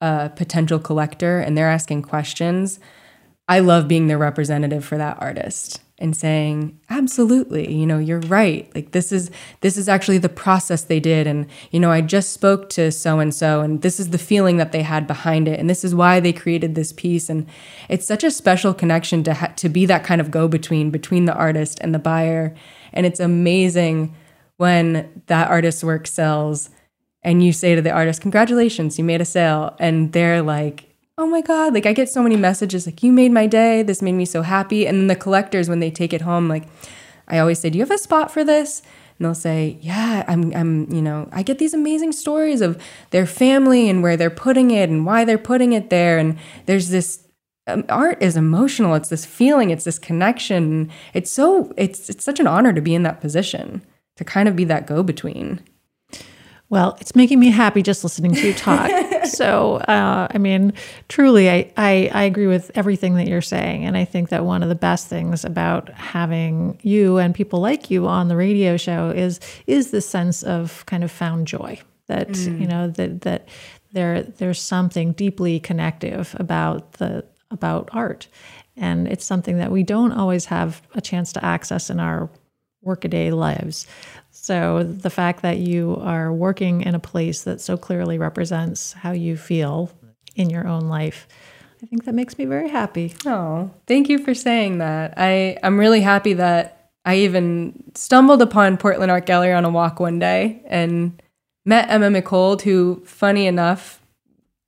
a 0.00 0.30
potential 0.34 0.78
collector 0.78 1.40
and 1.40 1.56
they're 1.56 1.70
asking 1.70 2.02
questions, 2.02 2.78
I 3.48 3.60
love 3.60 3.88
being 3.88 4.08
the 4.08 4.18
representative 4.18 4.84
for 4.84 4.98
that 4.98 5.16
artist 5.20 5.80
and 6.00 6.16
saying 6.16 6.78
absolutely 6.90 7.72
you 7.72 7.86
know 7.86 7.98
you're 7.98 8.20
right. 8.20 8.72
Like 8.74 8.92
this 8.92 9.10
is 9.10 9.30
this 9.62 9.76
is 9.76 9.88
actually 9.88 10.18
the 10.18 10.28
process 10.28 10.82
they 10.82 11.00
did. 11.00 11.26
And 11.26 11.46
you 11.70 11.80
know 11.80 11.90
i 11.90 12.00
just 12.00 12.32
spoke 12.32 12.68
to 12.70 12.92
so 12.92 13.18
and 13.18 13.34
so 13.34 13.60
and 13.60 13.82
this 13.82 13.98
is 13.98 14.10
the 14.10 14.18
feeling 14.18 14.58
that 14.58 14.72
they 14.72 14.82
had 14.82 15.06
behind 15.06 15.48
it. 15.48 15.58
And 15.58 15.68
this 15.68 15.84
is 15.84 15.94
why 15.94 16.20
they 16.20 16.32
created 16.32 16.74
this 16.74 16.92
piece. 16.92 17.28
And 17.28 17.46
it's 17.88 18.06
such 18.06 18.22
a 18.22 18.30
special 18.30 18.74
connection 18.74 19.24
to 19.24 19.34
ha- 19.34 19.52
to 19.56 19.68
be 19.68 19.86
that 19.86 20.04
kind 20.04 20.20
of 20.20 20.30
go 20.30 20.46
between 20.46 20.90
between 20.90 21.24
the 21.24 21.34
artist 21.34 21.78
and 21.80 21.94
the 21.94 21.98
buyer. 21.98 22.54
And 22.92 23.06
it's 23.06 23.20
amazing 23.20 24.14
when 24.56 25.22
that 25.26 25.48
artist's 25.48 25.84
work 25.84 26.06
sells 26.06 26.70
and 27.22 27.44
you 27.44 27.52
say 27.52 27.74
to 27.74 27.82
the 27.82 27.90
artist 27.90 28.20
congratulations 28.20 28.98
you 28.98 29.04
made 29.04 29.20
a 29.20 29.24
sale. 29.24 29.74
And 29.80 30.12
they're 30.12 30.42
like 30.42 30.87
oh 31.18 31.26
my 31.26 31.40
god 31.40 31.74
like 31.74 31.84
i 31.84 31.92
get 31.92 32.08
so 32.08 32.22
many 32.22 32.36
messages 32.36 32.86
like 32.86 33.02
you 33.02 33.12
made 33.12 33.32
my 33.32 33.46
day 33.46 33.82
this 33.82 34.00
made 34.00 34.12
me 34.12 34.24
so 34.24 34.42
happy 34.42 34.86
and 34.86 34.98
then 34.98 35.06
the 35.08 35.16
collectors 35.16 35.68
when 35.68 35.80
they 35.80 35.90
take 35.90 36.12
it 36.12 36.22
home 36.22 36.48
like 36.48 36.62
i 37.26 37.38
always 37.38 37.58
say 37.58 37.68
do 37.68 37.76
you 37.76 37.84
have 37.84 37.90
a 37.90 37.98
spot 37.98 38.30
for 38.30 38.44
this? 38.44 38.80
And 39.18 39.26
they'll 39.26 39.34
say 39.34 39.78
yeah 39.80 40.24
i'm 40.28 40.54
i'm 40.54 40.90
you 40.92 41.02
know 41.02 41.28
i 41.32 41.42
get 41.42 41.58
these 41.58 41.74
amazing 41.74 42.12
stories 42.12 42.60
of 42.60 42.80
their 43.10 43.26
family 43.26 43.88
and 43.90 44.00
where 44.00 44.16
they're 44.16 44.30
putting 44.30 44.70
it 44.70 44.88
and 44.88 45.04
why 45.04 45.24
they're 45.24 45.38
putting 45.38 45.72
it 45.72 45.90
there 45.90 46.18
and 46.18 46.38
there's 46.66 46.90
this 46.90 47.26
um, 47.66 47.84
art 47.88 48.22
is 48.22 48.36
emotional 48.36 48.94
it's 48.94 49.08
this 49.08 49.26
feeling 49.26 49.70
it's 49.70 49.84
this 49.84 49.98
connection 49.98 50.88
it's 51.14 51.32
so 51.32 51.74
it's 51.76 52.08
it's 52.08 52.24
such 52.24 52.38
an 52.38 52.46
honor 52.46 52.72
to 52.72 52.80
be 52.80 52.94
in 52.94 53.02
that 53.02 53.20
position 53.20 53.82
to 54.14 54.24
kind 54.24 54.48
of 54.48 54.54
be 54.54 54.64
that 54.64 54.86
go 54.86 55.02
between 55.02 55.60
well, 56.70 56.98
it's 57.00 57.16
making 57.16 57.40
me 57.40 57.50
happy 57.50 57.82
just 57.82 58.04
listening 58.04 58.34
to 58.34 58.46
you 58.46 58.52
talk. 58.52 58.90
so, 59.24 59.76
uh, 59.76 60.28
I 60.30 60.38
mean, 60.38 60.74
truly, 61.08 61.48
I, 61.48 61.72
I, 61.78 62.10
I, 62.12 62.22
agree 62.24 62.46
with 62.46 62.70
everything 62.74 63.14
that 63.14 63.26
you're 63.26 63.40
saying. 63.40 63.86
And 63.86 63.96
I 63.96 64.04
think 64.04 64.28
that 64.28 64.44
one 64.44 64.62
of 64.62 64.68
the 64.68 64.74
best 64.74 65.08
things 65.08 65.46
about 65.46 65.88
having 65.94 66.78
you 66.82 67.16
and 67.16 67.34
people 67.34 67.60
like 67.60 67.90
you 67.90 68.06
on 68.06 68.28
the 68.28 68.36
radio 68.36 68.76
show 68.76 69.08
is 69.10 69.40
is 69.66 69.92
the 69.92 70.02
sense 70.02 70.42
of 70.42 70.84
kind 70.84 71.02
of 71.02 71.10
found 71.10 71.46
joy 71.46 71.80
that, 72.08 72.28
mm. 72.28 72.60
you 72.60 72.66
know, 72.66 72.88
that, 72.88 73.22
that 73.22 73.48
there, 73.92 74.22
there's 74.22 74.60
something 74.60 75.12
deeply 75.12 75.60
connective 75.60 76.36
about 76.38 76.94
the, 76.94 77.24
about 77.50 77.88
art. 77.92 78.28
And 78.76 79.08
it's 79.08 79.24
something 79.24 79.56
that 79.58 79.72
we 79.72 79.82
don't 79.82 80.12
always 80.12 80.44
have 80.46 80.82
a 80.94 81.00
chance 81.00 81.32
to 81.32 81.44
access 81.44 81.88
in 81.88 81.98
our 81.98 82.30
workaday 82.82 83.30
lives. 83.30 83.86
So 84.48 84.82
the 84.82 85.10
fact 85.10 85.42
that 85.42 85.58
you 85.58 85.98
are 86.00 86.32
working 86.32 86.80
in 86.80 86.94
a 86.94 86.98
place 86.98 87.42
that 87.42 87.60
so 87.60 87.76
clearly 87.76 88.16
represents 88.16 88.94
how 88.94 89.12
you 89.12 89.36
feel 89.36 89.90
in 90.36 90.48
your 90.48 90.66
own 90.66 90.88
life, 90.88 91.28
I 91.82 91.86
think 91.86 92.06
that 92.06 92.14
makes 92.14 92.38
me 92.38 92.46
very 92.46 92.70
happy. 92.70 93.14
Oh, 93.26 93.70
thank 93.86 94.08
you 94.08 94.16
for 94.18 94.32
saying 94.32 94.78
that. 94.78 95.12
I, 95.18 95.58
I'm 95.62 95.78
really 95.78 96.00
happy 96.00 96.32
that 96.32 96.92
I 97.04 97.16
even 97.16 97.92
stumbled 97.94 98.40
upon 98.40 98.78
Portland 98.78 99.12
Art 99.12 99.26
Gallery 99.26 99.52
on 99.52 99.66
a 99.66 99.70
walk 99.70 100.00
one 100.00 100.18
day 100.18 100.62
and 100.64 101.22
met 101.66 101.90
Emma 101.90 102.08
McCold, 102.08 102.62
who, 102.62 103.02
funny 103.04 103.46
enough, 103.46 104.00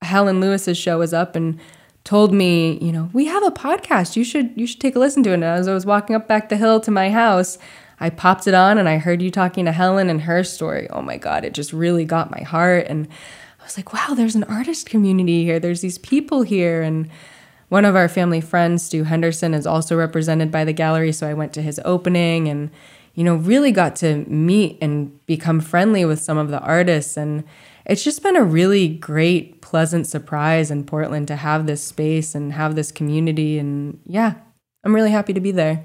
Helen 0.03 0.43
Lewis's 0.43 0.77
show 0.77 0.99
was 0.99 1.15
up 1.15 1.35
and 1.35 1.59
told 2.05 2.35
me, 2.35 2.79
you 2.83 2.93
know, 2.93 3.09
we 3.15 3.25
have 3.25 3.45
a 3.45 3.51
podcast. 3.51 4.15
You 4.15 4.25
should 4.25 4.53
you 4.57 4.67
should 4.67 4.81
take 4.81 4.95
a 4.95 4.99
listen 4.99 5.23
to 5.23 5.31
it. 5.31 5.35
And 5.35 5.45
as 5.45 5.69
I 5.69 5.73
was 5.73 5.87
walking 5.87 6.15
up 6.15 6.29
back 6.29 6.51
the 6.51 6.59
hill 6.59 6.81
to 6.81 6.91
my 6.91 7.09
house, 7.09 7.57
I 8.01 8.09
popped 8.09 8.47
it 8.47 8.55
on 8.55 8.79
and 8.79 8.89
I 8.89 8.97
heard 8.97 9.21
you 9.21 9.31
talking 9.31 9.67
to 9.67 9.73
Helen 9.73 10.09
and 10.09 10.23
her 10.23 10.43
story. 10.43 10.89
Oh 10.91 11.03
my 11.03 11.19
God, 11.19 11.45
it 11.45 11.53
just 11.53 11.73
really 11.73 12.07
got 12.07 12.31
my 12.31 12.41
heart. 12.41 12.87
And 12.89 13.07
I 13.61 13.65
was 13.65 13.77
like, 13.77 13.93
wow, 13.93 14.15
there's 14.15 14.35
an 14.35 14.45
artist 14.45 14.89
community 14.89 15.45
here. 15.45 15.61
There's 15.61 15.83
these 15.83 15.99
people 15.99 16.41
here. 16.43 16.81
And 16.81 17.11
one 17.69 17.85
of 17.85 17.95
our 17.95 18.09
family 18.09 18.41
friends, 18.41 18.83
Stu 18.83 19.05
Henderson, 19.05 19.53
is 19.53 19.67
also 19.67 19.97
represented 19.97 20.51
by 20.51 20.65
the 20.65 20.73
gallery. 20.73 21.13
So 21.13 21.29
I 21.29 21.35
went 21.35 21.53
to 21.53 21.63
his 21.63 21.79
opening 21.85 22.49
and, 22.49 22.71
you 23.15 23.23
know, 23.23 23.37
really 23.37 23.71
got 23.71 23.97
to 23.97 24.25
meet 24.25 24.79
and 24.81 25.25
become 25.27 25.61
friendly 25.61 26.07
with 26.07 26.21
some 26.21 26.39
of 26.39 26.51
the 26.51 26.61
artists. 26.61 27.19
And 27.19 27.45
it's 27.85 28.03
just 28.03 28.23
been 28.23 28.37
a 28.37 28.43
really 28.43 28.89
great, 28.89 29.61
pleasant 29.61 30.07
surprise 30.07 30.71
in 30.71 30.85
Portland 30.85 31.29
to 31.29 31.37
have 31.37 31.67
this 31.67 31.85
space 31.85 32.35
and 32.35 32.55
have 32.55 32.77
this 32.77 32.91
community. 32.91 33.59
And 33.59 34.01
yeah, 34.07 34.35
I'm 34.85 34.95
really 34.95 35.11
happy 35.11 35.35
to 35.35 35.41
be 35.41 35.53
there. 35.53 35.85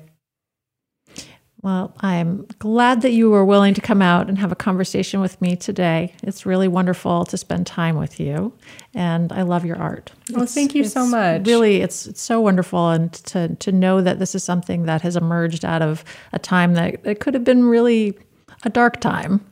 Well, 1.65 1.95
I'm 2.01 2.45
glad 2.59 3.01
that 3.01 3.13
you 3.13 3.31
were 3.31 3.43
willing 3.43 3.73
to 3.73 3.81
come 3.81 3.99
out 3.99 4.29
and 4.29 4.37
have 4.37 4.51
a 4.51 4.55
conversation 4.55 5.19
with 5.19 5.41
me 5.41 5.55
today. 5.55 6.13
It's 6.21 6.45
really 6.45 6.67
wonderful 6.67 7.25
to 7.25 7.37
spend 7.37 7.65
time 7.65 7.97
with 7.97 8.19
you, 8.19 8.53
and 8.93 9.31
I 9.31 9.41
love 9.41 9.65
your 9.65 9.77
art. 9.77 10.11
Well, 10.31 10.43
it's, 10.43 10.53
thank 10.53 10.75
you 10.75 10.83
so 10.83 11.07
much. 11.07 11.47
Really, 11.47 11.81
it's, 11.81 12.05
it's 12.05 12.21
so 12.21 12.39
wonderful, 12.39 12.91
and 12.91 13.11
to 13.13 13.55
to 13.55 13.71
know 13.71 13.99
that 13.99 14.19
this 14.19 14.35
is 14.35 14.43
something 14.43 14.83
that 14.83 15.01
has 15.01 15.15
emerged 15.15 15.65
out 15.65 15.81
of 15.81 16.03
a 16.33 16.37
time 16.37 16.75
that 16.75 17.03
it 17.03 17.19
could 17.19 17.33
have 17.33 17.43
been 17.43 17.63
really 17.63 18.15
a 18.61 18.69
dark 18.69 19.01
time, 19.01 19.43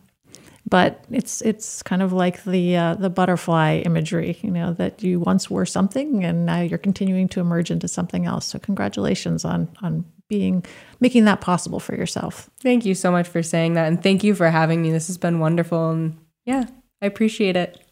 but 0.69 1.03
it's 1.09 1.41
it's 1.41 1.81
kind 1.81 2.03
of 2.03 2.13
like 2.13 2.43
the 2.43 2.77
uh, 2.77 2.93
the 2.93 3.09
butterfly 3.09 3.77
imagery, 3.85 4.37
you 4.43 4.51
know, 4.51 4.71
that 4.73 5.01
you 5.01 5.19
once 5.19 5.49
were 5.49 5.65
something 5.65 6.23
and 6.23 6.45
now 6.45 6.61
you're 6.61 6.77
continuing 6.77 7.27
to 7.29 7.39
emerge 7.39 7.71
into 7.71 7.87
something 7.87 8.27
else. 8.27 8.45
So 8.45 8.59
congratulations 8.59 9.43
on 9.43 9.67
on 9.81 10.05
being 10.33 10.65
making 10.99 11.25
that 11.25 11.41
possible 11.41 11.79
for 11.79 11.95
yourself. 11.95 12.49
Thank 12.61 12.85
you 12.85 12.95
so 12.95 13.11
much 13.11 13.27
for 13.27 13.43
saying 13.43 13.73
that 13.73 13.87
and 13.87 14.01
thank 14.01 14.23
you 14.23 14.35
for 14.35 14.49
having 14.49 14.81
me. 14.81 14.91
This 14.91 15.07
has 15.07 15.17
been 15.17 15.39
wonderful 15.39 15.91
and 15.91 16.17
yeah, 16.45 16.65
I 17.01 17.05
appreciate 17.05 17.55
it. 17.55 17.82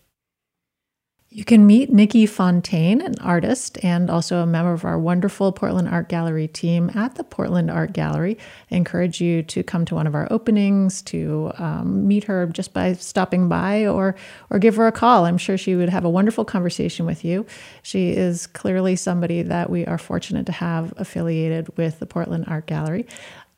You 1.34 1.46
can 1.46 1.66
meet 1.66 1.90
Nikki 1.90 2.26
Fontaine, 2.26 3.00
an 3.00 3.16
artist 3.22 3.82
and 3.86 4.10
also 4.10 4.40
a 4.40 4.46
member 4.46 4.74
of 4.74 4.84
our 4.84 5.00
wonderful 5.00 5.54
Portland 5.54 5.88
Art 5.88 6.10
Gallery 6.10 6.50
team 6.50 6.92
at 6.94 7.16
the 7.16 7.24
Portland 7.24 7.72
Art 7.72 7.94
Gallery. 7.94 8.38
I 8.70 8.76
encourage 8.76 9.22
you 9.22 9.42
to 9.44 9.64
come 9.64 9.86
to 9.86 9.96
one 9.96 10.08
of 10.08 10.14
our 10.14 10.28
openings, 10.30 11.02
to 11.04 11.54
um, 11.58 12.06
meet 12.06 12.26
her 12.26 12.48
just 12.48 12.74
by 12.74 12.92
stopping 12.96 13.48
by 13.48 13.88
or, 13.88 14.14
or 14.50 14.60
give 14.60 14.76
her 14.76 14.88
a 14.88 14.92
call. 14.92 15.24
I'm 15.24 15.38
sure 15.38 15.58
she 15.58 15.74
would 15.74 15.88
have 15.88 16.04
a 16.04 16.10
wonderful 16.10 16.44
conversation 16.44 17.06
with 17.06 17.24
you. 17.24 17.46
She 17.82 18.10
is 18.10 18.46
clearly 18.46 18.98
somebody 18.98 19.42
that 19.42 19.70
we 19.70 19.86
are 19.86 19.98
fortunate 19.98 20.46
to 20.48 20.52
have 20.52 20.94
affiliated 20.98 21.78
with 21.78 22.00
the 22.00 22.06
Portland 22.06 22.44
Art 22.50 22.66
Gallery. 22.66 23.08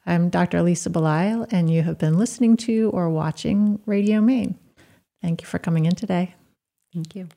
I'm 0.06 0.30
Dr. 0.30 0.62
Lisa 0.62 0.92
Belisle, 0.92 1.48
and 1.52 1.72
you 1.72 1.82
have 1.82 1.98
been 1.98 2.20
listening 2.20 2.56
to 2.58 2.92
or 2.92 3.10
watching 3.10 3.80
Radio 3.88 4.22
Maine. 4.22 4.60
Thank 5.24 5.42
you 5.42 5.48
for 5.48 5.58
coming 5.58 5.88
in 5.88 5.96
today. 5.96 6.36
Thank 6.94 7.16
you. 7.16 7.30